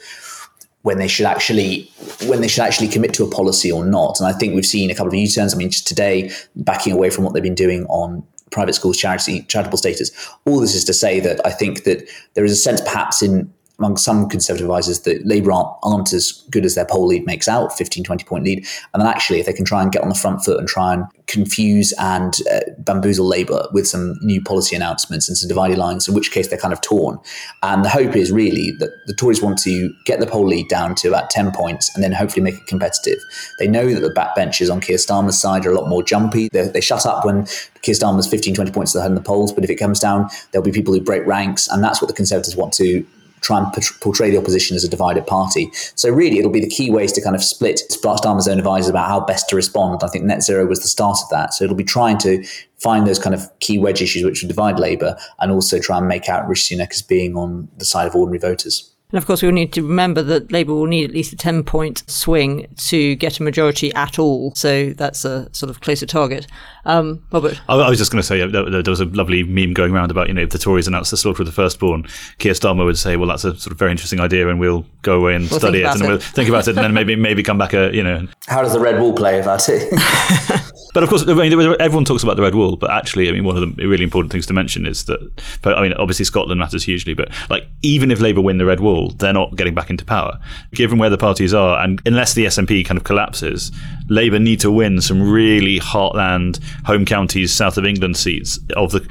when 0.84 0.98
they 1.00 1.08
should 1.08 1.26
actually 1.26 1.92
when 2.28 2.40
they 2.42 2.48
should 2.48 2.64
actually 2.64 2.88
commit 2.88 3.14
to 3.14 3.24
a 3.24 3.30
policy 3.30 3.72
or 3.72 3.86
not. 3.86 4.20
And 4.20 4.28
I 4.28 4.34
think 4.34 4.56
we've 4.56 4.66
seen 4.66 4.90
a 4.90 4.96
couple 4.96 5.10
of 5.10 5.16
U-turns. 5.16 5.54
I 5.54 5.58
mean, 5.58 5.70
just 5.70 5.88
today, 5.88 6.32
backing 6.56 6.94
away 6.94 7.10
from 7.10 7.24
what 7.24 7.34
they've 7.34 7.44
been 7.44 7.56
doing 7.56 7.86
on 7.86 8.24
private 8.52 8.74
schools 8.74 8.98
charity 8.98 9.42
charitable 9.44 9.78
status. 9.78 10.12
All 10.46 10.60
this 10.60 10.76
is 10.76 10.86
to 10.86 10.94
say 10.94 11.20
that 11.20 11.46
I 11.46 11.52
think 11.52 11.84
that 11.84 12.10
there 12.36 12.46
is 12.46 12.52
a 12.52 12.56
sense 12.56 12.82
perhaps 12.82 13.22
in 13.22 13.52
among 13.80 13.98
some 13.98 14.28
conservative 14.28 14.66
advisors 14.66 15.02
that 15.02 15.26
Labour 15.26 15.52
aren't, 15.52 15.70
aren't 15.84 16.14
as 16.14 16.44
good 16.50 16.66
as 16.66 16.76
their 16.76 16.86
poll 16.86 17.08
lead 17.08 17.26
makes 17.26 17.48
out, 17.48 17.78
15, 17.78 18.04
20 18.04 18.24
point 18.24 18.44
lead. 18.44 18.66
And 18.94 19.02
then 19.02 19.08
actually, 19.08 19.40
if 19.40 19.46
they 19.46 19.54
can 19.54 19.66
try 19.66 19.84
and 19.84 19.92
get 19.92 20.02
on 20.02 20.10
the 20.10 20.16
front 20.16 20.44
foot 20.44 20.60
and 20.60 20.68
try 20.68 20.94
and 20.94 21.06
confuse 21.28 21.94
and 22.00 22.36
uh, 22.52 22.62
bamboozle 22.80 23.28
Labour 23.28 23.68
with 23.74 23.88
some 23.88 24.16
new 24.22 24.42
policy 24.42 24.76
announcements 24.76 25.28
and 25.28 25.38
some 25.38 25.48
divided 25.48 25.78
lines, 25.78 26.08
in 26.08 26.16
which 26.16 26.32
case 26.32 26.48
they're 26.48 26.58
kind 26.58 26.74
of 26.74 26.82
torn. 26.82 27.20
And 27.62 27.86
the 27.86 27.90
hope 27.90 28.16
is 28.16 28.32
really 28.32 28.72
that 28.80 28.90
the 29.06 29.14
Tories 29.14 29.42
want 29.42 29.60
to 29.60 29.94
get 30.06 30.20
the 30.20 30.28
poll 30.28 30.48
lead 30.48 30.70
down 30.70 30.96
to 30.96 31.10
about 31.10 31.30
10 31.30 31.52
points 31.52 31.94
and 31.94 32.04
then 32.04 32.14
hopefully 32.14 32.42
make 32.42 32.56
it 32.56 32.66
competitive. 32.66 33.20
They 33.60 33.68
know 33.68 33.94
that 33.94 34.00
the 34.00 34.10
backbenchers 34.10 34.72
on 34.72 34.82
Keir 34.82 34.98
Starmer's 34.98 35.40
side 35.40 35.66
are 35.66 35.72
a 35.72 35.76
lot 35.76 35.88
more 35.90 36.02
jumpy. 36.02 36.50
They, 36.52 36.68
they 36.68 36.82
shut 36.82 37.06
up 37.06 37.26
when 37.26 37.46
Keir 37.82 37.94
Starmer's 37.94 38.28
15, 38.28 38.56
20 38.56 38.72
points 38.72 38.96
ahead 38.96 39.12
in 39.12 39.16
the 39.16 39.22
polls. 39.22 39.54
But 39.54 39.64
if 39.64 39.70
it 39.70 39.76
comes 39.76 40.00
down, 40.00 40.30
there'll 40.52 40.66
be 40.66 40.72
people 40.72 40.94
who 40.94 41.02
break 41.02 41.26
ranks. 41.28 41.68
And 41.68 41.84
that's 41.84 42.02
what 42.02 42.08
the 42.08 42.14
Conservatives 42.14 42.56
want 42.56 42.74
to 42.76 43.06
try 43.42 43.60
and 43.60 43.72
portray 44.02 44.30
the 44.30 44.38
opposition 44.38 44.76
as 44.76 44.84
a 44.84 44.90
divided 44.90 45.26
party. 45.26 45.70
So 45.96 46.10
really, 46.10 46.40
it'll 46.40 46.52
be 46.52 46.60
the 46.60 46.70
key 46.70 46.90
ways 46.92 47.12
to 47.14 47.22
kind 47.22 47.36
of 47.36 47.44
split 47.44 47.82
Starmer's 47.90 48.48
own 48.48 48.58
advisors 48.58 48.90
about 48.90 49.08
how 49.08 49.20
best 49.20 49.50
to 49.50 49.56
respond. 49.56 50.02
I 50.04 50.08
think 50.08 50.26
net 50.26 50.44
zero 50.44 50.66
was 50.66 50.82
the 50.82 50.88
start 50.88 51.18
of 51.24 51.30
that. 51.30 51.54
So 51.54 51.64
it'll 51.64 51.76
be 51.76 51.84
trying 51.84 52.18
to 52.20 52.44
find 52.78 53.08
those 53.08 53.20
kind 53.20 53.34
of 53.34 53.48
key 53.60 53.78
wedge 53.78 54.02
issues 54.02 54.24
which 54.24 54.42
would 54.42 54.50
divide 54.50 54.80
Labour 54.80 55.18
and 55.40 55.52
also 55.52 55.80
try 55.80 55.98
and 55.98 56.08
make 56.08 56.30
out 56.30 56.48
Rishi 56.48 56.76
Sunak 56.76 56.92
as 56.92 57.02
being 57.02 57.36
on 57.36 57.68
the 57.78 57.86
side 57.86 58.08
of 58.08 58.16
ordinary 58.16 58.40
voters. 58.40 58.92
And 59.12 59.18
of 59.18 59.26
course, 59.26 59.42
we 59.42 59.48
will 59.48 59.54
need 59.54 59.72
to 59.74 59.82
remember 59.82 60.22
that 60.22 60.52
Labour 60.52 60.74
will 60.74 60.86
need 60.86 61.06
at 61.06 61.12
least 61.12 61.32
a 61.32 61.38
10 61.38 61.64
point 61.64 62.04
swing 62.08 62.68
to 62.76 63.16
get 63.16 63.40
a 63.40 63.44
majority 63.44 63.94
at 63.94 64.20
all. 64.20 64.54
So 64.56 64.90
that's 64.90 65.24
a 65.24 65.48
sort 65.56 65.70
of 65.70 65.80
closer 65.80 66.06
target. 66.06 66.46
Um, 66.84 67.24
Robert? 67.32 67.62
I, 67.70 67.76
I 67.76 67.90
was 67.90 68.00
just 68.00 68.12
going 68.12 68.22
to 68.22 68.28
say 68.28 68.42
uh, 68.42 68.48
there, 68.48 68.82
there 68.82 68.92
was 68.92 69.00
a 69.00 69.06
lovely 69.06 69.44
meme 69.44 69.74
going 69.74 69.94
around 69.94 70.12
about, 70.12 70.28
you 70.28 70.34
know, 70.34 70.42
if 70.42 70.50
the 70.50 70.58
Tories 70.58 70.88
announced 70.88 71.12
the 71.12 71.18
slaughter 71.18 71.42
of 71.42 71.46
the 71.46 71.54
firstborn, 71.54 72.06
Keir 72.40 72.52
Starmer 72.52 72.84
would 72.84 72.98
say, 72.98 73.16
well, 73.16 73.30
that's 73.30 73.46
a 73.46 73.58
sort 73.58 73.72
of 73.72 73.80
very 73.80 73.92
interesting 73.92 74.20
idea 74.20 74.50
and 74.50 74.60
we'll 74.60 74.86
go 75.04 75.22
away 75.22 75.36
and 75.36 75.50
We'll 75.50 75.60
study 75.60 75.84
it 75.84 75.86
and 75.86 76.02
it." 76.02 76.08
we'll 76.08 76.18
think 76.20 76.50
about 76.50 76.68
it 76.68 76.76
and 76.76 76.80
then 76.80 76.94
maybe 76.94 77.16
maybe 77.16 77.44
come 77.44 77.58
back, 77.58 77.74
a, 77.74 77.94
you 77.96 78.04
know. 78.04 78.28
How 78.48 78.62
does 78.62 78.74
the 78.74 78.80
Red 78.80 79.00
Wall 79.00 79.14
play 79.14 79.40
about 79.40 79.70
it? 79.70 79.88
But 80.94 81.04
of 81.04 81.10
course, 81.10 81.28
I 81.28 81.34
mean, 81.34 81.54
everyone 81.80 82.06
talks 82.06 82.24
about 82.24 82.38
the 82.38 82.42
Red 82.42 82.56
Wall, 82.56 82.76
but 82.76 82.90
actually, 82.90 83.30
I 83.30 83.32
mean, 83.32 83.44
one 83.44 83.56
of 83.56 83.76
the 83.76 83.88
really 83.88 84.04
important 84.04 84.32
things 84.32 84.46
to 84.48 84.54
mention 84.54 84.86
is 84.86 85.06
that, 85.06 85.20
I 85.64 85.82
mean, 85.82 85.94
obviously 85.94 86.26
Scotland 86.26 86.60
matters 86.60 86.84
hugely, 86.84 87.14
but 87.14 87.30
like, 87.50 87.68
even 87.82 88.10
if 88.10 88.20
Labour 88.20 88.42
win 88.42 88.58
the 88.58 88.66
Red 88.66 88.80
Wall, 88.80 89.10
they're 89.12 89.34
not 89.34 89.56
getting 89.56 89.76
back 89.76 89.90
into 89.90 90.06
power. 90.06 90.40
Given 90.74 90.98
where 90.98 91.10
the 91.10 91.18
parties 91.18 91.54
are, 91.54 91.84
and 91.84 92.02
unless 92.06 92.34
the 92.34 92.46
SNP 92.46 92.86
kind 92.86 92.98
of 92.98 93.04
collapses, 93.04 93.72
Labour 94.10 94.40
need 94.40 94.60
to 94.62 94.72
win 94.72 95.02
some 95.02 95.30
really 95.30 95.80
heartland 95.80 96.64
home 96.86 97.06
counties, 97.06 97.54
south 97.54 97.78
of 97.78 97.86
England 97.86 98.18
seats 98.18 98.60
of 98.76 98.92
the 98.92 99.08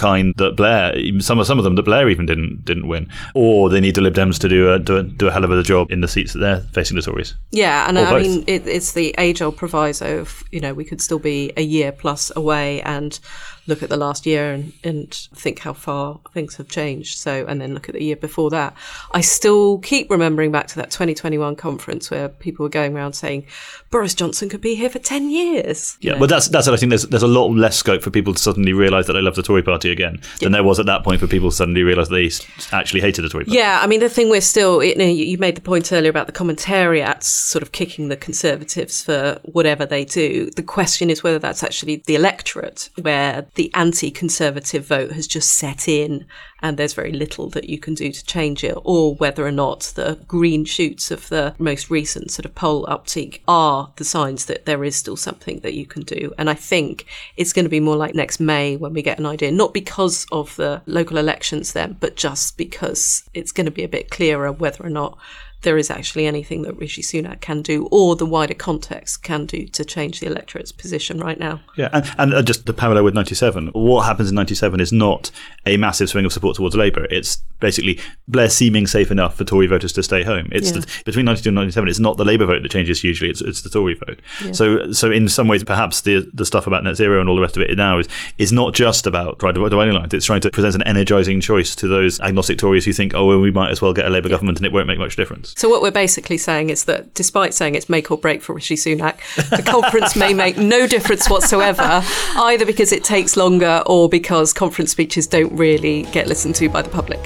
kind 0.00 0.34
that 0.38 0.56
Blair, 0.56 0.94
some 1.20 1.38
of 1.38 1.46
some 1.46 1.58
of 1.58 1.64
them 1.64 1.76
that 1.76 1.84
Blair 1.84 2.08
even 2.08 2.26
didn't 2.26 2.64
didn't 2.64 2.88
win, 2.88 3.08
or 3.34 3.68
they 3.68 3.80
need 3.80 3.94
the 3.94 4.00
Lib 4.00 4.14
Dems 4.14 4.38
to 4.40 4.48
do 4.48 4.72
a 4.72 4.78
do 4.78 4.96
a, 4.96 5.02
do 5.02 5.28
a 5.28 5.30
hell 5.30 5.44
of 5.44 5.50
a 5.52 5.62
job 5.62 5.90
in 5.92 6.00
the 6.00 6.08
seats 6.08 6.32
that 6.32 6.40
they're 6.40 6.60
facing 6.72 6.96
the 6.96 7.02
Tories. 7.02 7.34
Yeah, 7.50 7.86
and 7.88 7.98
Or 7.98 8.06
I 8.06 8.10
both. 8.10 8.22
mean, 8.22 8.44
it, 8.46 8.66
it's 8.66 8.92
the 8.92 9.14
age 9.18 9.42
old 9.42 9.56
proviso 9.56 10.18
of, 10.20 10.42
you 10.50 10.60
know, 10.60 10.74
we 10.74 10.84
could 10.84 11.00
still 11.00 11.18
be 11.18 11.52
a 11.56 11.62
year 11.62 11.92
plus 11.92 12.32
away 12.34 12.80
and 12.82 13.18
look 13.66 13.82
at 13.82 13.88
the 13.88 13.96
last 13.96 14.26
year 14.26 14.52
and, 14.52 14.72
and 14.82 15.12
think 15.34 15.60
how 15.60 15.72
far 15.72 16.20
things 16.32 16.56
have 16.56 16.68
changed. 16.68 17.18
So, 17.18 17.44
and 17.46 17.60
then 17.60 17.74
look 17.74 17.88
at 17.88 17.94
the 17.94 18.04
year 18.04 18.16
before 18.16 18.50
that. 18.50 18.74
I 19.12 19.20
still 19.20 19.78
keep 19.78 20.10
remembering 20.10 20.52
back 20.52 20.66
to 20.68 20.76
that 20.76 20.90
2021 20.90 21.56
conference 21.56 22.10
where 22.10 22.28
people 22.28 22.64
were 22.64 22.70
going 22.70 22.96
around 22.96 23.14
saying 23.14 23.46
Boris 23.90 24.14
Johnson 24.14 24.48
could 24.48 24.60
be 24.60 24.74
here 24.74 24.90
for 24.90 24.98
10 24.98 25.30
years. 25.30 25.96
Yeah, 26.00 26.18
but 26.18 26.28
that's 26.28 26.48
that's 26.48 26.66
it. 26.66 26.72
I 26.72 26.76
think 26.76 26.90
there's 26.90 27.06
there's 27.06 27.22
a 27.22 27.28
lot 27.28 27.48
less 27.48 27.76
scope 27.76 28.02
for 28.02 28.10
people 28.10 28.34
to 28.34 28.38
suddenly 28.38 28.72
realise 28.72 29.06
that 29.06 29.14
they 29.14 29.20
love 29.20 29.34
the 29.34 29.42
Tory 29.42 29.62
Party 29.62 29.90
again 29.90 30.20
than 30.40 30.52
there 30.52 30.64
was 30.64 30.78
at 30.78 30.86
that 30.86 31.04
point 31.04 31.20
for 31.20 31.26
people 31.26 31.50
to 31.50 31.56
suddenly 31.56 31.82
realise 31.82 32.08
they 32.08 32.30
actually 32.72 33.00
hated 33.00 33.22
the 33.22 33.28
Tory 33.28 33.44
Party. 33.44 33.58
Yeah, 33.58 33.80
I 33.82 33.86
mean, 33.86 34.00
the 34.00 34.08
thing 34.08 34.30
we're 34.30 34.40
still, 34.40 34.82
you 34.82 34.96
know, 34.96 35.04
you 35.04 35.24
you 35.24 35.38
made 35.38 35.56
the 35.56 35.60
point 35.60 35.92
earlier 35.92 36.10
about 36.10 36.26
the 36.26 36.32
commentariats 36.32 37.24
sort 37.24 37.62
of 37.62 37.72
kicking 37.72 38.08
the 38.08 38.16
Conservatives 38.16 39.02
for 39.02 39.38
whatever 39.44 39.86
they 39.86 40.04
do. 40.04 40.50
The 40.50 40.62
question 40.62 41.10
is 41.10 41.22
whether 41.22 41.38
that's 41.38 41.62
actually 41.62 41.96
the 42.06 42.14
electorate, 42.14 42.90
where 43.00 43.46
the 43.54 43.59
anti 43.74 44.10
Conservative 44.10 44.86
vote 44.86 45.12
has 45.12 45.26
just 45.26 45.50
set 45.54 45.88
in 45.88 46.26
and 46.62 46.76
there's 46.76 46.94
very 46.94 47.12
little 47.12 47.48
that 47.50 47.68
you 47.68 47.78
can 47.78 47.94
do 47.94 48.12
to 48.12 48.24
change 48.24 48.62
it, 48.64 48.76
or 48.84 49.14
whether 49.14 49.46
or 49.46 49.50
not 49.50 49.92
the 49.94 50.18
green 50.28 50.64
shoots 50.64 51.10
of 51.10 51.28
the 51.28 51.54
most 51.58 51.90
recent 51.90 52.30
sort 52.30 52.44
of 52.44 52.54
poll 52.54 52.86
uptick 52.86 53.40
are 53.48 53.92
the 53.96 54.04
signs 54.04 54.46
that 54.46 54.66
there 54.66 54.84
is 54.84 54.96
still 54.96 55.16
something 55.16 55.60
that 55.60 55.74
you 55.74 55.86
can 55.86 56.02
do. 56.02 56.32
And 56.38 56.50
I 56.50 56.54
think 56.54 57.06
it's 57.36 57.52
going 57.52 57.64
to 57.64 57.70
be 57.70 57.80
more 57.80 57.96
like 57.96 58.14
next 58.14 58.40
May 58.40 58.76
when 58.76 58.92
we 58.92 59.02
get 59.02 59.18
an 59.18 59.26
idea, 59.26 59.50
not 59.50 59.74
because 59.74 60.26
of 60.32 60.54
the 60.56 60.82
local 60.86 61.16
elections 61.16 61.72
then, 61.72 61.96
but 61.98 62.16
just 62.16 62.56
because 62.56 63.28
it's 63.34 63.52
going 63.52 63.66
to 63.66 63.70
be 63.72 63.84
a 63.84 63.88
bit 63.88 64.10
clearer 64.10 64.52
whether 64.52 64.84
or 64.84 64.90
not 64.90 65.18
there 65.62 65.76
is 65.76 65.90
actually 65.90 66.26
anything 66.26 66.62
that 66.62 66.76
Rishi 66.78 67.02
Sunak 67.02 67.40
can 67.40 67.62
do 67.62 67.86
or 67.90 68.16
the 68.16 68.26
wider 68.26 68.54
context 68.54 69.22
can 69.22 69.46
do 69.46 69.66
to 69.68 69.84
change 69.84 70.20
the 70.20 70.26
electorate's 70.26 70.72
position 70.72 71.20
right 71.20 71.38
now. 71.38 71.60
Yeah, 71.76 71.90
and, 71.92 72.10
and 72.18 72.34
uh, 72.34 72.42
just 72.42 72.66
the 72.66 72.72
parallel 72.72 73.04
with 73.04 73.14
97. 73.14 73.68
What 73.68 74.06
happens 74.06 74.30
in 74.30 74.34
97 74.34 74.80
is 74.80 74.92
not 74.92 75.30
a 75.66 75.76
massive 75.76 76.08
swing 76.08 76.24
of 76.24 76.32
support 76.32 76.56
towards 76.56 76.74
Labour. 76.74 77.06
It's 77.10 77.42
basically 77.60 78.00
Blair 78.26 78.48
seeming 78.48 78.86
safe 78.86 79.10
enough 79.10 79.36
for 79.36 79.44
Tory 79.44 79.66
voters 79.66 79.92
to 79.92 80.02
stay 80.02 80.22
home. 80.22 80.48
It's 80.50 80.70
Yeah. 80.72 80.80
the, 80.80 81.02
between 81.04 81.26
92 81.26 81.50
and 81.50 81.56
97. 81.56 81.88
It's 81.88 81.98
not 81.98 82.16
the 82.16 82.24
Labour 82.24 82.46
vote 82.46 82.62
that 82.62 82.70
changes 82.70 83.00
hugely. 83.02 83.28
It's, 83.28 83.42
it's 83.42 83.60
the 83.62 83.68
Tory 83.70 83.94
vote. 83.94 84.20
So 84.52 84.92
so 84.92 85.10
in 85.10 85.28
some 85.28 85.46
ways, 85.48 85.62
perhaps 85.64 86.00
the 86.00 86.28
the 86.32 86.46
stuff 86.46 86.66
about 86.66 86.84
net 86.84 86.96
zero 86.96 87.20
and 87.20 87.28
all 87.28 87.36
the 87.36 87.42
rest 87.42 87.56
of 87.56 87.62
it 87.62 87.76
now 87.76 87.98
is 87.98 88.08
is 88.38 88.50
not 88.52 88.72
just 88.74 89.06
about 89.06 89.38
trying 89.38 89.54
to 89.54 89.68
dividing 89.68 89.94
lines. 89.94 90.14
It's 90.14 90.26
trying 90.26 90.40
to 90.42 90.50
present 90.50 90.74
an 90.74 90.82
energising 90.82 91.40
choice 91.40 91.76
to 91.76 91.86
those 91.88 92.18
agnostic 92.20 92.58
Tories 92.58 92.84
who 92.84 92.92
think, 92.92 93.14
oh, 93.14 93.26
well, 93.26 93.40
we 93.40 93.50
might 93.50 93.70
as 93.70 93.82
well 93.82 93.92
get 93.92 94.06
a 94.06 94.10
Labour 94.10 94.28
government 94.28 94.58
and 94.58 94.66
it 94.66 94.72
won't 94.72 94.86
make 94.86 94.98
much 94.98 95.16
difference. 95.16 95.49
So 95.56 95.68
what 95.68 95.82
we're 95.82 95.90
basically 95.90 96.38
saying 96.38 96.70
is 96.70 96.84
that 96.84 97.12
despite 97.14 97.54
saying 97.54 97.74
it's 97.74 97.88
make 97.88 98.10
or 98.10 98.18
break 98.18 98.42
for 98.42 98.54
Rishi 98.54 98.76
Sunak, 98.76 99.18
the 99.50 99.62
conference 99.62 100.16
may 100.16 100.32
make 100.32 100.56
no 100.56 100.86
difference 100.86 101.28
whatsoever, 101.28 101.82
either 102.36 102.64
because 102.64 102.92
it 102.92 103.04
takes 103.04 103.36
longer 103.36 103.82
or 103.86 104.08
because 104.08 104.52
conference 104.52 104.90
speeches 104.90 105.26
don't 105.26 105.52
really 105.52 106.02
get 106.04 106.26
listened 106.26 106.54
to 106.56 106.68
by 106.68 106.82
the 106.82 106.90
public. 106.90 107.20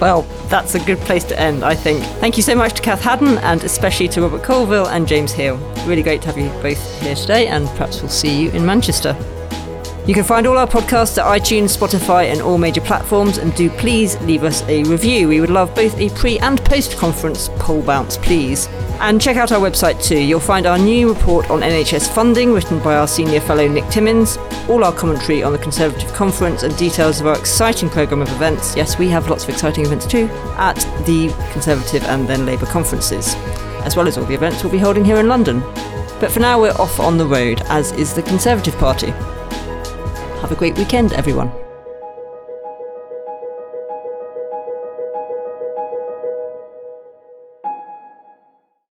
Well, 0.00 0.22
that's 0.48 0.74
a 0.74 0.80
good 0.80 0.98
place 0.98 1.24
to 1.24 1.38
end, 1.38 1.64
I 1.64 1.74
think. 1.74 2.02
Thank 2.20 2.36
you 2.36 2.42
so 2.42 2.54
much 2.54 2.74
to 2.74 2.82
Cath 2.82 3.02
Haddon 3.02 3.38
and 3.38 3.62
especially 3.62 4.08
to 4.08 4.22
Robert 4.22 4.42
Colville 4.42 4.88
and 4.88 5.06
James 5.06 5.32
Heale. 5.32 5.58
Really 5.86 6.02
great 6.02 6.22
to 6.22 6.26
have 6.26 6.38
you 6.38 6.48
both 6.60 7.00
here 7.00 7.14
today, 7.14 7.46
and 7.46 7.68
perhaps 7.68 8.00
we'll 8.00 8.10
see 8.10 8.42
you 8.42 8.50
in 8.50 8.66
Manchester. 8.66 9.16
You 10.04 10.14
can 10.14 10.24
find 10.24 10.48
all 10.48 10.58
our 10.58 10.66
podcasts 10.66 11.16
at 11.16 11.40
iTunes, 11.40 11.76
Spotify, 11.76 12.32
and 12.32 12.42
all 12.42 12.58
major 12.58 12.80
platforms, 12.80 13.38
and 13.38 13.54
do 13.54 13.70
please 13.70 14.20
leave 14.22 14.42
us 14.42 14.62
a 14.62 14.82
review. 14.82 15.28
We 15.28 15.40
would 15.40 15.48
love 15.48 15.72
both 15.76 15.96
a 15.96 16.10
pre 16.10 16.40
and 16.40 16.58
post 16.64 16.98
conference 16.98 17.50
poll 17.60 17.82
bounce, 17.82 18.16
please. 18.16 18.66
And 18.98 19.20
check 19.20 19.36
out 19.36 19.52
our 19.52 19.60
website 19.60 20.02
too. 20.02 20.18
You'll 20.18 20.40
find 20.40 20.66
our 20.66 20.76
new 20.76 21.14
report 21.14 21.50
on 21.50 21.60
NHS 21.60 22.12
funding, 22.12 22.52
written 22.52 22.80
by 22.82 22.96
our 22.96 23.06
senior 23.06 23.38
fellow 23.38 23.68
Nick 23.68 23.88
Timmins, 23.90 24.38
all 24.68 24.82
our 24.82 24.92
commentary 24.92 25.44
on 25.44 25.52
the 25.52 25.58
Conservative 25.58 26.12
Conference, 26.14 26.64
and 26.64 26.76
details 26.76 27.20
of 27.20 27.28
our 27.28 27.38
exciting 27.38 27.88
programme 27.88 28.22
of 28.22 28.30
events. 28.32 28.74
Yes, 28.74 28.98
we 28.98 29.08
have 29.08 29.30
lots 29.30 29.44
of 29.44 29.50
exciting 29.50 29.86
events 29.86 30.04
too, 30.04 30.26
at 30.56 30.78
the 31.06 31.32
Conservative 31.52 32.02
and 32.06 32.28
then 32.28 32.44
Labour 32.44 32.66
conferences, 32.66 33.36
as 33.84 33.94
well 33.94 34.08
as 34.08 34.18
all 34.18 34.24
the 34.24 34.34
events 34.34 34.64
we'll 34.64 34.72
be 34.72 34.78
holding 34.78 35.04
here 35.04 35.18
in 35.18 35.28
London. 35.28 35.60
But 36.18 36.32
for 36.32 36.40
now, 36.40 36.60
we're 36.60 36.72
off 36.72 36.98
on 36.98 37.18
the 37.18 37.26
road, 37.26 37.62
as 37.66 37.92
is 37.92 38.14
the 38.14 38.22
Conservative 38.22 38.76
Party. 38.78 39.12
Have 40.42 40.50
a 40.50 40.56
great 40.56 40.76
weekend, 40.76 41.12
everyone. 41.12 41.52